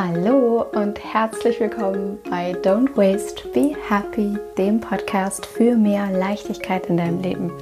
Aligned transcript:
Hallo 0.00 0.64
und 0.76 1.02
herzlich 1.02 1.58
willkommen 1.58 2.18
bei 2.30 2.52
Don't 2.62 2.96
Waste, 2.96 3.48
Be 3.48 3.74
Happy, 3.88 4.38
dem 4.56 4.78
Podcast 4.78 5.44
für 5.44 5.74
mehr 5.74 6.08
Leichtigkeit 6.12 6.86
in 6.86 6.98
deinem 6.98 7.20
Leben. 7.20 7.52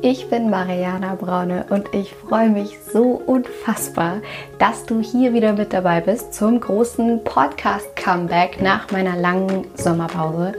Ich 0.00 0.30
bin 0.30 0.48
Mariana 0.48 1.16
Braune 1.16 1.66
und 1.68 1.92
ich 1.92 2.14
freue 2.14 2.48
mich 2.48 2.78
so 2.90 3.22
unfassbar, 3.26 4.22
dass 4.58 4.86
du 4.86 5.02
hier 5.02 5.34
wieder 5.34 5.52
mit 5.52 5.74
dabei 5.74 6.00
bist 6.00 6.32
zum 6.32 6.60
großen 6.60 7.24
Podcast-Comeback 7.24 8.62
nach 8.62 8.90
meiner 8.90 9.14
langen 9.14 9.66
Sommerpause. 9.74 10.54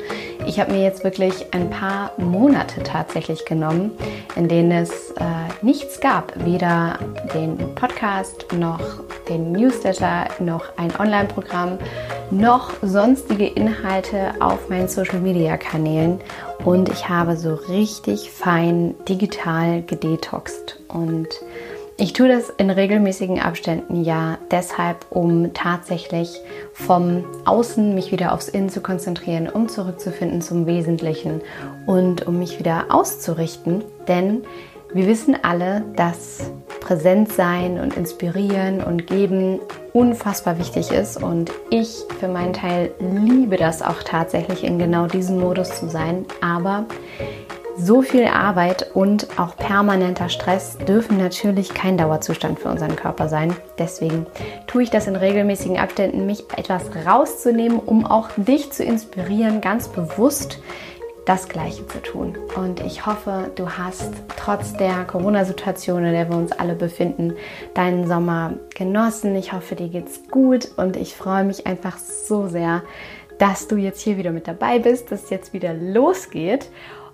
Ich 0.46 0.60
habe 0.60 0.74
mir 0.74 0.84
jetzt 0.84 1.04
wirklich 1.04 1.52
ein 1.52 1.72
paar 1.72 2.12
Monate 2.18 2.84
tatsächlich 2.84 3.44
genommen, 3.46 3.90
in 4.36 4.48
denen 4.48 4.72
es 4.72 5.10
äh, 5.18 5.24
nichts 5.64 6.00
gab. 6.00 6.46
Weder 6.46 7.00
den 7.34 7.74
Podcast 7.74 8.46
noch 8.54 9.02
den 9.34 9.52
Newsletter 9.52 10.28
noch 10.40 10.78
ein 10.78 10.96
Online-Programm 10.98 11.80
noch 12.32 12.72
sonstige 12.82 13.48
Inhalte 13.48 14.34
auf 14.40 14.70
meinen 14.70 14.88
Social-Media-Kanälen. 14.88 16.20
Und 16.64 16.90
ich 16.90 17.10
habe 17.10 17.36
so 17.36 17.56
richtig 17.56 18.32
fein 18.32 18.96
digital 19.08 19.82
gedetoxt. 19.82 20.80
Und 20.88 21.28
ich 21.98 22.14
tue 22.14 22.28
das 22.28 22.50
in 22.50 22.70
regelmäßigen 22.70 23.40
Abständen 23.40 24.04
ja 24.04 24.38
deshalb, 24.52 25.06
um 25.10 25.54
tatsächlich 25.54 26.40
vom 26.74 27.24
Außen 27.46 27.94
mich 27.94 28.12
wieder 28.12 28.34
aufs 28.34 28.50
Innen 28.50 28.70
zu 28.70 28.82
konzentrieren, 28.82 29.50
um 29.50 29.68
zurückzufinden 29.68 30.42
zum 30.42 30.66
Wesentlichen 30.66 31.42
und 31.86 32.26
um 32.26 32.40
mich 32.40 32.60
wieder 32.60 32.86
auszurichten. 32.90 33.84
Denn 34.08 34.44
wir 34.94 35.08
wissen 35.08 35.36
alle, 35.42 35.84
dass 35.96 36.52
präsent 36.80 37.32
sein 37.32 37.80
und 37.80 37.96
inspirieren 37.96 38.84
und 38.84 39.08
geben 39.08 39.60
unfassbar 39.94 40.60
wichtig 40.60 40.92
ist. 40.92 41.22
Und 41.22 41.52
ich 41.70 42.04
für 42.20 42.28
meinen 42.28 42.54
Teil 42.54 42.92
liebe 43.00 43.58
das 43.58 43.82
auch 43.82 44.04
tatsächlich 44.04 44.64
in 44.64 44.78
genau 44.78 45.08
diesem 45.08 45.40
Modus 45.40 45.80
zu 45.80 45.90
sein. 45.90 46.26
Aber 46.42 46.86
so 47.76 48.04
viel 48.04 48.26
Arbeit 48.26 48.92
und 48.94 49.28
auch 49.40 49.56
permanenter 49.56 50.30
Stress 50.30 50.78
dürfen 50.78 51.18
natürlich 51.18 51.74
kein 51.74 51.98
Dauerzustand 51.98 52.60
für 52.60 52.70
unseren 52.70 52.96
Körper 52.96 53.30
sein. 53.30 53.56
Deswegen 53.80 54.28
tue 54.68 54.84
ich 54.84 54.92
das 54.92 55.08
in 55.08 55.16
regelmäßigen 55.16 55.80
Abständen, 55.80 56.26
mich 56.28 56.44
etwas 56.56 56.84
rauszunehmen, 57.06 57.80
um 57.80 58.06
auch 58.06 58.30
dich 58.38 58.72
zu 58.72 58.84
inspirieren, 58.84 59.60
ganz 59.60 59.88
bewusst 59.88 60.60
das 61.26 61.48
Gleiche 61.48 61.88
zu 61.88 62.02
tun. 62.02 62.38
Und 62.56 62.82
ich 62.82 63.06
hoffe, 63.06 63.52
du 63.56 63.70
hast 63.70 64.12
trotz 64.38 64.74
der 64.74 65.06
Corona-Situation, 65.06 66.04
in 66.06 66.12
der 66.12 66.30
wir 66.30 66.38
uns 66.38 66.52
alle 66.52 66.76
befinden, 66.76 67.34
deinen 67.74 68.08
Sommer 68.08 68.54
genossen. 68.76 69.36
Ich 69.36 69.54
hoffe, 69.54 69.76
dir 69.76 69.90
geht's 69.90 70.22
gut 70.30 70.72
und 70.78 70.98
ich 70.98 71.16
freue 71.16 71.44
mich 71.44 71.66
einfach 71.66 71.98
so 71.98 72.48
sehr, 72.48 72.84
dass 73.40 73.68
du 73.68 73.78
jetzt 73.78 74.02
hier 74.02 74.18
wieder 74.18 74.32
mit 74.32 74.48
dabei 74.48 74.80
bist, 74.80 75.12
dass 75.12 75.24
es 75.26 75.30
jetzt 75.30 75.54
wieder 75.54 75.74
losgeht. 75.74 76.70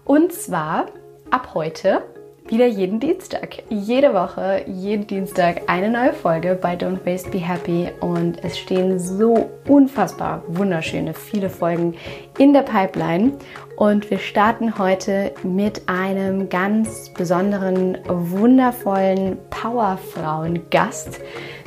Und 0.06 0.34
zwar 0.34 0.88
ab 1.30 1.54
heute 1.54 2.04
wieder 2.52 2.66
jeden 2.66 3.00
Dienstag. 3.00 3.64
Jede 3.70 4.14
Woche, 4.14 4.64
jeden 4.66 5.06
Dienstag 5.06 5.62
eine 5.68 5.90
neue 5.90 6.14
Folge 6.14 6.58
bei 6.60 6.74
Don't 6.76 7.06
Waste 7.06 7.30
Be 7.30 7.38
Happy 7.38 7.90
und 8.02 8.44
es 8.44 8.58
stehen 8.58 8.98
so 9.00 9.50
unfassbar 9.68 10.44
wunderschöne 10.48 11.14
viele 11.14 11.50
Folgen 11.50 11.96
in 12.40 12.54
der 12.54 12.64
Pipeline 12.64 13.34
und 13.80 14.12
wir 14.12 14.20
starten 14.20 14.78
heute 14.78 15.32
mit 15.42 15.88
einem 15.88 16.50
ganz 16.50 17.10
besonderen, 17.12 17.98
wundervollen 18.08 19.38
Powerfrauen-Gast, 19.50 21.22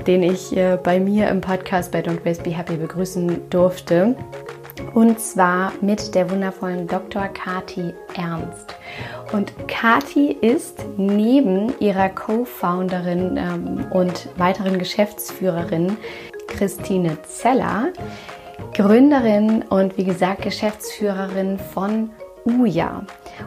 den 0.06 0.22
ich 0.22 0.54
äh, 0.54 0.77
bei 0.82 1.00
mir 1.00 1.30
im 1.30 1.41
Podcast 1.41 1.91
bei 1.91 2.00
Don't 2.00 2.22
Waste 2.27 2.42
Be 2.42 2.50
Happy 2.50 2.77
begrüßen 2.77 3.48
durfte. 3.48 4.14
Und 4.92 5.20
zwar 5.20 5.72
mit 5.80 6.14
der 6.14 6.30
wundervollen 6.30 6.86
Dr. 6.86 7.28
Kati 7.28 7.94
Ernst. 8.14 8.76
Und 9.32 9.54
Kati 9.66 10.37
ist 10.38 10.84
neben 10.98 11.72
ihrer 11.81 12.10
Co-Founderin 12.10 13.38
ähm, 13.38 13.87
und 13.91 14.28
weiteren 14.37 14.78
Geschäftsführerin 14.78 15.97
Christine 16.47 17.16
Zeller 17.22 17.88
Gründerin 18.75 19.62
und 19.69 19.99
wie 19.99 20.05
gesagt 20.05 20.43
Geschäftsführerin 20.43 21.59
von 21.59 22.11
Uja. 22.45 23.05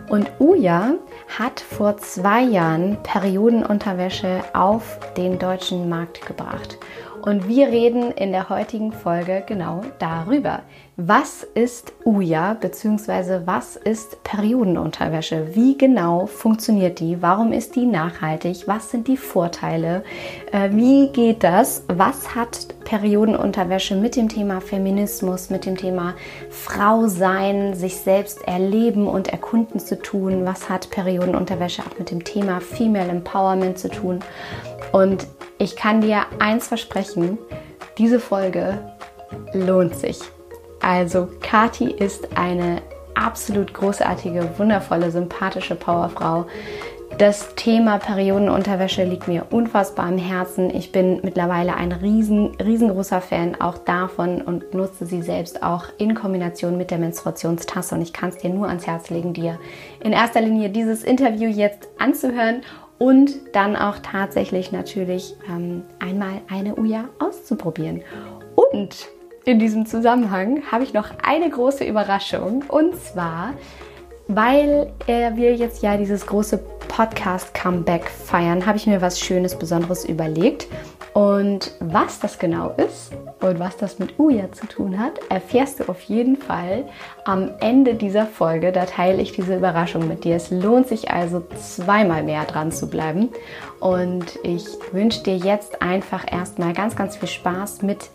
Und 0.10 0.30
Uja 0.40 0.94
hat 1.38 1.60
vor 1.60 1.98
zwei 1.98 2.44
Jahren 2.44 2.98
Periodenunterwäsche 3.04 4.42
auf 4.54 5.00
den 5.18 5.40
deutschen 5.40 5.90
Markt 5.90 6.26
gebracht. 6.26 6.78
Und 7.24 7.48
wir 7.48 7.68
reden 7.68 8.12
in 8.12 8.32
der 8.32 8.50
heutigen 8.50 8.92
Folge 8.92 9.44
genau 9.48 9.82
darüber. 9.98 10.62
Was 10.98 11.44
ist 11.44 11.92
Uja 12.06 12.54
bzw. 12.54 13.42
was 13.44 13.76
ist 13.76 14.24
Periodenunterwäsche? 14.24 15.54
Wie 15.54 15.78
genau 15.78 16.26
funktioniert 16.26 17.02
die? 17.02 17.22
Warum 17.22 17.52
ist 17.52 17.76
die 17.76 17.86
nachhaltig? 17.86 18.66
Was 18.66 18.92
sind 18.92 19.10
die 19.10 19.18
Vorteile? 19.18 20.06
Äh, 20.54 20.70
wie 20.72 21.10
geht 21.10 21.44
das? 21.44 21.84
Was 21.90 22.34
hat 22.34 22.76
Periodenunterwäsche 22.86 23.98
mit 23.98 24.16
dem 24.16 24.30
Thema 24.30 24.62
Feminismus, 24.62 25.50
mit 25.50 25.66
dem 25.66 25.76
Thema 25.76 26.14
Frau 26.50 27.08
sein, 27.08 27.74
sich 27.74 27.98
selbst 27.98 28.48
erleben 28.48 29.10
und 29.10 29.28
erkunden 29.28 29.82
zu 29.82 30.02
tun? 30.02 30.46
Was 30.46 30.70
hat 30.70 30.92
Periodenunterwäsche 30.92 31.82
auch 31.82 32.00
mit 32.00 32.10
dem 32.10 32.24
Thema 32.24 32.62
Female 32.62 33.10
Empowerment 33.10 33.78
zu 33.78 33.90
tun? 33.90 34.20
Und 34.94 35.28
ich 35.58 35.76
kann 35.76 36.00
dir 36.00 36.22
eins 36.40 36.70
versprechen, 36.70 37.38
diese 37.98 38.22
Folge 38.22 38.80
lohnt 39.52 39.94
sich. 39.98 40.22
Also 40.86 41.28
Kati 41.42 41.90
ist 41.90 42.38
eine 42.38 42.80
absolut 43.16 43.74
großartige, 43.74 44.48
wundervolle, 44.60 45.10
sympathische 45.10 45.74
Powerfrau. 45.74 46.46
Das 47.18 47.56
Thema 47.56 47.98
Periodenunterwäsche 47.98 49.04
liegt 49.04 49.28
mir 49.28 49.48
unfassbar 49.50 50.06
am 50.06 50.20
Herzen. 50.20 50.70
Ich 50.70 50.92
bin 50.92 51.22
mittlerweile 51.24 51.76
ein 51.76 51.92
riesen, 51.92 52.54
riesengroßer 52.64 53.22
Fan 53.22 53.60
auch 53.60 53.80
davon 53.80 54.44
und 54.44 54.76
nutze 54.76 55.08
sie 55.08 55.24
selbst 55.24 55.64
auch 55.64 55.86
in 55.98 56.14
Kombination 56.14 56.78
mit 56.78 56.92
der 56.92 57.00
Menstruationstasse. 57.00 57.96
Und 57.96 58.02
ich 58.04 58.14
kann 58.14 58.30
es 58.30 58.38
dir 58.38 58.52
nur 58.52 58.68
ans 58.68 58.86
Herz 58.86 59.10
legen, 59.10 59.34
dir 59.34 59.58
in 60.04 60.12
erster 60.12 60.42
Linie 60.42 60.70
dieses 60.70 61.04
Interview 61.04 61.50
jetzt 61.50 61.88
anzuhören 61.98 62.62
und 63.00 63.32
dann 63.54 63.76
auch 63.76 63.96
tatsächlich 64.04 64.72
natürlich 64.72 65.36
ähm, 65.50 65.82
einmal 65.98 66.42
eine 66.48 66.76
Uja 66.76 67.06
auszuprobieren. 67.18 68.04
Und 68.56 69.15
in 69.46 69.60
diesem 69.60 69.86
Zusammenhang 69.86 70.64
habe 70.72 70.84
ich 70.84 70.94
noch 70.94 71.10
eine 71.24 71.50
große 71.50 71.84
Überraschung 71.84 72.64
und 72.68 73.00
zwar, 73.00 73.54
weil 74.28 74.92
äh, 75.06 75.36
wir 75.36 75.56
jetzt 75.56 75.84
ja 75.84 75.98
dieses 75.98 76.26
große 76.26 76.58
Podcast-Comeback 76.88 78.10
feiern, 78.10 78.66
habe 78.66 78.78
ich 78.78 78.88
mir 78.88 79.02
was 79.02 79.20
Schönes, 79.20 79.58
Besonderes 79.58 80.04
überlegt. 80.06 80.68
Und 81.14 81.72
was 81.80 82.20
das 82.20 82.40
genau 82.40 82.72
ist 82.72 83.14
und 83.40 83.58
was 83.58 83.78
das 83.78 84.00
mit 84.00 84.20
Uja 84.20 84.52
zu 84.52 84.68
tun 84.68 85.00
hat, 85.00 85.14
erfährst 85.30 85.80
du 85.80 85.90
auf 85.90 86.02
jeden 86.02 86.36
Fall 86.36 86.84
am 87.24 87.52
Ende 87.62 87.94
dieser 87.94 88.26
Folge. 88.26 88.74
Da 88.74 88.86
teile 88.86 89.22
ich 89.22 89.32
diese 89.32 89.56
Überraschung 89.56 90.10
mit 90.10 90.26
dir. 90.26 90.36
Es 90.36 90.52
lohnt 90.52 90.90
sich 90.90 91.12
also 91.12 91.42
zweimal 91.58 92.24
mehr 92.24 92.44
dran 92.44 92.74
zu 92.74 92.90
bleiben. 92.90 93.30
Und 93.80 94.38
ich 94.44 94.66
wünsche 94.92 95.24
dir 95.24 95.38
jetzt 95.38 95.82
einfach 95.82 96.26
erstmal 96.30 96.74
ganz, 96.74 96.98
ganz 96.98 97.16
viel 97.16 97.30
Spaß 97.30 97.82
mit 97.82 98.10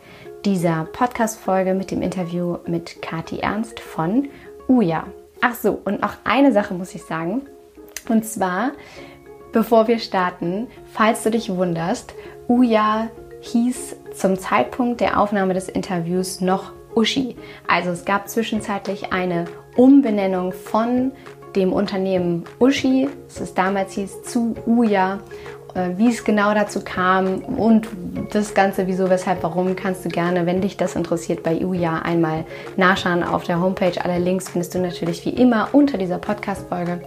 dieser 0.45 0.87
Podcast-Folge, 0.93 1.75
mit 1.75 1.91
dem 1.91 2.03
Interview 2.03 2.59
mit 2.67 3.03
Kati 3.03 3.41
Ernst 3.41 3.81
von 3.81 4.29
Uja. 4.69 5.05
Ach 5.41 5.55
so, 5.55 5.81
und 5.85 6.03
auch 6.03 6.15
eine 6.25 6.53
Sache 6.53 6.75
muss 6.75 6.95
ich 6.95 7.05
sagen. 7.05 7.43
Und 8.09 8.25
zwar, 8.25 8.73
bevor 9.53 9.89
wir 9.89 9.99
starten, 9.99 10.67
falls 10.93 11.23
du 11.23 11.31
dich 11.31 11.51
wunderst, 11.55 12.15
Uja 12.49 13.09
hieß 13.41 13.97
zum 14.15 14.39
Zeitpunkt 14.39 15.01
der 15.01 15.21
Aufnahme 15.21 15.55
des 15.55 15.69
Interviews 15.69 16.41
noch 16.41 16.73
Uschi. 16.95 17.37
Also 17.67 17.91
es 17.91 18.05
gab 18.05 18.29
zwischenzeitlich 18.29 19.13
eine 19.13 19.45
Umbenennung 19.77 20.53
von 20.53 21.13
dem 21.55 21.73
Unternehmen 21.73 22.45
Uschi, 22.59 23.09
das 23.29 23.41
es 23.41 23.55
damals 23.55 23.93
hieß, 23.93 24.23
zu 24.23 24.55
Uja 24.67 25.21
wie 25.97 26.09
es 26.09 26.25
genau 26.25 26.55
dazu 26.55 26.81
kam 26.85 27.39
und 27.45 27.89
das 28.33 28.55
Ganze, 28.55 28.87
wieso, 28.87 29.11
weshalb, 29.11 29.43
warum, 29.43 29.77
kannst 29.77 30.05
du 30.05 30.09
gerne, 30.09 30.47
wenn 30.47 30.61
dich 30.61 30.77
das 30.77 30.97
interessiert, 30.97 31.43
bei 31.43 31.65
Uja 31.65 32.01
einmal 32.01 32.45
nachschauen 32.77 33.23
auf 33.23 33.45
der 33.45 33.61
Homepage. 33.61 34.03
Alle 34.03 34.19
Links 34.19 34.49
findest 34.49 34.75
du 34.75 34.79
natürlich 34.79 35.25
wie 35.25 35.31
immer 35.31 35.69
unter 35.73 35.99
dieser 35.99 36.19
Podcast-Folge. 36.19 37.01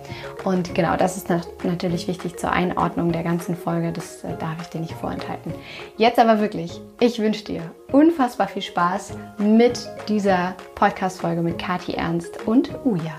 Und 0.43 0.75
genau, 0.75 0.95
das 0.97 1.17
ist 1.17 1.29
natürlich 1.63 2.07
wichtig 2.07 2.37
zur 2.37 2.51
Einordnung 2.51 3.11
der 3.11 3.23
ganzen 3.23 3.55
Folge. 3.55 3.91
Das 3.91 4.23
äh, 4.23 4.35
darf 4.39 4.61
ich 4.61 4.67
dir 4.67 4.81
nicht 4.81 4.93
vorenthalten. 4.93 5.53
Jetzt 5.97 6.19
aber 6.19 6.39
wirklich, 6.39 6.79
ich 6.99 7.19
wünsche 7.19 7.43
dir 7.43 7.61
unfassbar 7.91 8.47
viel 8.47 8.61
Spaß 8.61 9.13
mit 9.37 9.87
dieser 10.07 10.55
Podcast-Folge 10.75 11.41
mit 11.41 11.59
Kati 11.59 11.93
Ernst 11.93 12.47
und 12.47 12.69
Uja. 12.85 13.15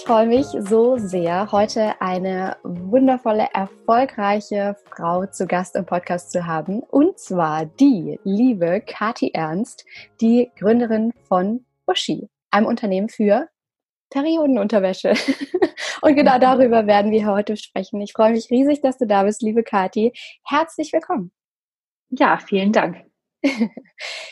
Ich 0.00 0.06
freue 0.06 0.26
mich 0.26 0.46
so 0.46 0.96
sehr, 0.96 1.52
heute 1.52 2.00
eine 2.00 2.56
wundervolle, 2.62 3.48
erfolgreiche 3.52 4.74
Frau 4.88 5.26
zu 5.26 5.46
Gast 5.46 5.76
im 5.76 5.84
Podcast 5.84 6.32
zu 6.32 6.46
haben. 6.46 6.80
Und 6.80 7.18
zwar 7.18 7.66
die 7.66 8.18
liebe 8.24 8.80
Kati 8.80 9.32
Ernst, 9.34 9.84
die 10.22 10.50
Gründerin 10.58 11.12
von 11.28 11.66
Uschi, 11.86 12.30
einem 12.50 12.64
Unternehmen 12.64 13.10
für 13.10 13.50
Periodenunterwäsche. 14.08 15.12
Und 16.00 16.16
genau 16.16 16.38
darüber 16.38 16.86
werden 16.86 17.12
wir 17.12 17.26
heute 17.26 17.58
sprechen. 17.58 18.00
Ich 18.00 18.14
freue 18.14 18.32
mich 18.32 18.50
riesig, 18.50 18.80
dass 18.80 18.96
du 18.96 19.06
da 19.06 19.24
bist, 19.24 19.42
liebe 19.42 19.62
Kati. 19.62 20.14
Herzlich 20.44 20.94
willkommen. 20.94 21.30
Ja, 22.08 22.38
vielen 22.38 22.72
Dank. 22.72 23.09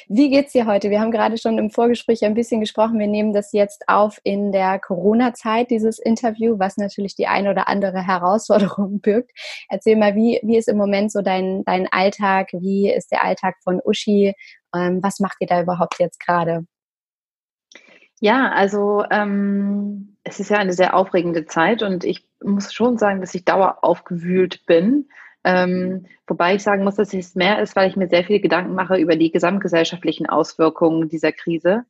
Wie 0.09 0.31
geht's 0.31 0.53
dir 0.53 0.67
heute? 0.67 0.91
Wir 0.91 1.01
haben 1.01 1.11
gerade 1.11 1.39
schon 1.39 1.59
im 1.59 1.71
Vorgespräch 1.71 2.25
ein 2.25 2.35
bisschen 2.35 2.61
gesprochen. 2.61 2.99
Wir 2.99 3.07
nehmen 3.07 3.33
das 3.33 3.53
jetzt 3.53 3.85
auf 3.89 4.19
in 4.23 4.53
der 4.53 4.79
Corona-Zeit, 4.79 5.71
dieses 5.71 5.99
Interview, 5.99 6.59
was 6.59 6.77
natürlich 6.77 7.15
die 7.15 7.27
eine 7.27 7.51
oder 7.51 7.69
andere 7.69 8.07
Herausforderung 8.07 9.01
birgt. 9.03 9.31
Erzähl 9.69 9.97
mal, 9.97 10.15
wie, 10.15 10.41
wie 10.43 10.57
ist 10.57 10.69
im 10.69 10.77
Moment 10.77 11.11
so 11.13 11.23
dein, 11.23 11.65
dein 11.65 11.89
Alltag? 11.91 12.49
Wie 12.53 12.91
ist 12.91 13.11
der 13.11 13.25
Alltag 13.25 13.57
von 13.63 13.81
Uschi? 13.85 14.35
Ähm, 14.75 15.03
was 15.03 15.21
macht 15.21 15.37
ihr 15.41 15.47
da 15.47 15.63
überhaupt 15.63 15.99
jetzt 15.99 16.21
gerade? 16.21 16.67
Ja, 18.21 18.51
also 18.51 19.05
ähm, 19.11 20.17
es 20.25 20.41
ist 20.41 20.51
ja 20.51 20.59
eine 20.59 20.73
sehr 20.73 20.95
aufregende 20.95 21.47
Zeit 21.47 21.83
und 21.83 22.05
ich 22.05 22.27
muss 22.43 22.73
schon 22.73 22.99
sagen, 22.99 23.21
dass 23.21 23.35
ich 23.35 23.45
dauer 23.45 23.79
aufgewühlt 23.83 24.67
bin 24.67 25.09
ähm, 25.45 26.07
wobei 26.27 26.55
ich 26.55 26.63
sagen 26.63 26.85
muss, 26.85 26.97
dass 26.97 27.15
es 27.15 27.35
mehr 27.35 27.61
ist, 27.63 27.77
weil 27.77 27.89
ich 27.89 27.97
mir 27.97 28.09
sehr 28.09 28.25
viele 28.25 28.41
Gedanken 28.41 28.75
mache 28.75 28.97
über 28.97 29.17
die 29.17 29.31
gesamtgesellschaftlichen 29.31 30.27
Auswirkungen 30.27 31.09
dieser 31.09 31.33
Krise. 31.33 31.85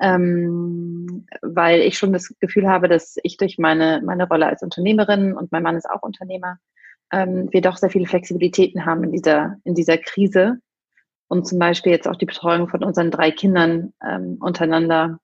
Ähm, 0.00 1.26
weil 1.40 1.80
ich 1.80 1.98
schon 1.98 2.12
das 2.12 2.34
Gefühl 2.40 2.68
habe, 2.68 2.88
dass 2.88 3.16
ich 3.22 3.36
durch 3.36 3.58
meine, 3.58 4.02
meine 4.04 4.26
Rolle 4.26 4.46
als 4.46 4.62
Unternehmerin 4.62 5.34
und 5.34 5.52
mein 5.52 5.62
Mann 5.62 5.76
ist 5.76 5.88
auch 5.88 6.02
Unternehmer, 6.02 6.58
ähm, 7.12 7.48
wir 7.52 7.60
doch 7.60 7.76
sehr 7.76 7.90
viele 7.90 8.06
Flexibilitäten 8.06 8.86
haben 8.86 9.04
in 9.04 9.12
dieser, 9.12 9.56
in 9.62 9.74
dieser 9.74 9.98
Krise 9.98 10.58
und 11.28 11.46
zum 11.46 11.60
Beispiel 11.60 11.92
jetzt 11.92 12.08
auch 12.08 12.16
die 12.16 12.26
Betreuung 12.26 12.68
von 12.68 12.82
unseren 12.82 13.12
drei 13.12 13.30
Kindern 13.30 13.92
ähm, 14.04 14.38
untereinander 14.40 15.20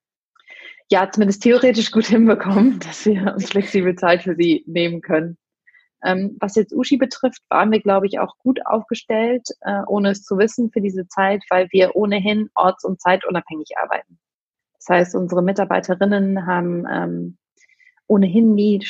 ja 0.91 1.09
zumindest 1.11 1.43
theoretisch 1.43 1.91
gut 1.91 2.07
hinbekommen, 2.07 2.81
dass 2.81 3.07
wir 3.07 3.35
uns 3.35 3.51
flexibel 3.51 3.95
Zeit 3.97 4.23
für 4.23 4.35
sie 4.35 4.65
nehmen 4.67 5.01
können. 5.01 5.37
Ähm, 6.05 6.37
was 6.41 6.57
jetzt 6.57 6.73
Uschi 6.73 6.97
betrifft, 6.97 7.43
waren 7.49 7.71
wir, 7.71 7.81
glaube 7.81 8.07
ich, 8.07 8.19
auch 8.19 8.37
gut 8.39 8.65
aufgestellt, 8.67 9.49
äh, 9.61 9.83
ohne 9.87 10.11
es 10.11 10.23
zu 10.23 10.39
wissen 10.39 10.71
für 10.71 10.81
diese 10.81 11.07
Zeit, 11.09 11.43
weil 11.51 11.69
wir 11.71 11.95
ohnehin 11.97 12.49
orts- 12.55 12.85
und 12.85 13.01
zeitunabhängig 13.01 13.71
arbeiten. 13.83 14.19
Das 14.79 14.89
heißt, 14.89 15.15
unsere 15.15 15.43
Mitarbeiterinnen 15.43 16.47
haben 16.47 16.87
ähm, 16.91 17.39
ohnehin 18.07 18.55
nie 18.55 18.85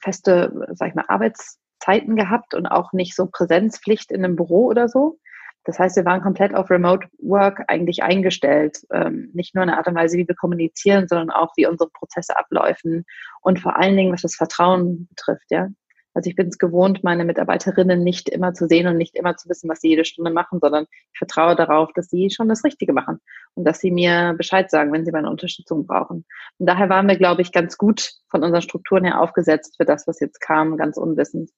feste, 0.00 0.68
sag 0.74 0.90
ich 0.90 0.94
mal, 0.94 1.04
Arbeitszeiten 1.08 2.16
gehabt 2.16 2.54
und 2.54 2.66
auch 2.66 2.92
nicht 2.92 3.16
so 3.16 3.26
Präsenzpflicht 3.26 4.12
in 4.12 4.24
einem 4.24 4.36
Büro 4.36 4.66
oder 4.66 4.88
so. 4.88 5.18
Das 5.64 5.78
heißt, 5.78 5.96
wir 5.96 6.04
waren 6.04 6.20
komplett 6.20 6.54
auf 6.54 6.70
Remote 6.70 7.08
Work 7.18 7.64
eigentlich 7.68 8.02
eingestellt. 8.02 8.78
Ähm, 8.92 9.30
nicht 9.32 9.54
nur 9.54 9.64
in 9.64 9.68
der 9.68 9.78
Art 9.78 9.88
und 9.88 9.94
Weise, 9.94 10.18
wie 10.18 10.28
wir 10.28 10.34
kommunizieren, 10.34 11.08
sondern 11.08 11.30
auch, 11.30 11.52
wie 11.56 11.66
unsere 11.66 11.90
Prozesse 11.90 12.36
abläufen 12.36 13.04
und 13.40 13.60
vor 13.60 13.76
allen 13.76 13.96
Dingen, 13.96 14.12
was 14.12 14.22
das 14.22 14.36
Vertrauen 14.36 15.08
betrifft. 15.08 15.46
Ja, 15.50 15.68
also 16.14 16.30
ich 16.30 16.36
bin 16.36 16.48
es 16.48 16.58
gewohnt, 16.58 17.02
meine 17.02 17.24
Mitarbeiterinnen 17.24 18.02
nicht 18.02 18.28
immer 18.28 18.54
zu 18.54 18.68
sehen 18.68 18.86
und 18.86 18.96
nicht 18.96 19.16
immer 19.16 19.36
zu 19.36 19.48
wissen, 19.48 19.68
was 19.68 19.80
sie 19.80 19.88
jede 19.88 20.04
Stunde 20.04 20.30
machen, 20.30 20.60
sondern 20.60 20.86
ich 21.12 21.18
vertraue 21.18 21.56
darauf, 21.56 21.90
dass 21.92 22.08
sie 22.08 22.30
schon 22.30 22.48
das 22.48 22.64
Richtige 22.64 22.92
machen 22.92 23.20
und 23.54 23.64
dass 23.64 23.80
sie 23.80 23.90
mir 23.90 24.34
Bescheid 24.38 24.70
sagen, 24.70 24.92
wenn 24.92 25.04
sie 25.04 25.10
meine 25.10 25.28
Unterstützung 25.28 25.86
brauchen. 25.86 26.24
Und 26.58 26.66
daher 26.66 26.88
waren 26.88 27.08
wir, 27.08 27.16
glaube 27.16 27.42
ich, 27.42 27.50
ganz 27.50 27.76
gut 27.76 28.12
von 28.30 28.44
unseren 28.44 28.62
Strukturen 28.62 29.04
her 29.04 29.20
aufgesetzt 29.20 29.74
für 29.76 29.84
das, 29.84 30.06
was 30.06 30.20
jetzt 30.20 30.40
kam, 30.40 30.76
ganz 30.76 30.96
unwissend. 30.96 31.50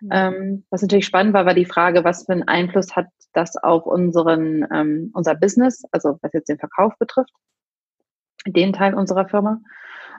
Mhm. 0.00 0.08
Ähm, 0.12 0.64
was 0.70 0.82
natürlich 0.82 1.06
spannend 1.06 1.32
war, 1.32 1.46
war 1.46 1.54
die 1.54 1.64
Frage, 1.64 2.04
was 2.04 2.26
für 2.26 2.32
einen 2.32 2.48
Einfluss 2.48 2.96
hat 2.96 3.06
das 3.32 3.56
auf 3.56 3.86
unseren, 3.86 4.66
ähm, 4.72 5.10
unser 5.14 5.36
Business, 5.36 5.84
also 5.92 6.18
was 6.20 6.32
jetzt 6.32 6.48
den 6.48 6.58
Verkauf 6.58 6.94
betrifft, 6.98 7.32
den 8.46 8.72
Teil 8.72 8.94
unserer 8.94 9.28
Firma. 9.28 9.60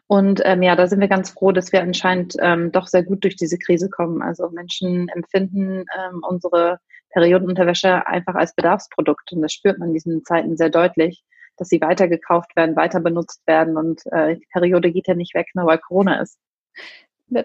Und 0.08 0.42
ähm, 0.44 0.62
ja, 0.62 0.76
da 0.76 0.88
sind 0.88 1.00
wir 1.00 1.08
ganz 1.08 1.30
froh, 1.30 1.52
dass 1.52 1.72
wir 1.72 1.82
anscheinend 1.82 2.36
ähm, 2.42 2.72
doch 2.72 2.88
sehr 2.88 3.04
gut 3.04 3.24
durch 3.24 3.38
diese 3.38 3.58
Krise 3.58 3.90
kommen. 3.90 4.22
Also 4.22 4.50
Menschen 4.50 5.08
empfinden 5.10 5.86
ähm, 5.98 6.22
unsere 6.28 6.80
Periodenunterwäsche 7.12 8.06
einfach 8.08 8.36
als 8.36 8.54
Bedarfsprodukt. 8.54 9.32
Und 9.32 9.42
das 9.42 9.54
spürt 9.54 9.80
man 9.80 9.90
in 9.90 9.94
diesen 9.94 10.26
Zeiten 10.26 10.58
sehr 10.58 10.70
deutlich, 10.70 11.24
dass 11.58 11.70
sie 11.70 11.82
weiter 11.82 12.08
gekauft 12.08 12.56
werden, 12.56 12.76
weiter 12.76 13.00
benutzt 13.00 13.42
werden. 13.48 13.78
Und 13.78 14.02
äh, 14.12 14.36
die 14.36 14.48
Periode 14.52 14.92
geht 14.92 15.08
ja 15.08 15.14
nicht 15.14 15.34
weg, 15.34 15.48
nur 15.54 15.66
weil 15.66 15.78
Corona 15.78 16.22
ist. 16.22 16.38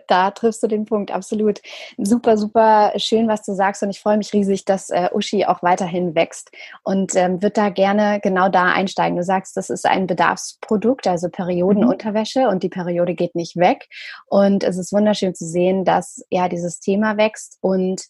Da 0.09 0.31
triffst 0.33 0.63
du 0.63 0.67
den 0.67 0.85
Punkt, 0.85 1.11
absolut. 1.11 1.61
Super, 1.97 2.37
super 2.37 2.93
schön, 2.97 3.29
was 3.29 3.43
du 3.43 3.55
sagst 3.55 3.83
und 3.83 3.91
ich 3.91 4.01
freue 4.01 4.19
mich 4.19 4.33
riesig, 4.33 4.65
dass 4.65 4.91
äh, 4.91 5.09
Uschi 5.13 5.47
auch 5.47 5.63
weiterhin 5.63 6.15
wächst 6.15 6.51
und 6.83 7.15
ähm, 7.15 7.41
wird 7.41 7.57
da 7.57 7.69
gerne 7.69 8.21
genau 8.21 8.49
da 8.49 8.73
einsteigen. 8.73 9.17
Du 9.17 9.23
sagst, 9.23 9.57
das 9.57 9.71
ist 9.71 9.87
ein 9.87 10.07
Bedarfsprodukt, 10.07 11.07
also 11.07 11.29
Periodenunterwäsche 11.29 12.41
mhm. 12.41 12.49
und 12.49 12.63
die 12.63 12.69
Periode 12.69 13.15
geht 13.15 13.35
nicht 13.35 13.57
weg 13.57 13.89
und 14.27 14.65
es 14.65 14.77
ist 14.77 14.93
wunderschön 14.93 15.35
zu 15.35 15.47
sehen, 15.47 15.85
dass 15.85 16.25
ja 16.31 16.49
dieses 16.49 16.81
Thema 16.81 17.17
wächst 17.17 17.59
und 17.61 18.07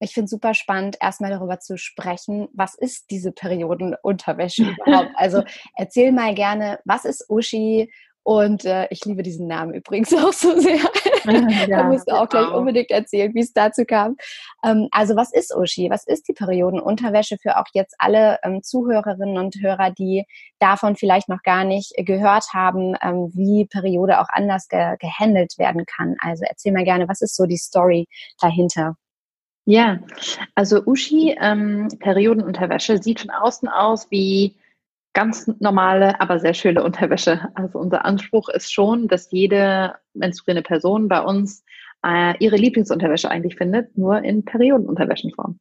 ich 0.00 0.14
finde 0.14 0.24
es 0.24 0.30
super 0.30 0.54
spannend, 0.54 0.96
erstmal 1.00 1.30
darüber 1.30 1.60
zu 1.60 1.76
sprechen, 1.76 2.48
was 2.54 2.74
ist 2.74 3.10
diese 3.10 3.32
Periodenunterwäsche 3.32 4.62
überhaupt? 4.86 5.10
Also 5.14 5.42
erzähl 5.76 6.10
mal 6.12 6.34
gerne, 6.34 6.80
was 6.84 7.04
ist 7.04 7.28
Uschi 7.28 7.92
und 8.22 8.64
äh, 8.64 8.86
ich 8.90 9.04
liebe 9.04 9.22
diesen 9.22 9.46
Namen 9.46 9.74
übrigens 9.74 10.12
auch 10.14 10.32
so 10.32 10.58
sehr. 10.58 10.78
Ja, 11.22 11.66
da 11.66 11.82
musst 11.84 12.10
du 12.10 12.14
auch 12.18 12.28
gleich 12.28 12.46
auch. 12.46 12.56
unbedingt 12.56 12.90
erzählen, 12.90 13.34
wie 13.34 13.40
es 13.40 13.52
dazu 13.52 13.84
kam. 13.84 14.16
Ähm, 14.64 14.88
also 14.90 15.16
was 15.16 15.32
ist 15.32 15.54
Uschi? 15.54 15.90
Was 15.90 16.06
ist 16.06 16.28
die 16.28 16.32
Periodenunterwäsche 16.32 17.36
für 17.36 17.58
auch 17.58 17.66
jetzt 17.74 17.94
alle 17.98 18.38
ähm, 18.42 18.62
Zuhörerinnen 18.62 19.36
und 19.36 19.56
Hörer, 19.60 19.90
die 19.90 20.24
davon 20.60 20.96
vielleicht 20.96 21.28
noch 21.28 21.42
gar 21.42 21.64
nicht 21.64 21.92
gehört 21.98 22.46
haben, 22.54 22.94
ähm, 23.02 23.30
wie 23.34 23.66
Periode 23.66 24.20
auch 24.20 24.28
anders 24.30 24.68
ge 24.68 24.96
gehandelt 24.98 25.58
werden 25.58 25.84
kann? 25.84 26.16
Also 26.20 26.44
erzähl 26.48 26.72
mal 26.72 26.84
gerne, 26.84 27.06
was 27.06 27.20
ist 27.20 27.36
so 27.36 27.44
die 27.44 27.58
Story 27.58 28.08
dahinter? 28.40 28.96
Ja, 29.66 30.00
also 30.54 30.82
Uschi, 30.86 31.36
ähm, 31.40 31.88
Periodenunterwäsche, 31.98 32.98
sieht 33.02 33.20
von 33.20 33.30
außen 33.30 33.68
aus 33.68 34.10
wie 34.10 34.56
ganz 35.12 35.50
normale, 35.58 36.20
aber 36.20 36.38
sehr 36.38 36.54
schöne 36.54 36.82
Unterwäsche. 36.82 37.48
Also 37.54 37.78
unser 37.78 38.04
Anspruch 38.04 38.48
ist 38.48 38.72
schon, 38.72 39.08
dass 39.08 39.30
jede 39.30 39.94
menstruierende 40.14 40.66
Person 40.66 41.08
bei 41.08 41.20
uns 41.20 41.64
äh, 42.04 42.36
ihre 42.38 42.56
Lieblingsunterwäsche 42.56 43.30
eigentlich 43.30 43.56
findet, 43.56 43.96
nur 43.96 44.22
in 44.22 44.44
Periodenunterwäschenform. 44.44 45.58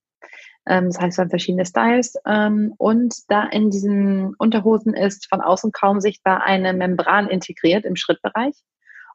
Ähm, 0.67 0.85
das 0.88 1.00
heißt, 1.00 1.17
wir 1.17 1.24
haben 1.24 1.29
verschiedene 1.29 1.65
Styles 1.65 2.15
ähm, 2.25 2.74
und 2.77 3.15
da 3.27 3.43
in 3.45 3.69
diesen 3.69 4.35
Unterhosen 4.35 4.93
ist 4.93 5.27
von 5.27 5.41
außen 5.41 5.71
kaum 5.71 6.00
sichtbar 6.00 6.43
eine 6.43 6.74
Membran 6.74 7.27
integriert 7.27 7.85
im 7.85 7.95
Schrittbereich. 7.95 8.55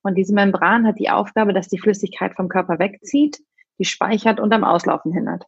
Und 0.03 0.17
diese 0.17 0.35
Membran 0.35 0.87
hat 0.87 0.99
die 0.99 1.11
Aufgabe, 1.11 1.53
dass 1.53 1.69
die 1.69 1.79
Flüssigkeit 1.79 2.35
vom 2.35 2.49
Körper 2.49 2.79
wegzieht, 2.79 3.39
die 3.79 3.85
speichert 3.85 4.39
und 4.39 4.53
am 4.53 4.65
Auslaufen 4.65 5.13
hindert. 5.13 5.45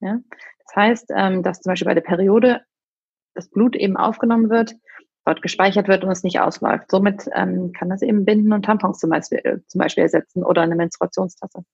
Ja? 0.00 0.18
Das 0.64 0.76
heißt, 0.76 1.12
ähm, 1.16 1.42
dass 1.42 1.60
zum 1.60 1.70
Beispiel 1.70 1.86
bei 1.86 1.94
der 1.94 2.02
Periode 2.02 2.60
das 3.36 3.48
Blut 3.48 3.76
eben 3.76 3.96
aufgenommen 3.96 4.50
wird, 4.50 4.74
dort 5.24 5.42
gespeichert 5.42 5.88
wird 5.88 6.04
und 6.04 6.10
es 6.10 6.22
nicht 6.22 6.40
ausläuft. 6.40 6.90
Somit 6.90 7.28
ähm, 7.34 7.72
kann 7.72 7.88
das 7.88 8.02
eben 8.02 8.24
Binden 8.24 8.52
und 8.52 8.64
Tampons 8.64 8.98
zum 8.98 9.10
Beispiel, 9.10 9.40
äh, 9.44 9.58
zum 9.66 9.80
Beispiel 9.80 10.02
ersetzen 10.02 10.42
oder 10.42 10.62
eine 10.62 10.76
Menstruationstasse. 10.76 11.64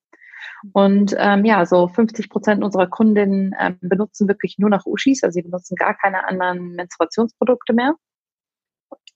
Und 0.72 1.14
ähm, 1.18 1.44
ja, 1.44 1.66
so 1.66 1.88
50 1.88 2.30
Prozent 2.30 2.64
unserer 2.64 2.86
Kundinnen 2.86 3.54
ähm, 3.58 3.78
benutzen 3.80 4.28
wirklich 4.28 4.58
nur 4.58 4.70
noch 4.70 4.86
Uschis, 4.86 5.22
also 5.22 5.34
sie 5.34 5.42
benutzen 5.42 5.76
gar 5.76 5.94
keine 5.94 6.26
anderen 6.26 6.74
Menstruationsprodukte 6.74 7.72
mehr. 7.72 7.94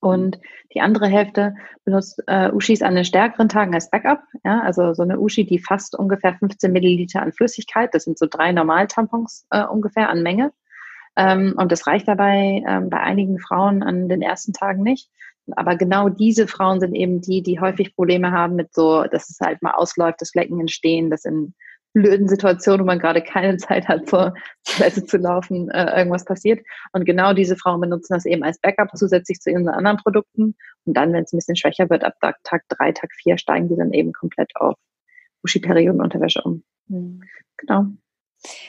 Und 0.00 0.38
die 0.75 0.81
andere 0.81 1.07
Hälfte 1.07 1.55
benutzt 1.85 2.23
äh, 2.26 2.50
Uschis 2.53 2.83
an 2.83 2.95
den 2.95 3.05
stärkeren 3.05 3.49
Tagen 3.49 3.75
als 3.75 3.91
Backup. 3.91 4.21
Ja, 4.45 4.61
also 4.61 4.93
so 4.93 5.03
eine 5.03 5.19
Uschi, 5.19 5.47
die 5.47 5.59
fast 5.59 5.99
ungefähr 5.99 6.35
15 6.35 6.71
Milliliter 6.71 7.23
an 7.23 7.33
Flüssigkeit, 7.33 7.95
das 7.95 8.05
sind 8.05 8.19
so 8.19 8.26
drei 8.29 8.53
Normaltampons 8.53 9.47
äh, 9.50 9.65
ungefähr 9.65 10.11
an 10.11 10.23
Menge, 10.23 10.53
und 11.18 11.73
das 11.73 11.87
reicht 11.87 12.08
dabei 12.08 12.62
ähm, 12.68 12.90
bei 12.90 13.00
einigen 13.00 13.38
Frauen 13.38 13.82
an 13.82 14.08
den 14.08 14.23
ersten 14.23 14.52
Tagen 14.52 14.82
nicht. 14.82 15.08
Aber 15.54 15.76
genau 15.76 16.08
diese 16.08 16.46
Frauen 16.46 16.80
sind 16.80 16.94
eben 16.94 17.20
die, 17.20 17.42
die 17.42 17.61
häufig 17.61 17.94
Probleme 17.94 18.32
haben 18.32 18.56
mit 18.56 18.75
so, 18.75 19.04
dass 19.04 19.30
es 19.30 19.38
halt 19.40 19.62
mal 19.62 19.73
ausläuft, 19.73 20.20
dass 20.20 20.32
Flecken 20.32 20.61
entstehen, 20.61 21.08
dass 21.08 21.25
in 21.25 21.54
blöden 21.96 22.28
Situationen, 22.28 22.80
wo 22.80 22.85
man 22.85 22.99
gerade 22.99 23.23
keine 23.23 23.56
Zeit 23.56 23.88
hat, 23.88 24.08
zur 24.08 24.35
Toilette 24.64 25.04
zu 25.06 25.16
laufen, 25.16 25.70
äh, 25.70 25.99
irgendwas 25.99 26.25
passiert. 26.25 26.61
Und 26.92 27.04
genau 27.04 27.32
diese 27.32 27.56
Frauen 27.56 27.80
benutzen 27.80 28.12
das 28.12 28.26
eben 28.26 28.42
als 28.42 28.58
Backup 28.61 28.90
zusätzlich 28.94 29.40
zu 29.40 29.50
ihren 29.50 29.68
anderen 29.68 29.96
Produkten. 29.96 30.56
Und 30.85 30.96
dann, 30.96 31.12
wenn 31.12 31.25
es 31.25 31.32
ein 31.32 31.38
bisschen 31.38 31.56
schwächer 31.56 31.88
wird, 31.88 32.04
ab 32.04 32.14
Tag, 32.20 32.37
Tag 32.44 32.64
drei, 32.68 32.92
Tag 32.92 33.11
vier, 33.14 33.38
steigen 33.38 33.68
die 33.68 33.76
dann 33.76 33.92
eben 33.92 34.12
komplett 34.12 34.50
auf 34.56 34.75
Uschi-Periodenunterwäsche 35.42 36.42
um. 36.42 36.64
Mhm. 36.88 37.23
Genau. 37.56 37.87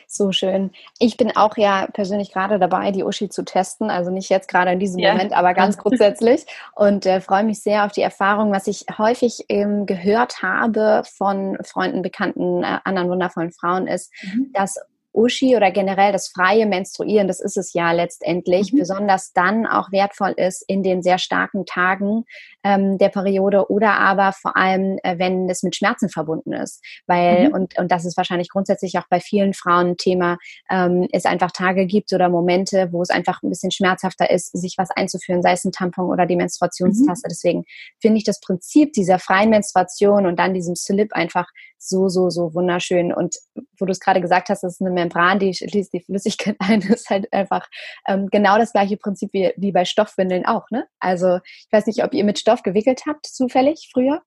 So 0.08 0.32
schön. 0.32 0.72
Ich 1.00 1.18
bin 1.18 1.36
auch 1.36 1.58
ja 1.58 1.88
persönlich 1.94 2.32
gerade 2.32 2.60
dabei, 2.60 2.92
die 2.92 3.04
Uschi 3.04 3.30
zu 3.30 3.44
testen. 3.44 3.90
Also 3.90 4.12
nicht 4.12 4.30
jetzt 4.30 4.48
gerade 4.48 4.72
in 4.72 4.80
diesem 4.80 5.00
ja. 5.00 5.12
Moment, 5.12 5.34
aber 5.34 5.54
ganz 5.54 5.78
grundsätzlich. 5.78 6.46
Und 6.76 7.06
äh, 7.06 7.22
freue 7.22 7.44
mich 7.44 7.62
sehr 7.62 7.86
auf 7.86 7.92
die 7.92 8.02
Erfahrung, 8.02 8.52
was 8.52 8.68
ich 8.68 8.86
häufig 8.98 9.46
ähm, 9.50 9.86
gehört 9.86 10.42
habe 10.42 11.04
von 11.06 11.58
Freunden, 11.64 12.02
Bekannten, 12.02 12.64
äh, 12.64 12.80
anderen 12.84 13.10
wundervollen 13.10 13.52
Frauen, 13.52 13.88
ist, 13.88 14.12
mhm. 14.24 14.52
dass 14.54 14.78
Uschi 15.18 15.56
oder 15.56 15.72
generell 15.72 16.12
das 16.12 16.30
freie 16.30 16.66
Menstruieren, 16.66 17.28
das 17.28 17.40
ist 17.40 17.58
es 17.58 17.74
ja 17.74 17.92
letztendlich, 17.92 18.72
mhm. 18.72 18.80
besonders 18.80 19.34
dann 19.34 19.66
auch 19.66 19.92
wertvoll 19.92 20.34
ist 20.38 20.64
in 20.68 20.84
den 20.84 21.02
sehr 21.02 21.18
starken 21.18 21.66
Tagen 21.66 22.26
ähm, 22.64 22.98
der 22.98 23.10
Periode 23.10 23.70
oder 23.72 23.94
aber 23.94 24.32
vor 24.34 24.56
allem, 24.56 25.00
äh, 25.04 25.18
wenn 25.18 25.50
es 25.50 25.64
mit 25.64 25.76
Schmerzen 25.76 26.10
verbunden 26.10 26.54
ist. 26.54 26.84
Weil, 27.08 27.50
mhm. 27.50 27.54
und, 27.54 27.80
und 27.80 27.92
das 27.92 28.06
ist 28.06 28.18
wahrscheinlich 28.18 28.50
grundsätzlich 28.50 28.98
auch 28.98 29.08
bei 29.10 29.20
vielen 29.20 29.54
Frauen 29.54 29.88
ein 29.88 29.98
Thema, 29.98 30.38
ähm, 30.70 31.08
es 31.12 31.26
einfach 31.26 31.52
Tage 31.52 31.86
gibt 31.86 32.14
oder 32.14 32.30
Momente, 32.30 32.90
wo 32.92 33.02
es 33.02 33.10
einfach 33.10 33.42
ein 33.42 33.50
bisschen 33.50 33.72
schmerzhafter 33.72 34.30
ist, 34.30 34.56
sich 34.58 34.76
was 34.78 34.92
einzuführen, 34.92 35.42
sei 35.42 35.54
es 35.54 35.66
ein 35.66 35.72
Tampon 35.72 36.10
oder 36.10 36.26
die 36.26 36.36
Menstruationstasse. 36.36 37.24
Mhm. 37.26 37.30
Deswegen 37.30 37.64
finde 38.00 38.18
ich 38.18 38.24
das 38.24 38.40
Prinzip 38.40 38.94
dieser 38.94 39.20
freien 39.20 39.50
Menstruation 39.50 40.26
und 40.26 40.38
dann 40.38 40.54
diesem 40.54 40.76
Slip 40.76 41.14
einfach 41.14 41.48
so, 41.78 42.10
so, 42.10 42.30
so 42.30 42.54
wunderschön. 42.54 43.14
Und 43.14 43.36
wo 43.80 43.86
du 43.86 43.92
es 43.92 44.00
gerade 44.00 44.22
gesagt 44.22 44.50
hast, 44.50 44.64
das 44.64 44.74
ist 44.74 44.82
eine 44.82 44.92
Membran, 44.92 45.40
die 45.40 45.54
schließt 45.54 45.94
die 45.94 46.02
Flüssigkeit 46.02 46.56
ein, 46.60 46.82
ist 46.82 47.10
halt 47.10 47.32
einfach 47.32 47.68
ähm, 48.08 48.28
genau 48.32 48.58
das 48.58 48.72
gleiche 48.72 48.98
Prinzip 48.98 49.30
wie, 49.34 49.54
wie 49.58 49.72
bei 49.72 49.86
Stoffwindeln 49.86 50.46
auch. 50.46 50.70
Ne? 50.72 50.88
Also 51.00 51.38
ich 51.46 51.68
weiß 51.72 51.86
nicht, 51.88 52.04
ob 52.04 52.14
ihr 52.14 52.24
mit 52.24 52.40
Stoff 52.40 52.64
gewickelt 52.64 53.04
habt, 53.08 53.26
zufällig 53.26 53.90
früher? 53.94 54.22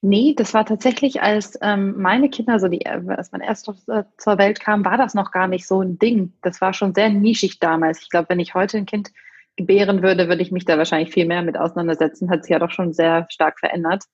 Nee, 0.00 0.34
das 0.36 0.54
war 0.54 0.64
tatsächlich, 0.64 1.22
als 1.22 1.58
ähm, 1.60 1.94
meine 1.96 2.30
Kinder, 2.30 2.60
so 2.60 2.68
die, 2.68 2.82
äh, 2.82 3.02
als 3.08 3.32
mein 3.32 3.40
erster 3.40 3.74
äh, 3.88 4.04
zur 4.16 4.38
Welt 4.38 4.60
kam, 4.60 4.84
war 4.84 4.96
das 4.96 5.14
noch 5.14 5.32
gar 5.32 5.48
nicht 5.48 5.66
so 5.66 5.82
ein 5.82 5.98
Ding. 5.98 6.34
Das 6.42 6.60
war 6.60 6.72
schon 6.72 6.94
sehr 6.94 7.08
nischig 7.08 7.58
damals. 7.58 8.02
Ich 8.02 8.10
glaube, 8.10 8.28
wenn 8.28 8.38
ich 8.38 8.54
heute 8.54 8.78
ein 8.78 8.86
Kind 8.86 9.10
gebären 9.56 10.02
würde, 10.02 10.28
würde 10.28 10.42
ich 10.42 10.52
mich 10.52 10.64
da 10.64 10.78
wahrscheinlich 10.78 11.12
viel 11.12 11.26
mehr 11.26 11.42
mit 11.42 11.58
auseinandersetzen. 11.58 12.30
Hat 12.30 12.44
sich 12.44 12.50
ja 12.50 12.60
doch 12.60 12.70
schon 12.70 12.92
sehr 12.92 13.26
stark 13.28 13.58
verändert 13.58 14.04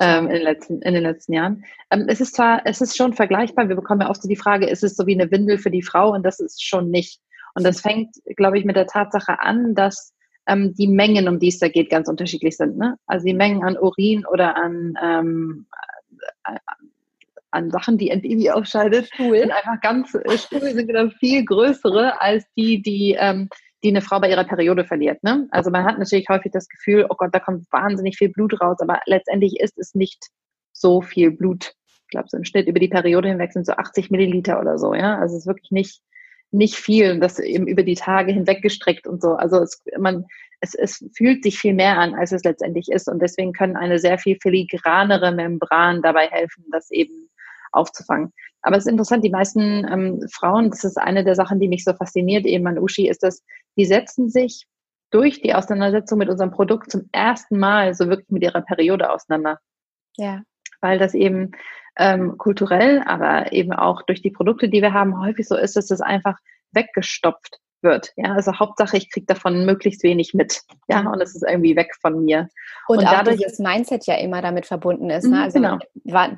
ähm, 0.00 0.26
in, 0.26 0.34
den 0.34 0.42
letzten, 0.42 0.82
in 0.82 0.94
den 0.94 1.02
letzten 1.02 1.32
Jahren. 1.32 1.64
Ähm, 1.90 2.06
es 2.08 2.20
ist 2.20 2.34
zwar, 2.34 2.62
es 2.64 2.80
ist 2.80 2.96
schon 2.96 3.12
vergleichbar, 3.14 3.68
wir 3.68 3.76
bekommen 3.76 4.02
ja 4.02 4.10
oft 4.10 4.22
so 4.22 4.28
die 4.28 4.36
Frage, 4.36 4.66
ist 4.66 4.84
es 4.84 4.96
so 4.96 5.06
wie 5.06 5.14
eine 5.14 5.30
Windel 5.30 5.58
für 5.58 5.70
die 5.70 5.82
Frau? 5.82 6.12
Und 6.12 6.24
das 6.24 6.40
ist 6.40 6.64
schon 6.64 6.90
nicht. 6.90 7.20
Und 7.54 7.64
das 7.64 7.80
fängt, 7.80 8.14
glaube 8.36 8.58
ich, 8.58 8.64
mit 8.64 8.76
der 8.76 8.86
Tatsache 8.86 9.40
an, 9.40 9.74
dass 9.74 10.14
ähm, 10.46 10.74
die 10.74 10.88
Mengen, 10.88 11.28
um 11.28 11.38
die 11.38 11.48
es 11.48 11.58
da 11.58 11.68
geht, 11.68 11.90
ganz 11.90 12.08
unterschiedlich 12.08 12.56
sind. 12.56 12.78
Ne? 12.78 12.96
Also 13.06 13.26
die 13.26 13.34
Mengen 13.34 13.64
an 13.64 13.76
Urin 13.76 14.24
oder 14.26 14.56
an, 14.56 14.94
ähm, 15.02 15.66
äh, 16.44 16.58
an 17.50 17.70
Sachen, 17.70 17.98
die 17.98 18.10
ein 18.10 18.22
Baby 18.22 18.50
ausscheidet, 18.50 19.08
Stuhl. 19.12 19.38
sind 19.38 19.52
einfach 19.52 19.80
ganz, 19.80 20.14
äh, 20.14 20.38
Stuhl 20.38 20.60
sind 20.60 20.86
genau 20.86 21.10
viel 21.18 21.44
größere 21.44 22.20
als 22.20 22.44
die, 22.56 22.82
die 22.82 23.16
ähm, 23.18 23.48
die 23.82 23.88
eine 23.88 24.00
Frau 24.00 24.20
bei 24.20 24.30
ihrer 24.30 24.44
Periode 24.44 24.84
verliert. 24.84 25.22
Ne? 25.22 25.46
Also 25.50 25.70
man 25.70 25.84
hat 25.84 25.98
natürlich 25.98 26.28
häufig 26.28 26.52
das 26.52 26.68
Gefühl, 26.68 27.06
oh 27.08 27.14
Gott, 27.16 27.32
da 27.32 27.38
kommt 27.38 27.66
wahnsinnig 27.70 28.16
viel 28.16 28.30
Blut 28.30 28.60
raus, 28.60 28.78
aber 28.80 29.00
letztendlich 29.06 29.60
ist 29.60 29.78
es 29.78 29.94
nicht 29.94 30.28
so 30.72 31.00
viel 31.00 31.30
Blut. 31.30 31.74
Ich 31.86 32.10
glaube, 32.10 32.28
so 32.28 32.36
im 32.36 32.44
Schnitt 32.44 32.66
über 32.66 32.80
die 32.80 32.88
Periode 32.88 33.28
hinweg 33.28 33.52
sind 33.52 33.66
so 33.66 33.72
80 33.72 34.10
Milliliter 34.10 34.60
oder 34.60 34.78
so. 34.78 34.94
Ja, 34.94 35.18
also 35.18 35.36
es 35.36 35.42
ist 35.42 35.46
wirklich 35.46 35.70
nicht 35.70 36.02
nicht 36.50 36.76
viel, 36.76 37.18
das 37.20 37.38
eben 37.38 37.66
über 37.66 37.82
die 37.82 37.94
Tage 37.94 38.32
hinweg 38.32 38.62
gestreckt 38.62 39.06
und 39.06 39.20
so. 39.20 39.34
Also 39.34 39.58
es, 39.58 39.82
man, 39.98 40.24
es, 40.60 40.74
es 40.74 41.04
fühlt 41.16 41.42
sich 41.42 41.58
viel 41.58 41.74
mehr 41.74 41.98
an, 41.98 42.14
als 42.14 42.32
es 42.32 42.42
letztendlich 42.44 42.88
ist. 42.90 43.08
Und 43.08 43.20
deswegen 43.20 43.52
können 43.52 43.76
eine 43.76 43.98
sehr 43.98 44.18
viel 44.18 44.38
filigranere 44.40 45.32
Membran 45.32 46.02
dabei 46.02 46.26
helfen, 46.28 46.64
das 46.72 46.90
eben 46.90 47.27
aufzufangen. 47.72 48.32
Aber 48.62 48.76
es 48.76 48.86
ist 48.86 48.90
interessant, 48.90 49.24
die 49.24 49.30
meisten 49.30 49.86
ähm, 49.90 50.26
Frauen, 50.32 50.70
das 50.70 50.84
ist 50.84 50.98
eine 50.98 51.24
der 51.24 51.34
Sachen, 51.34 51.60
die 51.60 51.68
mich 51.68 51.84
so 51.84 51.92
fasziniert, 51.94 52.44
eben 52.46 52.66
an 52.66 52.78
Uschi, 52.78 53.08
ist, 53.08 53.22
dass 53.22 53.42
die 53.76 53.84
setzen 53.84 54.28
sich 54.28 54.66
durch 55.10 55.40
die 55.40 55.54
Auseinandersetzung 55.54 56.18
mit 56.18 56.28
unserem 56.28 56.50
Produkt 56.50 56.90
zum 56.90 57.08
ersten 57.12 57.58
Mal 57.58 57.94
so 57.94 58.08
wirklich 58.08 58.30
mit 58.30 58.42
ihrer 58.42 58.62
Periode 58.62 59.10
auseinander. 59.10 59.58
Ja. 60.16 60.42
Weil 60.80 60.98
das 60.98 61.14
eben 61.14 61.52
ähm, 61.96 62.36
kulturell, 62.38 63.02
aber 63.06 63.52
eben 63.52 63.72
auch 63.72 64.02
durch 64.02 64.22
die 64.22 64.30
Produkte, 64.30 64.68
die 64.68 64.82
wir 64.82 64.92
haben, 64.92 65.20
häufig 65.20 65.48
so 65.48 65.56
ist, 65.56 65.76
dass 65.76 65.86
das 65.86 66.00
einfach 66.00 66.38
weggestopft 66.72 67.58
wird. 67.82 68.12
Ja, 68.16 68.32
also 68.34 68.58
Hauptsache, 68.58 68.96
ich 68.96 69.10
kriege 69.10 69.26
davon 69.26 69.64
möglichst 69.64 70.02
wenig 70.02 70.34
mit. 70.34 70.62
Ja, 70.88 71.08
und 71.10 71.20
es 71.20 71.34
ist 71.34 71.44
irgendwie 71.48 71.76
weg 71.76 71.94
von 72.00 72.24
mir. 72.24 72.48
Und, 72.86 72.98
und 72.98 73.06
auch 73.06 73.12
dadurch, 73.12 73.38
dieses 73.38 73.58
Mindset 73.58 74.06
ja 74.06 74.16
immer 74.16 74.42
damit 74.42 74.66
verbunden 74.66 75.10
ist. 75.10 75.24
Ne? 75.24 75.36
Mhm, 75.36 75.42
also 75.42 75.60
genau. 75.60 75.78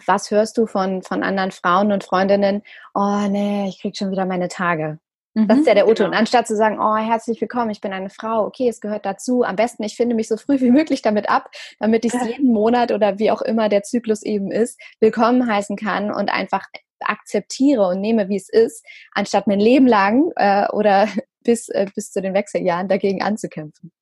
was 0.07 0.31
hörst 0.31 0.59
du 0.59 0.67
von, 0.67 1.03
von 1.03 1.23
anderen 1.23 1.51
Frauen 1.51 1.93
und 1.93 2.05
Freundinnen? 2.05 2.63
Oh 2.95 3.27
nee, 3.29 3.69
ich 3.69 3.81
kriege 3.81 3.97
schon 3.97 4.11
wieder 4.11 4.27
meine 4.27 4.49
Tage. 4.49 4.99
Das 5.35 5.59
ist 5.59 5.67
ja 5.67 5.75
der 5.75 5.87
Otto. 5.87 6.03
Genau. 6.03 6.09
Und 6.09 6.15
anstatt 6.15 6.49
zu 6.49 6.57
sagen, 6.57 6.79
oh, 6.81 6.97
herzlich 6.97 7.41
willkommen, 7.41 7.71
ich 7.71 7.81
bin 7.81 7.93
eine 7.93 8.11
Frau, 8.11 8.45
okay, 8.45 8.69
es 8.69 8.81
gehört 8.81 9.07
dazu. 9.07 9.45
Am 9.45 9.55
besten, 9.55 9.85
ich 9.85 9.95
finde 9.97 10.17
mich 10.17 10.27
so 10.27 10.37
früh 10.37 10.61
wie 10.61 10.73
möglich 10.73 11.03
damit 11.03 11.31
ab, 11.31 11.51
damit 11.79 12.05
ich 12.05 12.13
es 12.13 12.27
jeden 12.27 12.53
Monat 12.53 12.91
oder 12.91 13.19
wie 13.21 13.31
auch 13.31 13.41
immer 13.41 13.69
der 13.69 13.85
Zyklus 13.85 14.23
eben 14.25 14.51
ist, 14.51 14.81
willkommen 14.99 15.47
heißen 15.47 15.77
kann 15.77 16.13
und 16.13 16.33
einfach 16.33 16.65
akzeptiere 17.01 17.87
und 17.87 18.01
nehme, 18.01 18.29
wie 18.29 18.37
es 18.37 18.49
ist, 18.49 18.85
anstatt 19.13 19.47
mein 19.47 19.61
Leben 19.61 19.87
lang 19.87 20.33
äh, 20.37 20.67
oder 20.73 21.09
bis, 21.45 21.69
äh, 21.69 21.87
bis 21.95 22.13
zu 22.13 22.21
den 22.21 22.35
Wechseljahren 22.35 22.89
dagegen 22.89 23.23
anzukämpfen. 23.23 23.93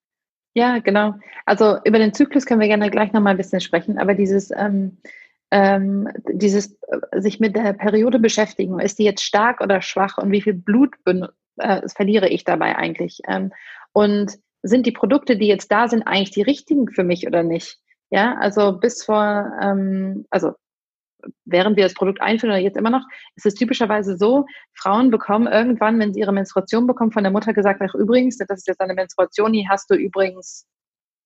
Ja, 0.54 0.78
genau. 0.78 1.14
Also 1.46 1.78
über 1.84 1.98
den 1.98 2.14
Zyklus 2.14 2.46
können 2.46 2.60
wir 2.60 2.68
gerne 2.68 2.90
gleich 2.90 3.12
nochmal 3.12 3.34
ein 3.34 3.36
bisschen 3.36 3.60
sprechen, 3.60 3.98
aber 3.98 4.14
dieses 4.14 4.50
ähm, 4.50 4.98
ähm, 5.50 6.08
dieses 6.32 6.76
äh, 6.82 7.20
sich 7.20 7.40
mit 7.40 7.56
der 7.56 7.72
Periode 7.72 8.18
beschäftigen. 8.18 8.80
Ist 8.80 8.98
die 8.98 9.04
jetzt 9.04 9.22
stark 9.22 9.60
oder 9.60 9.80
schwach 9.82 10.18
und 10.18 10.30
wie 10.30 10.42
viel 10.42 10.54
Blut 10.54 10.94
äh, 11.56 11.88
verliere 11.88 12.28
ich 12.28 12.44
dabei 12.44 12.76
eigentlich? 12.76 13.20
Ähm, 13.26 13.52
und 13.92 14.38
sind 14.62 14.86
die 14.86 14.92
Produkte, 14.92 15.36
die 15.36 15.46
jetzt 15.46 15.70
da 15.70 15.88
sind, 15.88 16.02
eigentlich 16.02 16.32
die 16.32 16.42
richtigen 16.42 16.88
für 16.88 17.04
mich 17.04 17.26
oder 17.26 17.42
nicht? 17.42 17.78
Ja, 18.10 18.36
also 18.38 18.78
bis 18.78 19.04
vor, 19.04 19.52
ähm, 19.60 20.26
also 20.30 20.52
während 21.44 21.76
wir 21.76 21.84
das 21.84 21.94
Produkt 21.94 22.20
einführen 22.20 22.52
oder 22.52 22.62
jetzt 22.62 22.76
immer 22.76 22.90
noch, 22.90 23.04
ist 23.36 23.46
es 23.46 23.54
typischerweise 23.54 24.16
so, 24.16 24.46
Frauen 24.74 25.10
bekommen 25.10 25.46
irgendwann, 25.46 25.98
wenn 25.98 26.12
sie 26.12 26.20
ihre 26.20 26.32
Menstruation 26.32 26.86
bekommen, 26.86 27.12
von 27.12 27.24
der 27.24 27.32
Mutter 27.32 27.52
gesagt, 27.52 27.80
ach 27.82 27.94
übrigens, 27.94 28.38
das 28.38 28.48
ist 28.50 28.68
jetzt 28.68 28.80
eine 28.80 28.94
Menstruation, 28.94 29.52
hier 29.52 29.68
hast 29.68 29.90
du 29.90 29.94
übrigens 29.94 30.66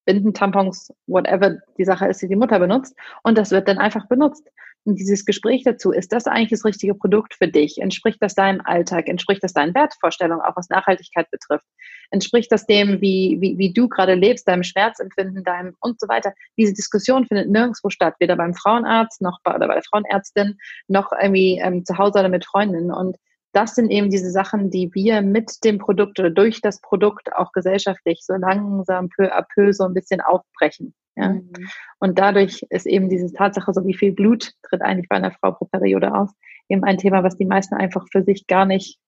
Binden, 0.04 0.34
Tampons, 0.34 0.92
whatever 1.06 1.58
die 1.78 1.84
Sache 1.84 2.08
ist, 2.08 2.20
die 2.22 2.28
die 2.28 2.36
Mutter 2.36 2.58
benutzt. 2.58 2.96
Und 3.22 3.38
das 3.38 3.50
wird 3.50 3.68
dann 3.68 3.78
einfach 3.78 4.08
benutzt. 4.08 4.48
Und 4.84 4.98
dieses 4.98 5.24
Gespräch 5.24 5.62
dazu, 5.64 5.92
ist 5.92 6.12
das 6.12 6.26
eigentlich 6.26 6.50
das 6.50 6.64
richtige 6.64 6.94
Produkt 6.94 7.34
für 7.34 7.46
dich? 7.46 7.78
Entspricht 7.80 8.20
das 8.20 8.34
deinem 8.34 8.60
Alltag? 8.64 9.08
Entspricht 9.08 9.44
das 9.44 9.52
deinen 9.52 9.74
Wertvorstellungen, 9.74 10.42
auch 10.42 10.56
was 10.56 10.70
Nachhaltigkeit 10.70 11.30
betrifft? 11.30 11.66
Entspricht 12.12 12.52
das 12.52 12.66
dem, 12.66 13.00
wie, 13.00 13.38
wie, 13.40 13.56
wie 13.56 13.72
du 13.72 13.88
gerade 13.88 14.14
lebst, 14.14 14.46
deinem 14.46 14.62
Schmerzempfinden, 14.62 15.44
deinem 15.44 15.74
und 15.80 15.98
so 15.98 16.08
weiter? 16.08 16.32
Diese 16.58 16.74
Diskussion 16.74 17.26
findet 17.26 17.50
nirgendwo 17.50 17.88
statt, 17.88 18.14
weder 18.20 18.36
beim 18.36 18.54
Frauenarzt 18.54 19.22
noch 19.22 19.40
bei, 19.42 19.54
oder 19.54 19.66
bei 19.66 19.74
der 19.74 19.82
Frauenärztin, 19.82 20.58
noch 20.88 21.10
irgendwie 21.12 21.58
ähm, 21.62 21.84
zu 21.84 21.96
Hause 21.96 22.18
oder 22.20 22.28
mit 22.28 22.44
Freundinnen. 22.44 22.92
Und 22.92 23.16
das 23.52 23.74
sind 23.74 23.90
eben 23.90 24.10
diese 24.10 24.30
Sachen, 24.30 24.70
die 24.70 24.90
wir 24.94 25.22
mit 25.22 25.64
dem 25.64 25.78
Produkt 25.78 26.18
oder 26.20 26.30
durch 26.30 26.60
das 26.60 26.80
Produkt 26.80 27.34
auch 27.34 27.52
gesellschaftlich 27.52 28.20
so 28.22 28.34
langsam 28.34 29.08
peu 29.08 29.34
à 29.34 29.44
peu 29.54 29.72
so 29.72 29.84
ein 29.84 29.94
bisschen 29.94 30.20
aufbrechen. 30.20 30.94
Ja? 31.16 31.30
Mhm. 31.30 31.52
Und 31.98 32.18
dadurch 32.18 32.64
ist 32.70 32.86
eben 32.86 33.08
diese 33.08 33.32
Tatsache, 33.32 33.72
so 33.72 33.84
wie 33.86 33.94
viel 33.94 34.12
Blut 34.12 34.52
tritt 34.62 34.82
eigentlich 34.82 35.08
bei 35.08 35.16
einer 35.16 35.32
Frau 35.32 35.52
pro 35.52 35.66
Periode 35.66 36.14
aus, 36.14 36.30
eben 36.68 36.84
ein 36.84 36.98
Thema, 36.98 37.22
was 37.22 37.36
die 37.36 37.44
meisten 37.44 37.74
einfach 37.74 38.06
für 38.10 38.22
sich 38.22 38.46
gar 38.46 38.64
nicht, 38.64 38.98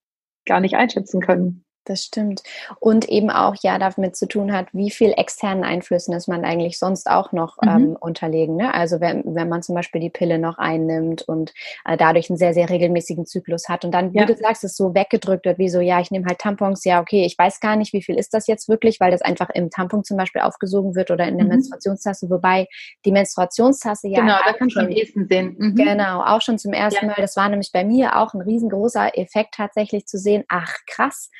gar 0.46 0.60
nicht 0.60 0.74
einschätzen 0.74 1.20
können. 1.20 1.63
Das 1.86 2.02
stimmt. 2.02 2.42
Und 2.80 3.08
eben 3.10 3.30
auch 3.30 3.54
ja 3.60 3.78
damit 3.78 4.16
zu 4.16 4.26
tun 4.26 4.52
hat, 4.52 4.68
wie 4.72 4.90
viel 4.90 5.12
externen 5.16 5.64
Einflüssen 5.64 6.14
ist 6.14 6.28
man 6.28 6.44
eigentlich 6.44 6.78
sonst 6.78 7.10
auch 7.10 7.32
noch 7.32 7.58
mhm. 7.60 7.68
ähm, 7.68 7.96
unterlegen. 8.00 8.56
Ne? 8.56 8.72
Also 8.72 9.00
wenn, 9.00 9.22
wenn 9.34 9.50
man 9.50 9.62
zum 9.62 9.74
Beispiel 9.74 10.00
die 10.00 10.08
Pille 10.10 10.38
noch 10.38 10.56
einnimmt 10.56 11.22
und 11.22 11.52
äh, 11.84 11.98
dadurch 11.98 12.30
einen 12.30 12.38
sehr, 12.38 12.54
sehr 12.54 12.70
regelmäßigen 12.70 13.26
Zyklus 13.26 13.68
hat 13.68 13.84
und 13.84 13.92
dann, 13.92 14.14
wie 14.14 14.18
ja. 14.18 14.24
du 14.24 14.34
sagst, 14.34 14.64
es 14.64 14.76
so 14.76 14.94
weggedrückt 14.94 15.44
wird, 15.44 15.58
wie 15.58 15.68
so, 15.68 15.80
ja, 15.80 16.00
ich 16.00 16.10
nehme 16.10 16.24
halt 16.26 16.38
Tampons, 16.38 16.84
ja, 16.84 17.00
okay, 17.00 17.26
ich 17.26 17.36
weiß 17.38 17.60
gar 17.60 17.76
nicht, 17.76 17.92
wie 17.92 18.02
viel 18.02 18.18
ist 18.18 18.32
das 18.32 18.46
jetzt 18.46 18.68
wirklich, 18.68 18.98
weil 18.98 19.10
das 19.10 19.20
einfach 19.20 19.50
im 19.50 19.68
Tampon 19.68 20.04
zum 20.04 20.16
Beispiel 20.16 20.40
aufgesogen 20.40 20.94
wird 20.94 21.10
oder 21.10 21.28
in 21.28 21.36
der 21.36 21.44
mhm. 21.44 21.52
Menstruationstasse, 21.52 22.30
wobei 22.30 22.66
die 23.04 23.12
Menstruationstasse 23.12 24.08
ja. 24.08 24.20
Genau, 24.20 24.36
da 24.44 24.54
kann 24.54 24.70
schon 24.70 24.86
am 24.86 24.90
ehesten 24.90 25.26
sehen. 25.28 25.54
Mhm. 25.58 25.74
Genau, 25.74 26.22
auch 26.22 26.40
schon 26.40 26.58
zum 26.58 26.72
ersten 26.72 27.06
ja. 27.06 27.12
Mal. 27.12 27.20
Das 27.20 27.36
war 27.36 27.48
nämlich 27.50 27.72
bei 27.72 27.84
mir 27.84 28.16
auch 28.16 28.32
ein 28.32 28.40
riesengroßer 28.40 29.18
Effekt 29.18 29.54
tatsächlich 29.54 30.06
zu 30.06 30.16
sehen, 30.16 30.44
ach 30.48 30.74
krass, 30.86 31.30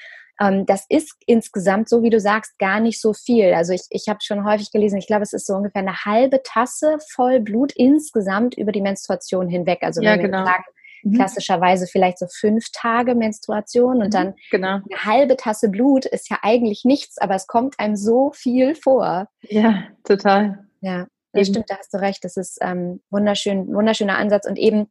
ähm, 0.41 0.67
das 0.67 0.87
ist 0.89 1.15
insgesamt, 1.27 1.89
so 1.89 2.03
wie 2.03 2.11
du 2.11 2.21
sagst, 2.21 2.59
gar 2.59 2.81
nicht 2.81 3.01
so 3.01 3.13
viel. 3.13 3.55
Also 3.55 3.73
ich, 3.73 3.83
ich 3.91 4.09
habe 4.09 4.19
schon 4.23 4.45
häufig 4.45 4.71
gelesen, 4.73 4.99
ich 4.99 5.07
glaube, 5.07 5.23
es 5.23 5.33
ist 5.33 5.47
so 5.47 5.55
ungefähr 5.55 5.83
eine 5.83 6.05
halbe 6.05 6.43
Tasse 6.43 6.99
voll 7.13 7.41
Blut 7.41 7.73
insgesamt 7.73 8.57
über 8.57 8.73
die 8.73 8.81
Menstruation 8.81 9.49
hinweg. 9.49 9.79
Also 9.83 10.03
ja, 10.03 10.13
wenn 10.13 10.23
genau. 10.23 10.39
wir 10.39 10.47
sagen, 10.47 10.65
mhm. 11.05 11.15
klassischerweise 11.15 11.87
vielleicht 11.87 12.19
so 12.19 12.27
fünf 12.27 12.67
Tage 12.73 13.15
Menstruation 13.15 13.99
und 13.99 14.09
mhm, 14.09 14.11
dann 14.11 14.35
genau. 14.51 14.81
eine 14.91 15.05
halbe 15.05 15.37
Tasse 15.37 15.69
Blut 15.69 16.05
ist 16.07 16.29
ja 16.31 16.39
eigentlich 16.43 16.85
nichts, 16.85 17.19
aber 17.19 17.35
es 17.35 17.47
kommt 17.47 17.79
einem 17.79 17.97
so 17.97 18.33
viel 18.33 18.75
vor. 18.75 19.29
Ja, 19.43 19.85
total. 20.03 20.67
Ja, 20.81 21.07
das 21.33 21.49
stimmt, 21.49 21.71
da 21.71 21.79
hast 21.79 21.93
du 21.93 21.99
recht. 21.99 22.25
Das 22.25 22.37
ist 22.37 22.59
ähm, 22.61 23.01
wunderschön, 23.11 23.73
wunderschöner 23.75 24.19
Ansatz 24.19 24.47
und 24.47 24.59
eben 24.59 24.89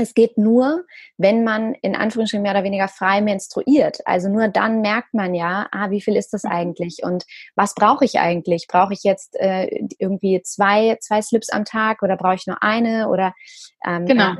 Es 0.00 0.14
geht 0.14 0.38
nur, 0.38 0.84
wenn 1.16 1.44
man 1.44 1.74
in 1.74 1.96
Anführungsstrichen 1.96 2.42
mehr 2.42 2.52
oder 2.52 2.64
weniger 2.64 2.88
frei 2.88 3.20
menstruiert. 3.20 3.98
Also 4.06 4.28
nur 4.28 4.48
dann 4.48 4.80
merkt 4.80 5.12
man 5.12 5.34
ja, 5.34 5.66
ah, 5.72 5.90
wie 5.90 6.00
viel 6.00 6.16
ist 6.16 6.32
das 6.32 6.44
mhm. 6.44 6.50
eigentlich 6.50 7.02
und 7.02 7.26
was 7.56 7.74
brauche 7.74 8.04
ich 8.04 8.18
eigentlich? 8.18 8.66
Brauche 8.68 8.92
ich 8.92 9.02
jetzt 9.02 9.36
äh, 9.40 9.66
irgendwie 9.98 10.40
zwei, 10.42 10.96
zwei 11.00 11.20
Slips 11.20 11.50
am 11.50 11.64
Tag 11.64 12.02
oder 12.02 12.16
brauche 12.16 12.36
ich 12.36 12.46
nur 12.46 12.62
eine 12.62 13.08
oder 13.08 13.34
ähm, 13.84 14.06
genau. 14.06 14.34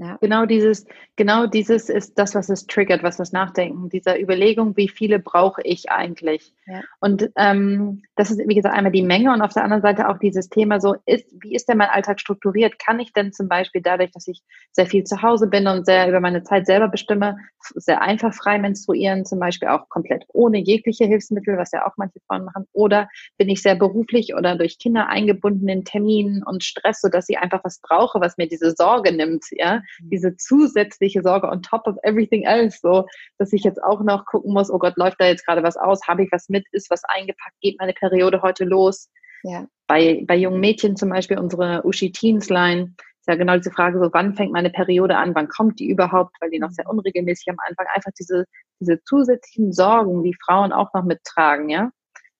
Ja. 0.00 0.16
Genau 0.20 0.46
dieses, 0.46 0.86
genau 1.16 1.48
dieses 1.48 1.88
ist 1.88 2.16
das, 2.20 2.36
was 2.36 2.48
es 2.48 2.68
triggert, 2.68 3.02
was 3.02 3.16
das 3.16 3.32
Nachdenken, 3.32 3.88
dieser 3.88 4.20
Überlegung, 4.20 4.76
wie 4.76 4.88
viele 4.88 5.18
brauche 5.18 5.60
ich 5.64 5.90
eigentlich. 5.90 6.54
Ja. 6.66 6.82
Und 7.00 7.28
ähm, 7.36 8.02
das 8.14 8.30
ist, 8.30 8.38
wie 8.46 8.54
gesagt, 8.54 8.76
einmal 8.76 8.92
die 8.92 9.02
Menge 9.02 9.32
und 9.32 9.42
auf 9.42 9.52
der 9.54 9.64
anderen 9.64 9.82
Seite 9.82 10.08
auch 10.08 10.18
dieses 10.18 10.50
Thema 10.50 10.80
so, 10.80 10.94
ist, 11.04 11.26
wie 11.40 11.52
ist 11.52 11.68
denn 11.68 11.78
mein 11.78 11.88
Alltag 11.88 12.20
strukturiert? 12.20 12.78
Kann 12.78 13.00
ich 13.00 13.12
denn 13.12 13.32
zum 13.32 13.48
Beispiel 13.48 13.82
dadurch, 13.82 14.12
dass 14.12 14.28
ich 14.28 14.40
sehr 14.70 14.86
viel 14.86 15.02
zu 15.02 15.20
Hause 15.20 15.48
bin 15.48 15.66
und 15.66 15.84
sehr 15.84 16.08
über 16.08 16.20
meine 16.20 16.44
Zeit 16.44 16.66
selber 16.66 16.86
bestimme, 16.86 17.36
sehr 17.74 18.00
einfach 18.00 18.32
frei 18.32 18.60
menstruieren, 18.60 19.24
zum 19.24 19.40
Beispiel 19.40 19.66
auch 19.68 19.88
komplett 19.88 20.26
ohne 20.28 20.58
jegliche 20.58 21.06
Hilfsmittel, 21.06 21.58
was 21.58 21.72
ja 21.72 21.84
auch 21.84 21.96
manche 21.96 22.20
Frauen 22.28 22.44
machen? 22.44 22.66
Oder 22.72 23.08
bin 23.36 23.48
ich 23.48 23.62
sehr 23.62 23.74
beruflich 23.74 24.34
oder 24.36 24.54
durch 24.54 24.78
Kinder 24.78 25.08
eingebunden 25.08 25.68
in 25.68 25.84
Terminen 25.84 26.44
und 26.44 26.62
Stress, 26.62 27.00
sodass 27.00 27.28
ich 27.28 27.38
einfach 27.38 27.64
was 27.64 27.80
brauche, 27.80 28.20
was 28.20 28.36
mir 28.36 28.46
diese 28.46 28.70
Sorge 28.76 29.12
nimmt, 29.12 29.44
ja? 29.50 29.82
Mhm. 30.00 30.10
diese 30.10 30.36
zusätzliche 30.36 31.22
Sorge 31.22 31.48
on 31.48 31.62
top 31.62 31.86
of 31.86 31.96
everything 32.02 32.44
else, 32.44 32.78
so, 32.82 33.06
dass 33.38 33.52
ich 33.52 33.62
jetzt 33.62 33.82
auch 33.82 34.02
noch 34.02 34.26
gucken 34.26 34.52
muss, 34.52 34.70
oh 34.70 34.78
Gott, 34.78 34.96
läuft 34.96 35.20
da 35.20 35.26
jetzt 35.26 35.46
gerade 35.46 35.62
was 35.62 35.76
aus? 35.76 36.00
Habe 36.06 36.24
ich 36.24 36.32
was 36.32 36.48
mit? 36.48 36.66
Ist 36.72 36.90
was 36.90 37.02
eingepackt? 37.04 37.56
Geht 37.60 37.78
meine 37.78 37.92
Periode 37.92 38.42
heute 38.42 38.64
los? 38.64 39.10
Ja. 39.42 39.66
Bei, 39.86 40.22
bei 40.26 40.36
jungen 40.36 40.60
Mädchen 40.60 40.96
zum 40.96 41.10
Beispiel 41.10 41.38
unsere 41.38 41.84
Uschi 41.84 42.12
Teens 42.12 42.48
Line, 42.48 42.94
ist 43.28 43.28
ja 43.28 43.36
genau 43.36 43.56
diese 43.56 43.70
Frage, 43.70 43.98
so 43.98 44.08
wann 44.12 44.34
fängt 44.34 44.52
meine 44.52 44.70
Periode 44.70 45.16
an? 45.16 45.34
Wann 45.34 45.48
kommt 45.48 45.80
die 45.80 45.88
überhaupt? 45.88 46.36
Weil 46.40 46.50
die 46.50 46.58
noch 46.58 46.70
sehr 46.70 46.86
mhm. 46.86 46.98
unregelmäßig 46.98 47.48
am 47.50 47.56
Anfang 47.66 47.86
einfach 47.94 48.12
diese, 48.18 48.44
diese 48.80 49.02
zusätzlichen 49.04 49.72
Sorgen, 49.72 50.22
die 50.22 50.36
Frauen 50.44 50.72
auch 50.72 50.92
noch 50.94 51.04
mittragen, 51.04 51.68
ja. 51.68 51.90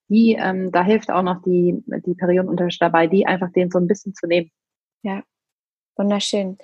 Die, 0.08 0.36
ähm, 0.40 0.72
da 0.72 0.82
hilft 0.82 1.10
auch 1.10 1.22
noch 1.22 1.42
die, 1.42 1.84
die 2.06 2.14
Periodenunterwäsche 2.14 2.78
dabei, 2.80 3.06
die 3.06 3.26
einfach 3.26 3.52
den 3.52 3.70
so 3.70 3.78
ein 3.78 3.86
bisschen 3.86 4.14
zu 4.14 4.26
nehmen. 4.26 4.50
Ja, 5.02 5.22
wunderschön. 5.96 6.56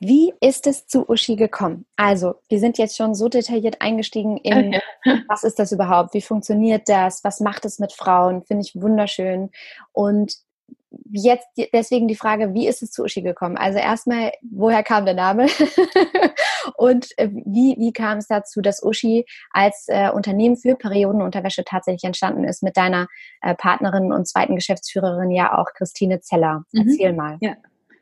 Wie 0.00 0.34
ist 0.40 0.66
es 0.66 0.86
zu 0.86 1.08
Uschi 1.08 1.36
gekommen? 1.36 1.86
Also, 1.96 2.34
wir 2.48 2.58
sind 2.58 2.78
jetzt 2.78 2.96
schon 2.96 3.14
so 3.14 3.28
detailliert 3.28 3.80
eingestiegen 3.80 4.36
in, 4.38 4.76
was 5.28 5.44
ist 5.44 5.58
das 5.58 5.72
überhaupt? 5.72 6.14
Wie 6.14 6.22
funktioniert 6.22 6.88
das? 6.88 7.22
Was 7.24 7.40
macht 7.40 7.64
es 7.64 7.78
mit 7.78 7.92
Frauen? 7.92 8.42
Finde 8.42 8.64
ich 8.66 8.80
wunderschön. 8.80 9.50
Und 9.92 10.34
jetzt 11.10 11.46
deswegen 11.72 12.08
die 12.08 12.16
Frage, 12.16 12.54
wie 12.54 12.66
ist 12.66 12.82
es 12.82 12.90
zu 12.90 13.04
Uschi 13.04 13.22
gekommen? 13.22 13.56
Also 13.56 13.78
erstmal, 13.78 14.32
woher 14.42 14.82
kam 14.82 15.04
der 15.04 15.14
Name? 15.14 15.46
und 16.76 17.16
äh, 17.18 17.28
wie, 17.30 17.76
wie 17.78 17.92
kam 17.92 18.18
es 18.18 18.26
dazu, 18.26 18.60
dass 18.60 18.82
Uschi 18.82 19.24
als 19.50 19.86
äh, 19.88 20.10
Unternehmen 20.10 20.56
für 20.56 20.76
Periodenunterwäsche 20.76 21.64
tatsächlich 21.64 22.04
entstanden 22.04 22.44
ist 22.44 22.62
mit 22.62 22.76
deiner 22.76 23.08
äh, 23.42 23.54
Partnerin 23.54 24.12
und 24.12 24.28
zweiten 24.28 24.54
Geschäftsführerin 24.54 25.30
ja 25.30 25.58
auch 25.58 25.72
Christine 25.74 26.20
Zeller? 26.20 26.64
Mhm. 26.72 26.88
Erzähl 26.88 27.12
mal. 27.12 27.38
Ja. 27.40 27.56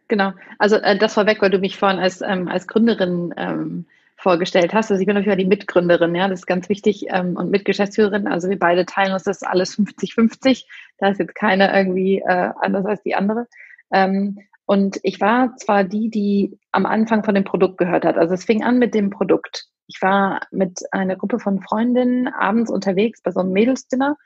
Genau, 0.09 0.33
also 0.59 0.77
äh, 0.77 0.99
das 0.99 1.15
vorweg, 1.15 1.41
weil 1.41 1.51
du 1.51 1.59
mich 1.59 1.77
vorhin 1.79 1.99
als, 1.99 2.21
ähm, 2.21 2.49
als 2.49 2.67
Gründerin 2.67 3.33
ähm, 3.37 3.87
vorgestellt 4.17 4.73
hast. 4.73 4.91
Also 4.91 5.01
ich 5.01 5.07
bin 5.07 5.17
natürlich 5.17 5.39
die 5.39 5.47
Mitgründerin, 5.47 6.15
ja, 6.15 6.29
das 6.29 6.41
ist 6.41 6.47
ganz 6.47 6.69
wichtig 6.69 7.07
ähm, 7.09 7.37
und 7.37 7.51
Mitgeschäftsführerin. 7.51 8.29
Also 8.29 8.49
wir 8.49 8.59
beide 8.59 8.87
teilen 8.87 9.13
uns 9.13 9.25
das 9.25 9.43
alles 9.43 9.77
50-50. 9.77 10.65
Da 10.99 11.09
ist 11.09 11.19
jetzt 11.19 11.35
keine 11.35 11.75
irgendwie 11.75 12.19
äh, 12.19 12.51
anders 12.61 12.87
als 12.87 13.03
die 13.03 13.15
andere. 13.15 13.49
Ähm, 13.93 14.39
und 14.65 15.01
ich 15.03 15.21
war 15.21 15.57
zwar 15.57 15.83
die, 15.85 16.09
die 16.09 16.59
am 16.71 16.87
Anfang 16.87 17.25
von 17.25 17.35
dem 17.35 17.45
Produkt 17.45 17.79
gehört 17.79 18.05
hat. 18.05 18.17
Also 18.17 18.35
es 18.35 18.45
fing 18.45 18.63
an 18.63 18.79
mit 18.79 18.95
dem 18.95 19.11
Produkt. 19.11 19.67
Ich 19.89 20.01
war 20.01 20.41
mit 20.53 20.81
einer 20.93 21.17
Gruppe 21.17 21.41
von 21.41 21.61
Freundinnen 21.61 22.29
abends 22.29 22.71
unterwegs 22.71 23.21
bei 23.23 23.33
so 23.33 23.41
einem 23.41 23.53
Mädelsdinner 23.53 24.17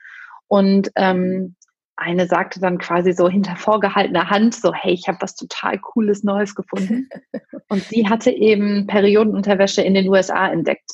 und 0.47 0.91
ähm, 0.95 1.55
eine 1.97 2.27
sagte 2.27 2.59
dann 2.59 2.77
quasi 2.77 3.11
so 3.11 3.27
hinter 3.27 3.55
vorgehaltener 3.55 4.29
Hand 4.29 4.55
so, 4.55 4.73
hey, 4.73 4.93
ich 4.93 5.07
habe 5.07 5.17
was 5.19 5.35
total 5.35 5.79
Cooles 5.79 6.23
Neues 6.23 6.55
gefunden. 6.55 7.09
Und 7.69 7.83
sie 7.83 8.07
hatte 8.07 8.31
eben 8.31 8.87
Periodenunterwäsche 8.87 9.81
in 9.81 9.95
den 9.95 10.07
USA 10.07 10.47
entdeckt. 10.47 10.91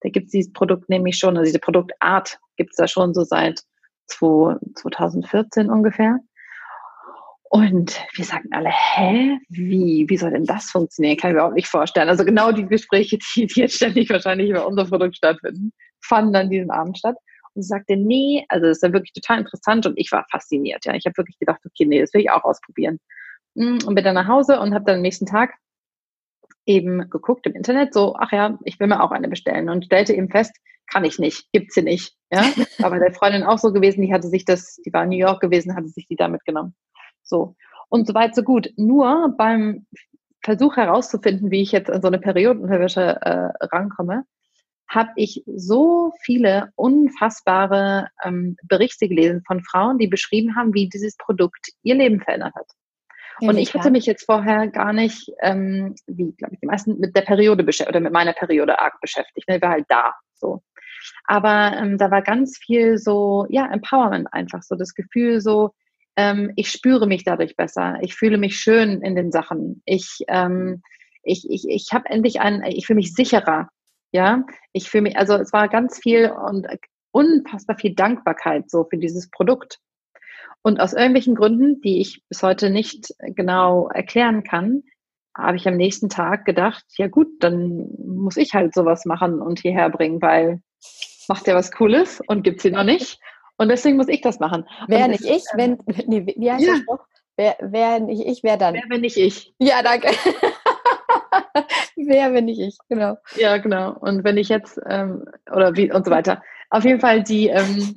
Da 0.00 0.08
gibt 0.08 0.26
es 0.26 0.32
dieses 0.32 0.52
Produkt 0.52 0.88
nämlich 0.88 1.18
schon, 1.18 1.36
also 1.36 1.44
diese 1.44 1.58
Produktart 1.58 2.38
gibt 2.56 2.70
es 2.70 2.76
da 2.76 2.88
schon 2.88 3.12
so 3.12 3.22
seit 3.22 3.60
2014 4.08 5.70
ungefähr. 5.70 6.18
Und 7.50 8.00
wir 8.14 8.24
sagten 8.24 8.52
alle, 8.52 8.70
hä, 8.70 9.38
wie, 9.48 10.06
wie 10.08 10.16
soll 10.16 10.30
denn 10.30 10.44
das 10.44 10.70
funktionieren? 10.70 11.16
Kann 11.16 11.30
ich 11.30 11.34
mir 11.34 11.40
überhaupt 11.40 11.56
nicht 11.56 11.68
vorstellen. 11.68 12.08
Also 12.08 12.24
genau 12.24 12.52
die 12.52 12.64
Gespräche, 12.64 13.18
die, 13.34 13.46
die 13.46 13.60
jetzt 13.60 13.76
ständig 13.76 14.08
wahrscheinlich 14.08 14.50
über 14.50 14.66
unser 14.66 14.86
Produkt 14.86 15.16
stattfinden, 15.16 15.72
fanden 16.02 16.32
dann 16.32 16.48
diesen 16.48 16.70
Abend 16.70 16.96
statt 16.96 17.16
und 17.54 17.62
sagte, 17.62 17.96
nee, 17.96 18.44
also 18.48 18.66
das 18.66 18.78
ist 18.78 18.82
ja 18.82 18.92
wirklich 18.92 19.12
total 19.12 19.38
interessant 19.38 19.86
und 19.86 19.98
ich 19.98 20.10
war 20.12 20.24
fasziniert. 20.30 20.84
Ja, 20.84 20.94
ich 20.94 21.04
habe 21.06 21.16
wirklich 21.16 21.38
gedacht, 21.38 21.60
okay, 21.64 21.84
nee, 21.86 22.00
das 22.00 22.12
will 22.14 22.22
ich 22.22 22.30
auch 22.30 22.44
ausprobieren. 22.44 22.98
Mm, 23.54 23.78
und 23.86 23.94
bin 23.94 24.04
dann 24.04 24.14
nach 24.14 24.28
Hause 24.28 24.60
und 24.60 24.74
habe 24.74 24.84
dann 24.84 24.96
am 24.96 25.02
nächsten 25.02 25.26
Tag 25.26 25.54
eben 26.66 27.10
geguckt 27.10 27.46
im 27.46 27.54
Internet, 27.54 27.94
so, 27.94 28.14
ach 28.18 28.32
ja, 28.32 28.58
ich 28.64 28.78
will 28.78 28.86
mir 28.86 29.02
auch 29.02 29.10
eine 29.10 29.28
bestellen 29.28 29.68
und 29.68 29.86
stellte 29.86 30.14
eben 30.14 30.28
fest, 30.28 30.56
kann 30.86 31.04
ich 31.04 31.18
nicht, 31.18 31.50
gibt's 31.52 31.74
sie 31.74 31.82
nicht. 31.82 32.14
Ja, 32.30 32.44
aber 32.82 32.98
der 32.98 33.12
Freundin 33.12 33.44
auch 33.44 33.58
so 33.58 33.72
gewesen, 33.72 34.02
die 34.02 34.12
hatte 34.12 34.28
sich 34.28 34.44
das, 34.44 34.76
die 34.84 34.92
war 34.92 35.04
in 35.04 35.10
New 35.10 35.18
York 35.18 35.40
gewesen, 35.40 35.74
hatte 35.74 35.88
sich 35.88 36.06
die 36.06 36.16
da 36.16 36.28
mitgenommen. 36.28 36.74
So. 37.22 37.56
Und 37.88 38.06
so 38.06 38.14
weit, 38.14 38.34
so 38.34 38.42
gut. 38.42 38.72
Nur 38.76 39.34
beim 39.36 39.86
Versuch 40.42 40.76
herauszufinden, 40.76 41.50
wie 41.50 41.62
ich 41.62 41.72
jetzt 41.72 41.90
an 41.90 42.02
so 42.02 42.08
eine 42.08 42.18
Periodenunterwäsche 42.18 43.20
äh, 43.20 43.66
rankomme, 43.66 44.24
habe 44.90 45.10
ich 45.14 45.42
so 45.46 46.12
viele 46.22 46.72
unfassbare 46.74 48.08
ähm, 48.24 48.56
Berichte 48.64 49.08
gelesen 49.08 49.42
von 49.46 49.62
Frauen, 49.62 49.98
die 49.98 50.08
beschrieben 50.08 50.56
haben, 50.56 50.74
wie 50.74 50.88
dieses 50.88 51.16
Produkt 51.16 51.68
ihr 51.82 51.94
Leben 51.94 52.20
verändert 52.20 52.54
hat. 52.56 52.66
und 53.40 53.56
ich 53.56 53.72
hatte 53.72 53.90
mich 53.92 54.04
jetzt 54.04 54.26
vorher 54.26 54.66
gar 54.66 54.92
nicht, 54.92 55.30
ähm, 55.42 55.94
wie 56.06 56.32
glaube 56.32 56.54
ich, 56.54 56.60
die 56.60 56.66
meisten 56.66 56.98
mit 56.98 57.16
der 57.16 57.22
Periode 57.22 57.62
beschäftigt 57.62 57.88
oder 57.88 58.00
mit 58.00 58.12
meiner 58.12 58.32
Periode 58.32 58.80
arg 58.80 59.00
beschäftigt. 59.00 59.48
Ne? 59.48 59.56
Ich 59.56 59.62
war 59.62 59.70
halt 59.70 59.86
da 59.88 60.14
so. 60.34 60.60
Aber 61.24 61.72
ähm, 61.78 61.96
da 61.96 62.10
war 62.10 62.20
ganz 62.20 62.58
viel 62.58 62.98
so, 62.98 63.46
ja, 63.48 63.72
Empowerment 63.72 64.32
einfach, 64.32 64.62
so 64.62 64.74
das 64.74 64.94
Gefühl 64.94 65.40
so, 65.40 65.70
ähm, 66.16 66.52
ich 66.56 66.68
spüre 66.68 67.06
mich 67.06 67.22
dadurch 67.22 67.56
besser, 67.56 67.98
ich 68.02 68.16
fühle 68.16 68.38
mich 68.38 68.58
schön 68.58 69.00
in 69.02 69.14
den 69.14 69.30
Sachen, 69.30 69.82
ich, 69.84 70.18
ähm, 70.26 70.82
ich, 71.22 71.48
ich, 71.48 71.68
ich 71.68 71.88
habe 71.92 72.10
endlich 72.10 72.40
ein, 72.40 72.62
ich 72.64 72.86
fühle 72.86 72.96
mich 72.96 73.14
sicherer 73.14 73.70
ja, 74.12 74.44
ich 74.72 74.90
fühle 74.90 75.02
mich, 75.02 75.16
also 75.16 75.34
es 75.34 75.52
war 75.52 75.68
ganz 75.68 75.98
viel 75.98 76.30
und 76.30 76.66
unfassbar 77.12 77.76
viel 77.78 77.94
Dankbarkeit 77.94 78.70
so 78.70 78.84
für 78.84 78.98
dieses 78.98 79.30
Produkt. 79.30 79.78
Und 80.62 80.80
aus 80.80 80.92
irgendwelchen 80.92 81.34
Gründen, 81.34 81.80
die 81.80 82.00
ich 82.00 82.22
bis 82.28 82.42
heute 82.42 82.70
nicht 82.70 83.14
genau 83.20 83.88
erklären 83.88 84.44
kann, 84.44 84.82
habe 85.36 85.56
ich 85.56 85.66
am 85.66 85.76
nächsten 85.76 86.08
Tag 86.08 86.44
gedacht, 86.44 86.84
ja 86.96 87.08
gut, 87.08 87.28
dann 87.40 87.88
muss 87.98 88.36
ich 88.36 88.52
halt 88.52 88.74
sowas 88.74 89.06
machen 89.06 89.40
und 89.40 89.60
hierher 89.60 89.88
bringen, 89.88 90.20
weil 90.20 90.60
macht 91.28 91.46
ja 91.46 91.54
was 91.54 91.70
Cooles 91.72 92.20
und 92.26 92.42
gibt 92.42 92.60
sie 92.60 92.72
noch 92.72 92.84
nicht. 92.84 93.20
Und 93.56 93.68
deswegen 93.68 93.96
muss 93.96 94.08
ich 94.08 94.20
das 94.20 94.40
machen. 94.40 94.66
Wäre 94.88 95.08
nicht 95.08 95.24
ich, 95.24 95.44
wenn, 95.54 95.78
nee, 96.06 96.26
wie 96.36 96.50
heißt 96.50 96.64
ja. 96.64 96.72
das 96.72 96.80
Spruch? 96.80 97.00
Wer, 97.36 97.56
wer 97.60 98.00
nicht 98.00 98.26
ich, 98.26 98.42
wer 98.42 98.56
dann? 98.56 98.74
Wer, 98.74 98.82
wenn 98.88 99.00
nicht 99.00 99.16
ich. 99.16 99.54
Ja, 99.58 99.82
danke. 99.82 100.08
Wer, 101.96 102.32
wenn 102.32 102.46
nicht 102.46 102.60
ich, 102.60 102.76
genau. 102.88 103.16
Ja, 103.36 103.56
genau. 103.58 103.96
Und 103.98 104.24
wenn 104.24 104.36
ich 104.36 104.48
jetzt, 104.48 104.80
ähm, 104.88 105.24
oder 105.50 105.76
wie, 105.76 105.92
und 105.92 106.04
so 106.04 106.10
weiter. 106.10 106.42
Auf 106.70 106.84
jeden 106.84 107.00
Fall 107.00 107.22
die, 107.22 107.48
ähm, 107.48 107.96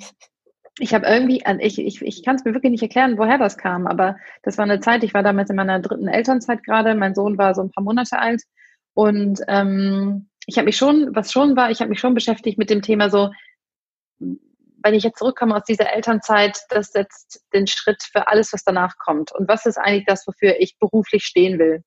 ich 0.80 0.94
habe 0.94 1.06
irgendwie, 1.06 1.44
ich, 1.60 1.80
ich, 1.80 2.02
ich 2.02 2.24
kann 2.24 2.36
es 2.36 2.46
mir 2.46 2.54
wirklich 2.54 2.72
nicht 2.72 2.82
erklären, 2.82 3.18
woher 3.18 3.38
das 3.38 3.58
kam, 3.58 3.86
aber 3.86 4.18
das 4.42 4.58
war 4.58 4.63
eine 4.63 4.80
Zeit, 4.80 5.04
ich 5.04 5.13
war 5.13 5.22
damals 5.22 5.50
in 5.50 5.56
meiner 5.56 5.80
dritten 5.80 6.08
Elternzeit 6.08 6.63
gerade, 6.63 6.96
mein 6.96 7.13
Sohn 7.13 7.38
war 7.38 7.54
so 7.54 7.62
ein 7.62 7.72
paar 7.72 7.84
Monate 7.84 8.18
alt 8.18 8.42
und 8.96 9.39
ähm, 9.48 10.30
ich 10.48 10.58
habe 10.58 10.66
mich 10.66 10.78
schon, 10.78 11.16
was 11.16 11.32
schon 11.32 11.56
war, 11.56 11.70
ich 11.70 11.80
habe 11.80 11.89
mich 11.89 12.00
schon 12.00 12.16
beschäftigt 12.16 12.58
mit 12.58 12.72
dem 12.72 12.82
Thema 12.82 13.10
so, 13.10 13.30
wenn 14.84 14.94
ich 14.94 15.04
jetzt 15.04 15.20
zurückkomme 15.20 15.56
aus 15.56 15.63
dieser 15.63 15.94
Elternzeit, 15.94 16.60
das 16.70 16.92
setzt 16.92 17.44
den 17.54 17.68
Schritt 17.68 18.04
für 18.04 18.28
alles, 18.28 18.52
was 18.52 18.63
danach 18.63 18.98
kommt. 18.98 19.32
Und 19.32 19.48
was 19.48 19.66
ist 19.66 19.78
eigentlich 19.78 20.06
das, 20.06 20.28
wofür 20.28 20.60
ich 20.60 20.78
beruflich 20.78 21.24
stehen 21.24 21.58
will? 21.58 21.84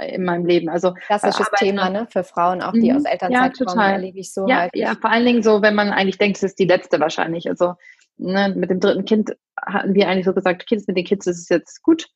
In 0.00 0.24
meinem 0.24 0.46
Leben. 0.46 0.68
Also 0.68 0.94
klassisches 0.94 1.48
Thema, 1.56 1.90
ne? 1.90 2.06
Für 2.10 2.24
Frauen 2.24 2.62
auch, 2.62 2.72
die 2.72 2.90
mhm. 2.90 2.98
aus 2.98 3.04
Elternzeit 3.04 3.58
ja, 3.58 3.64
kommen, 3.64 3.80
erlebe 3.80 4.18
ich 4.18 4.32
so 4.32 4.46
ja, 4.48 4.64
häufig. 4.64 4.80
Ja, 4.80 4.94
vor 5.00 5.10
allen 5.10 5.26
Dingen 5.26 5.42
so, 5.42 5.62
wenn 5.62 5.74
man 5.74 5.90
eigentlich 5.90 6.18
denkt, 6.18 6.36
es 6.36 6.42
ist 6.42 6.58
die 6.58 6.66
letzte 6.66 7.00
wahrscheinlich. 7.00 7.48
Also 7.48 7.74
ne, 8.16 8.52
mit 8.54 8.70
dem 8.70 8.80
dritten 8.80 9.04
Kind 9.04 9.36
hatten 9.60 9.94
wir 9.94 10.08
eigentlich 10.08 10.26
so 10.26 10.34
gesagt, 10.34 10.66
Kids 10.66 10.86
mit 10.86 10.96
den 10.96 11.04
Kids 11.04 11.26
ist 11.26 11.38
es 11.38 11.48
jetzt 11.48 11.82
gut. 11.82 12.06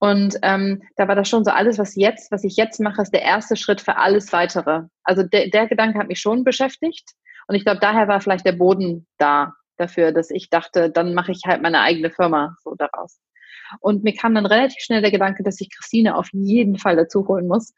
Und 0.00 0.36
ähm, 0.42 0.82
da 0.96 1.08
war 1.08 1.16
das 1.16 1.28
schon 1.28 1.44
so 1.44 1.50
alles, 1.50 1.78
was 1.78 1.96
jetzt, 1.96 2.30
was 2.30 2.44
ich 2.44 2.56
jetzt 2.56 2.78
mache, 2.80 3.02
ist 3.02 3.12
der 3.12 3.22
erste 3.22 3.56
Schritt 3.56 3.80
für 3.80 3.96
alles 3.96 4.32
weitere. 4.32 4.82
Also 5.02 5.24
der, 5.24 5.48
der 5.48 5.66
Gedanke 5.66 5.98
hat 5.98 6.08
mich 6.08 6.20
schon 6.20 6.44
beschäftigt. 6.44 7.14
Und 7.48 7.56
ich 7.56 7.64
glaube, 7.64 7.80
daher 7.80 8.06
war 8.06 8.20
vielleicht 8.20 8.46
der 8.46 8.52
Boden 8.52 9.06
da 9.18 9.54
dafür, 9.76 10.12
dass 10.12 10.30
ich 10.30 10.50
dachte, 10.50 10.90
dann 10.90 11.14
mache 11.14 11.32
ich 11.32 11.42
halt 11.46 11.62
meine 11.62 11.80
eigene 11.80 12.10
Firma 12.10 12.54
so 12.62 12.74
daraus. 12.76 13.18
Und 13.80 14.04
mir 14.04 14.14
kam 14.14 14.34
dann 14.34 14.46
relativ 14.46 14.80
schnell 14.80 15.02
der 15.02 15.10
Gedanke, 15.10 15.42
dass 15.42 15.60
ich 15.60 15.70
Christine 15.70 16.16
auf 16.16 16.28
jeden 16.32 16.78
Fall 16.78 16.96
dazu 16.96 17.26
holen 17.28 17.46
muss, 17.46 17.74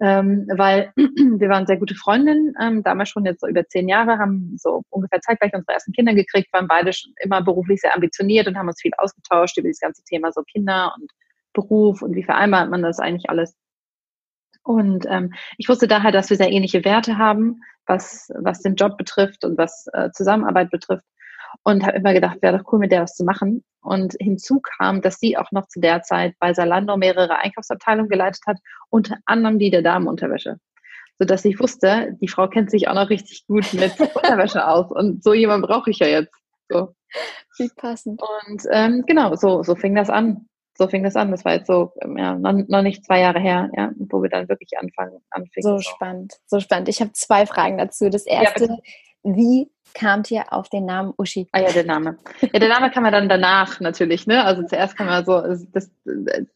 ähm, 0.00 0.46
weil 0.56 0.92
wir 0.96 1.48
waren 1.48 1.66
sehr 1.66 1.78
gute 1.78 1.94
Freundinnen, 1.94 2.54
ähm, 2.60 2.82
damals 2.82 3.10
schon 3.10 3.24
jetzt 3.24 3.40
so 3.40 3.46
über 3.46 3.66
zehn 3.66 3.88
Jahre, 3.88 4.18
haben 4.18 4.56
so 4.58 4.82
ungefähr 4.90 5.20
zeitgleich 5.20 5.52
unsere 5.54 5.72
ersten 5.72 5.92
Kinder 5.92 6.14
gekriegt, 6.14 6.52
waren 6.52 6.68
beide 6.68 6.92
schon 6.92 7.12
immer 7.20 7.42
beruflich 7.42 7.80
sehr 7.80 7.94
ambitioniert 7.94 8.46
und 8.46 8.56
haben 8.56 8.68
uns 8.68 8.80
viel 8.80 8.92
ausgetauscht 8.96 9.56
über 9.58 9.68
das 9.68 9.80
ganze 9.80 10.02
Thema 10.04 10.32
so 10.32 10.42
Kinder 10.42 10.94
und 10.98 11.10
Beruf 11.52 12.02
und 12.02 12.14
wie 12.14 12.24
vereinbart 12.24 12.70
man 12.70 12.82
das 12.82 12.98
eigentlich 12.98 13.28
alles. 13.28 13.56
Und 14.62 15.06
ähm, 15.08 15.32
ich 15.56 15.68
wusste 15.68 15.88
daher, 15.88 16.12
dass 16.12 16.30
wir 16.30 16.36
sehr 16.36 16.52
ähnliche 16.52 16.84
Werte 16.84 17.18
haben, 17.18 17.60
was, 17.86 18.30
was 18.38 18.60
den 18.60 18.76
Job 18.76 18.96
betrifft 18.98 19.44
und 19.44 19.58
was 19.58 19.86
äh, 19.92 20.10
Zusammenarbeit 20.12 20.70
betrifft. 20.70 21.04
Und 21.62 21.84
habe 21.84 21.96
immer 21.96 22.12
gedacht, 22.12 22.38
wäre 22.40 22.58
doch 22.58 22.72
cool, 22.72 22.78
mit 22.78 22.92
der 22.92 23.02
was 23.02 23.14
zu 23.14 23.24
machen. 23.24 23.64
Und 23.82 24.14
hinzu 24.20 24.60
kam, 24.60 25.00
dass 25.00 25.18
sie 25.18 25.36
auch 25.36 25.50
noch 25.52 25.66
zu 25.68 25.80
der 25.80 26.02
Zeit 26.02 26.34
bei 26.38 26.54
Salando 26.54 26.96
mehrere 26.96 27.36
Einkaufsabteilungen 27.36 28.08
geleitet 28.08 28.42
hat, 28.46 28.58
unter 28.88 29.16
anderem 29.24 29.58
die 29.58 29.70
der 29.70 29.82
Damenunterwäsche. 29.82 30.58
Sodass 31.18 31.44
ich 31.44 31.60
wusste, 31.60 32.16
die 32.20 32.28
Frau 32.28 32.48
kennt 32.48 32.70
sich 32.70 32.88
auch 32.88 32.94
noch 32.94 33.10
richtig 33.10 33.46
gut 33.46 33.72
mit 33.74 33.98
Unterwäsche 34.14 34.66
aus. 34.66 34.90
Und 34.90 35.22
so 35.22 35.34
jemand 35.34 35.66
brauche 35.66 35.90
ich 35.90 35.98
ja 35.98 36.06
jetzt. 36.06 36.34
So. 36.68 36.94
Wie 37.58 37.70
passend. 37.76 38.22
Und 38.22 38.62
ähm, 38.70 39.04
genau, 39.06 39.34
so, 39.34 39.62
so 39.62 39.74
fing 39.74 39.94
das 39.94 40.08
an 40.08 40.46
so 40.80 40.88
fing 40.88 41.04
das 41.04 41.14
an. 41.14 41.30
Das 41.30 41.44
war 41.44 41.52
jetzt 41.52 41.66
so, 41.66 41.92
ähm, 42.00 42.16
ja, 42.16 42.34
noch, 42.36 42.54
noch 42.68 42.82
nicht 42.82 43.04
zwei 43.04 43.20
Jahre 43.20 43.38
her, 43.38 43.70
ja, 43.76 43.92
wo 43.98 44.22
wir 44.22 44.30
dann 44.30 44.48
wirklich 44.48 44.78
anfangen, 44.78 45.20
anfingen. 45.30 45.62
So, 45.62 45.76
so. 45.76 45.82
spannend, 45.82 46.40
so 46.46 46.58
spannend. 46.58 46.88
Ich 46.88 47.00
habe 47.00 47.12
zwei 47.12 47.44
Fragen 47.44 47.76
dazu. 47.76 48.08
Das 48.08 48.24
erste, 48.24 48.64
ja, 48.64 48.76
wie 49.22 49.70
kamt 49.94 50.30
ihr 50.30 50.52
auf 50.52 50.68
den 50.68 50.86
Namen 50.86 51.12
Uschi? 51.16 51.48
Ah 51.52 51.60
ja, 51.60 51.72
der 51.72 51.84
Name. 51.84 52.18
Ja, 52.40 52.58
der 52.58 52.68
Name 52.68 52.90
kam 52.90 53.04
ja 53.04 53.10
dann 53.10 53.28
danach 53.28 53.80
natürlich, 53.80 54.26
ne? 54.26 54.44
Also 54.44 54.62
zuerst 54.64 54.96
kam 54.96 55.08
ja 55.08 55.24
so, 55.24 55.42
das, 55.72 55.90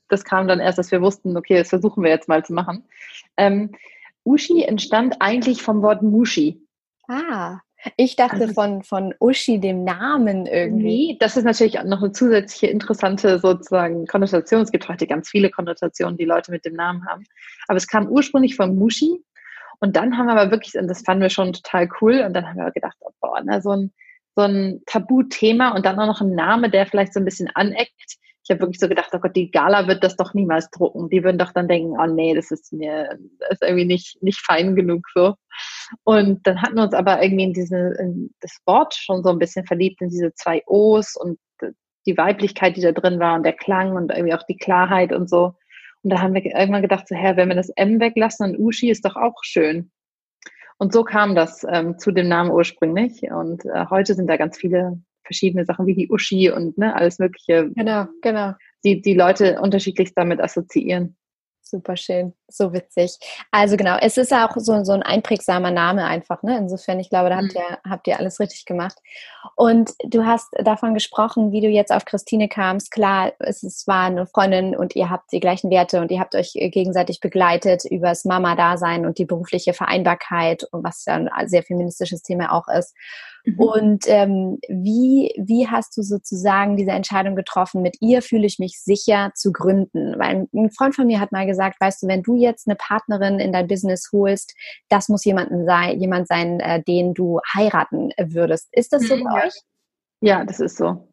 das 0.08 0.24
kam 0.24 0.48
dann 0.48 0.60
erst, 0.60 0.78
dass 0.78 0.90
wir 0.90 1.00
wussten, 1.02 1.36
okay, 1.36 1.58
das 1.58 1.68
versuchen 1.68 2.02
wir 2.02 2.10
jetzt 2.10 2.28
mal 2.28 2.44
zu 2.44 2.52
machen. 2.52 2.84
Ähm, 3.36 3.72
Uschi 4.24 4.62
entstand 4.64 5.16
eigentlich 5.20 5.62
vom 5.62 5.82
Wort 5.82 6.02
Mushi. 6.02 6.60
Ah. 7.08 7.58
Ich 7.96 8.16
dachte 8.16 8.42
also, 8.42 8.54
von, 8.54 8.82
von 8.82 9.14
Uschi, 9.20 9.60
dem 9.60 9.84
Namen 9.84 10.46
irgendwie. 10.46 11.08
Nee, 11.08 11.16
das 11.20 11.36
ist 11.36 11.44
natürlich 11.44 11.74
noch 11.84 12.02
eine 12.02 12.12
zusätzliche 12.12 12.68
interessante 12.68 13.38
sozusagen 13.38 14.06
Konnotation. 14.06 14.62
Es 14.62 14.72
gibt 14.72 14.88
heute 14.88 15.06
ganz 15.06 15.28
viele 15.28 15.50
Konnotationen, 15.50 16.16
die 16.16 16.24
Leute 16.24 16.50
mit 16.50 16.64
dem 16.64 16.74
Namen 16.74 17.06
haben. 17.06 17.24
Aber 17.68 17.76
es 17.76 17.86
kam 17.86 18.08
ursprünglich 18.08 18.56
von 18.56 18.74
Mushi. 18.76 19.22
Und 19.80 19.96
dann 19.96 20.16
haben 20.16 20.26
wir 20.26 20.32
aber 20.32 20.50
wirklich, 20.50 20.74
und 20.74 20.88
das 20.88 21.02
fanden 21.02 21.22
wir 21.22 21.30
schon 21.30 21.52
total 21.52 21.88
cool, 22.00 22.22
und 22.26 22.34
dann 22.34 22.46
haben 22.46 22.56
wir 22.56 22.70
gedacht, 22.70 22.96
oh, 23.00 23.10
boah, 23.20 23.40
ne, 23.42 23.60
so 23.62 23.70
ein, 23.70 23.92
so 24.36 24.42
ein 24.42 24.82
Tabuthema 24.86 25.70
und 25.70 25.86
dann 25.86 25.98
auch 25.98 26.06
noch 26.06 26.20
ein 26.20 26.34
Name, 26.34 26.70
der 26.70 26.86
vielleicht 26.86 27.14
so 27.14 27.20
ein 27.20 27.24
bisschen 27.24 27.50
aneckt 27.54 28.18
ich 28.44 28.50
habe 28.50 28.60
wirklich 28.60 28.78
so 28.78 28.88
gedacht, 28.88 29.08
oh 29.12 29.18
Gott, 29.18 29.34
die 29.34 29.50
Gala 29.50 29.88
wird 29.88 30.04
das 30.04 30.16
doch 30.16 30.34
niemals 30.34 30.70
drucken. 30.70 31.08
Die 31.08 31.24
würden 31.24 31.38
doch 31.38 31.52
dann 31.52 31.66
denken, 31.66 31.96
oh 31.98 32.06
nee, 32.06 32.34
das 32.34 32.50
ist 32.50 32.74
mir, 32.74 33.18
das 33.38 33.52
ist 33.52 33.62
irgendwie 33.62 33.86
nicht, 33.86 34.22
nicht 34.22 34.38
fein 34.44 34.76
genug 34.76 35.06
so. 35.14 35.34
Und 36.04 36.46
dann 36.46 36.60
hatten 36.60 36.76
wir 36.76 36.82
uns 36.82 36.92
aber 36.92 37.22
irgendwie 37.22 37.44
in 37.44 37.52
diese, 37.54 37.94
in 37.98 38.34
das 38.40 38.58
Wort 38.66 38.94
schon 38.94 39.22
so 39.22 39.30
ein 39.30 39.38
bisschen 39.38 39.64
verliebt, 39.64 40.02
in 40.02 40.10
diese 40.10 40.34
zwei 40.34 40.62
O's 40.66 41.16
und 41.16 41.38
die 42.06 42.18
Weiblichkeit, 42.18 42.76
die 42.76 42.82
da 42.82 42.92
drin 42.92 43.18
war 43.18 43.34
und 43.34 43.44
der 43.44 43.54
Klang 43.54 43.96
und 43.96 44.12
irgendwie 44.12 44.34
auch 44.34 44.42
die 44.42 44.58
Klarheit 44.58 45.14
und 45.14 45.30
so. 45.30 45.54
Und 46.04 46.10
da 46.10 46.20
haben 46.20 46.34
wir 46.34 46.44
irgendwann 46.44 46.82
gedacht, 46.82 47.08
so, 47.08 47.16
Herr, 47.16 47.36
wenn 47.36 47.48
wir 47.48 47.56
das 47.56 47.70
M 47.70 47.98
weglassen, 47.98 48.52
dann 48.52 48.60
Uschi 48.60 48.90
ist 48.90 49.04
doch 49.04 49.16
auch 49.16 49.42
schön. 49.42 49.90
Und 50.76 50.92
so 50.92 51.02
kam 51.02 51.34
das 51.34 51.64
ähm, 51.68 51.98
zu 51.98 52.12
dem 52.12 52.28
Namen 52.28 52.50
ursprünglich. 52.50 53.22
Und 53.22 53.64
äh, 53.64 53.86
heute 53.88 54.14
sind 54.14 54.28
da 54.28 54.36
ganz 54.36 54.58
viele 54.58 55.00
verschiedene 55.24 55.64
Sachen 55.64 55.86
wie 55.86 55.94
die 55.94 56.10
Uschi 56.10 56.50
und 56.50 56.76
ne, 56.76 56.94
alles 56.94 57.18
Mögliche. 57.18 57.70
Genau, 57.74 58.06
genau. 58.20 58.52
Die, 58.84 59.00
die 59.00 59.14
Leute 59.14 59.60
unterschiedlichst 59.60 60.16
damit 60.16 60.40
assoziieren. 60.40 61.16
Super 61.66 61.96
schön, 61.96 62.34
so 62.46 62.74
witzig. 62.74 63.18
Also 63.50 63.78
genau, 63.78 63.96
es 63.98 64.18
ist 64.18 64.34
auch 64.34 64.54
so, 64.56 64.84
so 64.84 64.92
ein 64.92 65.02
einprägsamer 65.02 65.70
Name 65.70 66.04
einfach. 66.04 66.42
Ne? 66.42 66.58
Insofern, 66.58 67.00
ich 67.00 67.08
glaube, 67.08 67.30
da 67.30 67.36
habt, 67.36 67.54
mhm. 67.54 67.60
ihr, 67.60 67.90
habt 67.90 68.06
ihr 68.06 68.18
alles 68.18 68.38
richtig 68.38 68.66
gemacht. 68.66 68.98
Und 69.56 69.92
du 70.04 70.26
hast 70.26 70.48
davon 70.58 70.92
gesprochen, 70.92 71.52
wie 71.52 71.62
du 71.62 71.68
jetzt 71.68 71.90
auf 71.90 72.04
Christine 72.04 72.48
kamst. 72.48 72.90
Klar, 72.90 73.32
es, 73.38 73.62
es 73.62 73.86
war 73.86 74.04
eine 74.04 74.26
Freundin 74.26 74.76
und 74.76 74.94
ihr 74.94 75.08
habt 75.08 75.32
die 75.32 75.40
gleichen 75.40 75.70
Werte 75.70 76.02
und 76.02 76.10
ihr 76.10 76.20
habt 76.20 76.34
euch 76.34 76.52
gegenseitig 76.52 77.20
begleitet 77.20 77.86
über 77.86 78.08
das 78.08 78.26
Mama-Dasein 78.26 79.06
und 79.06 79.16
die 79.16 79.24
berufliche 79.24 79.72
Vereinbarkeit 79.72 80.64
und 80.70 80.84
was 80.84 81.06
ja 81.06 81.14
ein 81.14 81.48
sehr 81.48 81.62
feministisches 81.62 82.22
Thema 82.22 82.52
auch 82.52 82.68
ist. 82.68 82.94
Mhm. 83.44 83.58
Und 83.58 84.04
ähm, 84.06 84.58
wie, 84.68 85.32
wie 85.36 85.68
hast 85.68 85.96
du 85.96 86.02
sozusagen 86.02 86.76
diese 86.76 86.92
Entscheidung 86.92 87.36
getroffen, 87.36 87.82
mit 87.82 87.96
ihr 88.00 88.22
fühle 88.22 88.46
ich 88.46 88.58
mich 88.58 88.80
sicher 88.80 89.32
zu 89.34 89.52
gründen? 89.52 90.18
Weil 90.18 90.48
ein 90.54 90.70
Freund 90.70 90.94
von 90.94 91.06
mir 91.06 91.20
hat 91.20 91.32
mal 91.32 91.46
gesagt, 91.46 91.80
weißt 91.80 92.02
du, 92.02 92.06
wenn 92.06 92.22
du 92.22 92.36
jetzt 92.36 92.66
eine 92.66 92.76
Partnerin 92.76 93.38
in 93.38 93.52
dein 93.52 93.66
Business 93.66 94.10
holst, 94.12 94.54
das 94.88 95.08
muss 95.08 95.24
jemanden 95.24 95.66
sein, 95.66 96.00
jemand 96.00 96.28
sein, 96.28 96.60
äh, 96.60 96.82
den 96.82 97.14
du 97.14 97.40
heiraten 97.54 98.10
würdest. 98.18 98.68
Ist 98.72 98.92
das 98.92 99.02
so 99.02 99.16
mhm, 99.16 99.24
bei 99.24 99.46
euch? 99.46 99.54
Ja, 100.20 100.44
das 100.44 100.60
ist 100.60 100.76
so. 100.76 101.06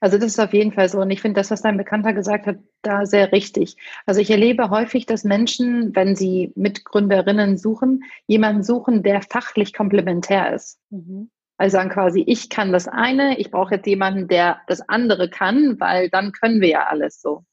Also 0.00 0.18
das 0.18 0.28
ist 0.28 0.40
auf 0.40 0.52
jeden 0.52 0.72
Fall 0.72 0.88
so. 0.88 1.00
Und 1.00 1.10
ich 1.10 1.22
finde 1.22 1.40
das, 1.40 1.50
was 1.50 1.62
dein 1.62 1.78
Bekannter 1.78 2.12
gesagt 2.12 2.46
hat, 2.46 2.58
da 2.82 3.06
sehr 3.06 3.32
richtig. 3.32 3.76
Also 4.04 4.20
ich 4.20 4.30
erlebe 4.30 4.70
häufig, 4.70 5.06
dass 5.06 5.24
Menschen, 5.24 5.94
wenn 5.96 6.14
sie 6.14 6.52
Mitgründerinnen 6.54 7.56
suchen, 7.56 8.04
jemanden 8.26 8.62
suchen, 8.62 9.02
der 9.02 9.22
fachlich 9.22 9.72
komplementär 9.72 10.54
ist. 10.54 10.78
Mhm. 10.90 11.30
Also 11.58 11.78
sagen 11.78 11.88
quasi, 11.88 12.22
ich 12.26 12.50
kann 12.50 12.72
das 12.72 12.86
eine, 12.86 13.38
ich 13.38 13.50
brauche 13.50 13.76
jetzt 13.76 13.86
jemanden, 13.86 14.28
der 14.28 14.60
das 14.66 14.86
andere 14.86 15.30
kann, 15.30 15.80
weil 15.80 16.10
dann 16.10 16.32
können 16.32 16.60
wir 16.60 16.68
ja 16.68 16.86
alles 16.86 17.20
so. 17.20 17.44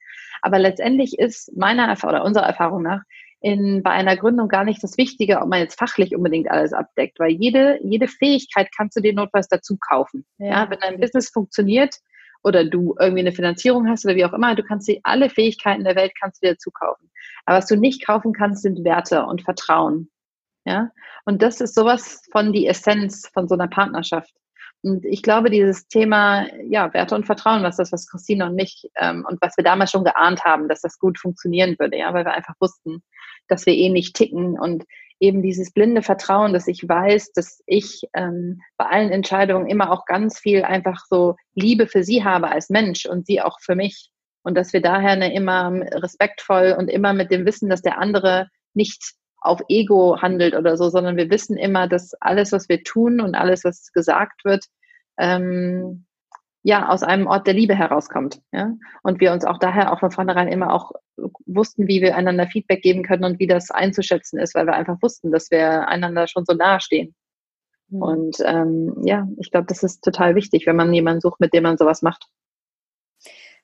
Aber 0.42 0.60
letztendlich 0.60 1.18
ist 1.18 1.56
meiner 1.56 1.88
Erfahrung 1.88 2.16
oder 2.18 2.26
unserer 2.26 2.46
Erfahrung 2.46 2.84
nach 2.84 3.02
in, 3.40 3.84
bei 3.84 3.92
einer 3.92 4.18
Gründung 4.18 4.48
gar 4.48 4.64
nicht 4.64 4.84
das 4.84 4.98
Wichtige, 4.98 5.42
ob 5.42 5.48
man 5.48 5.60
jetzt 5.60 5.78
fachlich 5.78 6.16
unbedingt 6.16 6.50
alles 6.50 6.74
abdeckt, 6.74 7.20
weil 7.20 7.32
jede, 7.32 7.80
jede 7.84 8.08
Fähigkeit 8.08 8.70
kannst 8.76 8.98
du 8.98 9.02
dir 9.02 9.14
notfalls 9.14 9.48
dazu 9.48 9.78
kaufen. 9.78 10.26
Ja. 10.38 10.48
ja 10.48 10.70
wenn 10.70 10.80
dein 10.80 11.00
Business 11.00 11.30
funktioniert, 11.30 11.96
oder 12.44 12.66
du 12.66 12.96
irgendwie 13.00 13.22
eine 13.22 13.32
Finanzierung 13.32 13.88
hast 13.88 14.06
oder 14.06 14.16
wie 14.16 14.26
auch 14.26 14.34
immer, 14.34 14.56
du 14.56 14.64
kannst 14.64 14.88
dir 14.88 15.00
alle 15.04 15.30
Fähigkeiten 15.30 15.84
der 15.84 15.96
Welt 15.96 16.14
kannst 16.20 16.44
du 16.44 16.48
dir 16.48 16.58
zukaufen. 16.58 17.10
Aber 17.46 17.58
was 17.58 17.68
du 17.68 17.76
nicht 17.76 18.06
kaufen 18.06 18.34
kannst, 18.34 18.62
sind 18.64 18.84
Werte 18.84 19.26
und 19.26 19.42
Vertrauen. 19.42 20.10
Ja, 20.66 20.92
und 21.26 21.42
das 21.42 21.60
ist 21.60 21.76
sowas 21.76 22.22
von 22.32 22.54
die 22.54 22.68
Essenz 22.68 23.28
von 23.34 23.48
so 23.48 23.56
einer 23.56 23.68
Partnerschaft. 23.68 24.34
Und 24.82 25.06
ich 25.06 25.24
glaube, 25.24 25.50
dieses 25.50 25.88
Thema, 25.88 26.46
ja, 26.70 26.94
Werte 26.94 27.16
und 27.16 27.26
Vertrauen, 27.26 27.64
was 27.64 27.78
das, 27.78 27.92
was 27.92 28.08
Christine 28.08 28.46
und 28.46 28.56
mich 28.56 28.90
ähm, 28.96 29.26
und 29.30 29.42
was 29.42 29.56
wir 29.58 29.64
damals 29.64 29.92
schon 29.92 30.04
geahnt 30.04 30.44
haben, 30.44 30.68
dass 30.68 30.82
das 30.82 31.00
gut 31.00 31.18
funktionieren 31.18 31.76
würde, 31.80 31.98
ja, 31.98 32.14
weil 32.14 32.26
wir 32.26 32.34
einfach 32.34 32.56
wussten, 32.60 33.02
dass 33.48 33.66
wir 33.66 33.74
eh 33.74 33.90
nicht 33.90 34.16
ticken 34.16 34.60
und 34.60 34.84
eben 35.24 35.42
dieses 35.42 35.72
blinde 35.72 36.02
Vertrauen, 36.02 36.52
dass 36.52 36.68
ich 36.68 36.88
weiß, 36.88 37.32
dass 37.32 37.64
ich 37.66 38.02
ähm, 38.14 38.62
bei 38.76 38.86
allen 38.88 39.10
Entscheidungen 39.10 39.70
immer 39.70 39.90
auch 39.90 40.06
ganz 40.06 40.38
viel 40.38 40.64
einfach 40.64 41.06
so 41.10 41.38
Liebe 41.56 41.88
für 41.88 42.04
sie 42.04 42.26
habe 42.26 42.50
als 42.50 42.70
Mensch 42.70 43.06
und 43.06 43.26
sie 43.26 43.42
auch 43.42 43.60
für 43.62 43.76
mich. 43.76 44.12
Und 44.44 44.56
dass 44.56 44.74
wir 44.74 44.82
daher 44.82 45.12
eine 45.12 45.34
immer 45.34 45.72
respektvoll 45.94 46.76
und 46.78 46.90
immer 46.90 47.14
mit 47.14 47.32
dem 47.32 47.46
Wissen, 47.46 47.70
dass 47.70 47.82
der 47.82 48.00
andere 48.00 48.50
nicht 48.74 49.14
auf 49.40 49.62
Ego 49.70 50.22
handelt 50.22 50.56
oder 50.56 50.76
so, 50.76 50.90
sondern 50.90 51.16
wir 51.16 51.30
wissen 51.30 51.56
immer, 51.56 51.88
dass 51.88 52.14
alles, 52.20 52.52
was 52.52 52.68
wir 52.68 52.84
tun 52.84 53.22
und 53.22 53.34
alles, 53.34 53.64
was 53.64 53.94
gesagt 53.94 54.44
wird, 54.44 54.66
ähm, 55.18 56.06
ja, 56.64 56.90
aus 56.90 57.04
einem 57.04 57.28
Ort 57.28 57.48
der 57.48 57.54
Liebe 57.54 57.76
herauskommt. 57.76 58.42
Ja? 58.52 58.74
Und 59.04 59.22
wir 59.22 59.32
uns 59.32 59.46
auch 59.46 59.58
daher 59.58 59.94
auch 59.94 60.02
von 60.02 60.12
vornherein 60.12 60.50
immer 60.50 60.74
auch 60.74 60.92
wussten, 61.46 61.88
wie 61.88 62.02
wir 62.02 62.16
einander 62.16 62.48
Feedback 62.48 62.82
geben 62.82 63.04
können 63.04 63.24
und 63.24 63.40
wie 63.40 63.48
das 63.48 63.72
einzuschätzen 63.72 64.40
ist, 64.40 64.56
weil 64.56 64.66
wir 64.66 64.74
einfach 64.74 65.02
wussten, 65.02 65.32
dass 65.32 65.52
wir 65.52 65.88
einander 65.88 66.28
schon 66.28 66.46
so 66.46 66.54
nahe 66.54 66.80
stehen. 66.80 67.16
Mhm. 67.90 68.02
Und 68.02 68.38
ähm, 68.46 68.96
ja, 69.06 69.28
ich 69.38 69.52
glaube, 69.52 69.68
das 69.68 69.84
ist 69.84 70.04
total 70.04 70.36
wichtig, 70.36 70.66
wenn 70.66 70.76
man 70.76 70.94
jemanden 70.94 71.22
sucht, 71.22 71.40
mit 71.40 71.54
dem 71.54 71.64
man 71.64 71.78
sowas 71.78 72.02
macht. 72.02 72.28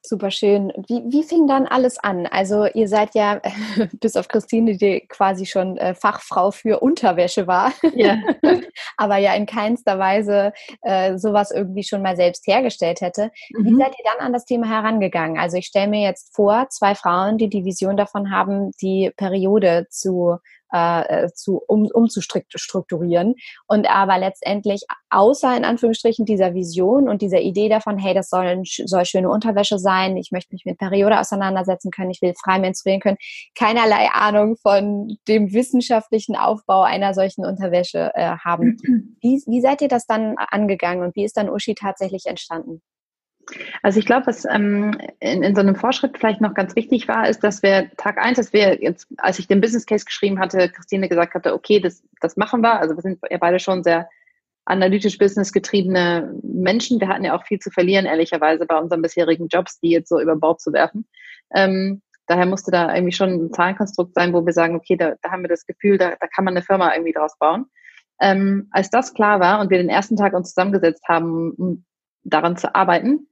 Super 0.01 0.31
schön. 0.31 0.71
Wie, 0.87 1.03
wie 1.07 1.23
fing 1.23 1.45
dann 1.45 1.67
alles 1.67 1.97
an? 1.99 2.25
Also 2.25 2.65
ihr 2.65 2.87
seid 2.87 3.15
ja, 3.15 3.41
bis 3.99 4.15
auf 4.15 4.29
Christine, 4.29 4.77
die 4.77 5.05
quasi 5.09 5.45
schon 5.45 5.77
äh, 5.77 5.93
Fachfrau 5.93 6.51
für 6.51 6.79
Unterwäsche 6.79 7.47
war, 7.47 7.73
ja. 7.93 8.17
aber 8.97 9.17
ja 9.17 9.33
in 9.33 9.45
keinster 9.45 9.99
Weise 9.99 10.53
äh, 10.83 11.17
sowas 11.17 11.51
irgendwie 11.51 11.83
schon 11.83 12.01
mal 12.01 12.15
selbst 12.15 12.47
hergestellt 12.47 13.01
hätte. 13.01 13.31
Mhm. 13.51 13.65
Wie 13.65 13.75
seid 13.75 13.93
ihr 13.99 14.05
dann 14.05 14.25
an 14.25 14.33
das 14.33 14.45
Thema 14.45 14.69
herangegangen? 14.69 15.37
Also 15.37 15.57
ich 15.57 15.65
stelle 15.65 15.89
mir 15.89 16.01
jetzt 16.01 16.33
vor, 16.33 16.67
zwei 16.69 16.95
Frauen, 16.95 17.37
die 17.37 17.49
die 17.49 17.65
Vision 17.65 17.97
davon 17.97 18.31
haben, 18.31 18.71
die 18.81 19.11
Periode 19.17 19.87
zu 19.89 20.37
äh, 20.73 21.25
äh, 21.25 21.33
zu, 21.33 21.61
um, 21.67 21.87
umzustrukturieren. 21.91 23.35
Und 23.67 23.89
aber 23.89 24.17
letztendlich, 24.19 24.83
außer 25.09 25.55
in 25.57 25.65
Anführungsstrichen 25.65 26.25
dieser 26.25 26.53
Vision 26.53 27.09
und 27.09 27.21
dieser 27.21 27.41
Idee 27.41 27.69
davon, 27.69 27.97
hey, 27.97 28.13
das 28.13 28.29
soll, 28.29 28.61
soll 28.63 29.05
schöne 29.05 29.29
Unterwäsche 29.29 29.79
sein, 29.79 30.17
ich 30.17 30.31
möchte 30.31 30.53
mich 30.53 30.65
mit 30.65 30.77
Periode 30.77 31.19
auseinandersetzen 31.19 31.89
können, 31.89 32.11
ich 32.11 32.21
will 32.21 32.33
frei 32.35 32.59
menstruieren 32.59 33.01
können, 33.01 33.17
keinerlei 33.57 34.09
Ahnung 34.13 34.57
von 34.57 35.17
dem 35.27 35.53
wissenschaftlichen 35.53 36.35
Aufbau 36.35 36.81
einer 36.81 37.13
solchen 37.13 37.45
Unterwäsche 37.45 38.11
äh, 38.13 38.37
haben. 38.37 38.77
Wie, 39.21 39.41
wie 39.47 39.61
seid 39.61 39.81
ihr 39.81 39.87
das 39.87 40.05
dann 40.05 40.35
angegangen 40.37 41.03
und 41.03 41.15
wie 41.15 41.25
ist 41.25 41.35
dann 41.35 41.49
Uschi 41.49 41.75
tatsächlich 41.75 42.25
entstanden? 42.25 42.81
Also 43.81 43.99
ich 43.99 44.05
glaube, 44.05 44.27
was 44.27 44.45
ähm, 44.45 44.97
in, 45.19 45.43
in 45.43 45.55
so 45.55 45.61
einem 45.61 45.75
Vorschritt 45.75 46.17
vielleicht 46.17 46.41
noch 46.41 46.53
ganz 46.53 46.75
wichtig 46.75 47.07
war, 47.07 47.27
ist, 47.27 47.43
dass 47.43 47.63
wir 47.63 47.89
Tag 47.97 48.17
eins, 48.17 48.37
dass 48.37 48.53
wir 48.53 48.81
jetzt, 48.81 49.07
als 49.17 49.39
ich 49.39 49.47
den 49.47 49.61
Business 49.61 49.85
Case 49.85 50.05
geschrieben 50.05 50.39
hatte, 50.39 50.69
Christine 50.69 51.09
gesagt 51.09 51.33
hatte, 51.33 51.53
okay, 51.53 51.79
das, 51.79 52.03
das 52.21 52.37
machen 52.37 52.61
wir. 52.61 52.79
Also 52.79 52.95
wir 52.95 53.01
sind 53.01 53.19
ja 53.29 53.37
beide 53.37 53.59
schon 53.59 53.83
sehr 53.83 54.09
analytisch 54.65 55.17
business 55.17 55.51
getriebene 55.51 56.33
Menschen. 56.43 56.99
Wir 56.99 57.07
hatten 57.07 57.25
ja 57.25 57.35
auch 57.35 57.45
viel 57.45 57.59
zu 57.59 57.71
verlieren, 57.71 58.05
ehrlicherweise, 58.05 58.65
bei 58.65 58.77
unseren 58.77 59.01
bisherigen 59.01 59.47
Jobs, 59.47 59.79
die 59.79 59.89
jetzt 59.89 60.09
so 60.09 60.19
über 60.19 60.35
Bord 60.35 60.61
zu 60.61 60.71
werfen. 60.73 61.07
Ähm, 61.55 62.01
daher 62.27 62.45
musste 62.45 62.69
da 62.69 62.93
irgendwie 62.93 63.13
schon 63.13 63.29
ein 63.29 63.53
Zahlenkonstrukt 63.53 64.13
sein, 64.13 64.31
wo 64.31 64.45
wir 64.45 64.53
sagen, 64.53 64.75
okay, 64.75 64.95
da, 64.95 65.15
da 65.21 65.31
haben 65.31 65.41
wir 65.41 65.49
das 65.49 65.65
Gefühl, 65.65 65.97
da, 65.97 66.11
da 66.19 66.27
kann 66.27 66.45
man 66.45 66.53
eine 66.53 66.61
Firma 66.61 66.93
irgendwie 66.93 67.13
draus 67.13 67.37
bauen. 67.39 67.65
Ähm, 68.21 68.67
als 68.71 68.89
das 68.89 69.13
klar 69.13 69.39
war 69.39 69.59
und 69.59 69.71
wir 69.71 69.77
den 69.79 69.89
ersten 69.89 70.17
Tag 70.17 70.33
uns 70.33 70.49
zusammengesetzt 70.49 71.07
haben, 71.07 71.51
um 71.53 71.85
daran 72.23 72.57
zu 72.57 72.75
arbeiten, 72.75 73.27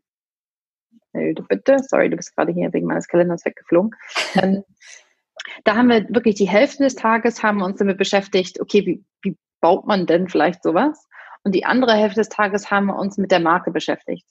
bitte, 1.48 1.78
sorry, 1.80 2.10
du 2.10 2.18
bist 2.18 2.36
gerade 2.36 2.52
hier 2.52 2.72
wegen 2.74 2.88
meines 2.88 3.08
Kalenders 3.08 3.46
weggeflogen. 3.46 3.92
Ähm, 4.36 4.64
da 5.64 5.76
haben 5.76 5.90
wir 5.90 6.08
wirklich 6.10 6.36
die 6.36 6.50
Hälfte 6.50 6.84
des 6.84 6.96
Tages 6.96 7.44
haben 7.44 7.62
uns 7.62 7.80
damit 7.80 7.98
beschäftigt, 7.98 8.60
okay, 8.60 8.86
wie, 8.86 9.04
wie 9.22 9.38
baut 9.62 9.88
man 9.88 10.06
denn 10.06 10.28
vielleicht 10.28 10.64
sowas? 10.64 11.08
Und 11.44 11.56
die 11.56 11.66
andere 11.66 11.94
Hälfte 11.94 12.20
des 12.20 12.30
Tages 12.30 12.70
haben 12.72 12.88
wir 12.88 12.98
uns 12.98 13.18
mit 13.18 13.32
der 13.32 13.40
Marke 13.40 13.72
beschäftigt. 13.72 14.26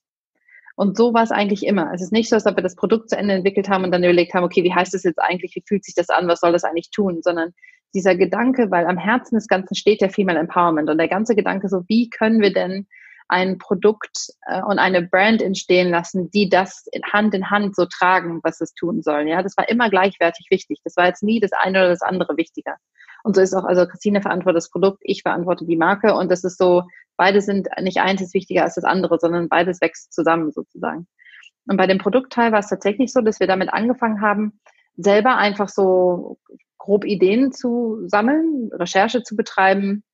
Und 0.77 0.97
so 0.97 1.15
war 1.15 1.23
es 1.23 1.31
eigentlich 1.31 1.65
immer. 1.65 1.91
Es 1.95 2.03
ist 2.03 2.13
nicht 2.13 2.29
so, 2.29 2.37
ob 2.37 2.57
wir 2.57 2.63
das 2.63 2.77
Produkt 2.77 3.09
zu 3.09 3.17
Ende 3.17 3.35
entwickelt 3.35 3.69
haben 3.69 3.85
und 3.85 3.91
dann 3.91 4.05
überlegt 4.05 4.35
haben, 4.35 4.45
okay, 4.45 4.63
wie 4.63 4.75
heißt 4.75 4.93
das 4.93 5.05
jetzt 5.05 5.19
eigentlich, 5.19 5.55
wie 5.57 5.65
fühlt 5.67 5.85
sich 5.85 5.95
das 5.95 6.11
an, 6.11 6.29
was 6.29 6.41
soll 6.41 6.53
das 6.53 6.65
eigentlich 6.65 6.91
tun, 6.91 7.21
sondern 7.23 7.55
dieser 7.95 8.15
Gedanke, 8.15 8.71
weil 8.71 8.87
am 8.87 8.99
Herzen 8.99 9.37
des 9.37 9.49
Ganzen 9.49 9.75
steht 9.75 10.03
ja 10.03 10.11
Female 10.11 10.39
Empowerment 10.39 10.91
und 10.91 10.99
der 10.99 11.09
ganze 11.09 11.35
Gedanke 11.35 11.69
so, 11.69 11.83
wie 11.89 12.11
können 12.11 12.43
wir 12.43 12.53
denn 12.53 12.87
ein 13.29 13.59
Produkt 13.59 14.29
äh, 14.47 14.63
und 14.63 14.79
eine 14.79 15.03
Brand 15.03 15.43
entstehen 15.43 15.91
lassen, 15.91 16.31
die 16.31 16.49
das 16.49 16.87
Hand 17.13 17.35
in 17.35 17.51
Hand 17.51 17.75
so 17.77 17.87
tragen, 17.87 18.41
was 18.43 18.61
es 18.61 18.75
tun 18.75 19.03
soll. 19.03 19.29
Ja, 19.29 19.43
das 19.43 19.57
war 19.57 19.69
immer 19.69 19.91
gleichwertig 19.91 20.47
wichtig. 20.51 20.81
Das 20.85 20.97
war 20.97 21.07
jetzt 21.07 21.23
nie 21.23 21.41
das 21.41 21.53
eine 21.53 21.79
oder 21.79 21.89
das 21.89 22.03
andere 22.03 22.37
wichtiger. 22.37 22.77
Und 23.25 23.35
so 23.35 23.43
ist 23.43 23.55
auch, 23.55 23.65
also 23.65 23.87
Christine 23.87 24.23
verantwortet 24.23 24.59
das 24.59 24.71
Produkt, 24.71 25.01
ich 25.03 25.23
verantworte 25.23 25.67
die 25.67 25.77
Marke 25.77 26.15
und 26.15 26.31
das 26.31 26.45
ist 26.45 26.59
so, 26.59 26.85
beide 27.17 27.41
sind 27.41 27.69
nicht 27.81 27.99
eins 27.99 28.21
ist 28.21 28.35
wichtiger 28.35 28.63
als 28.63 28.77
das 28.77 28.85
andere, 28.85 29.19
sondern 29.19 29.49
beides 29.49 29.81
wächst 29.81 30.13
zusammen 30.13 30.53
sozusagen. 30.53 31.09
Und 31.67 31.77
bei 31.77 31.89
dem 31.89 31.99
Produktteil 31.99 32.53
war 32.53 32.61
es 32.61 32.69
tatsächlich 32.69 33.13
so, 33.13 33.21
dass 33.23 33.41
wir 33.41 33.49
damit 33.49 33.73
angefangen 33.73 34.21
haben, 34.21 34.61
selber 34.97 35.37
einfach 35.37 35.69
so 35.69 36.39
grob 36.79 37.05
Ideen 37.05 37.51
zu 37.51 38.05
sammeln, 38.07 38.71
Recherche 38.73 39.25
zu 39.25 39.35
betreiben, 39.35 40.05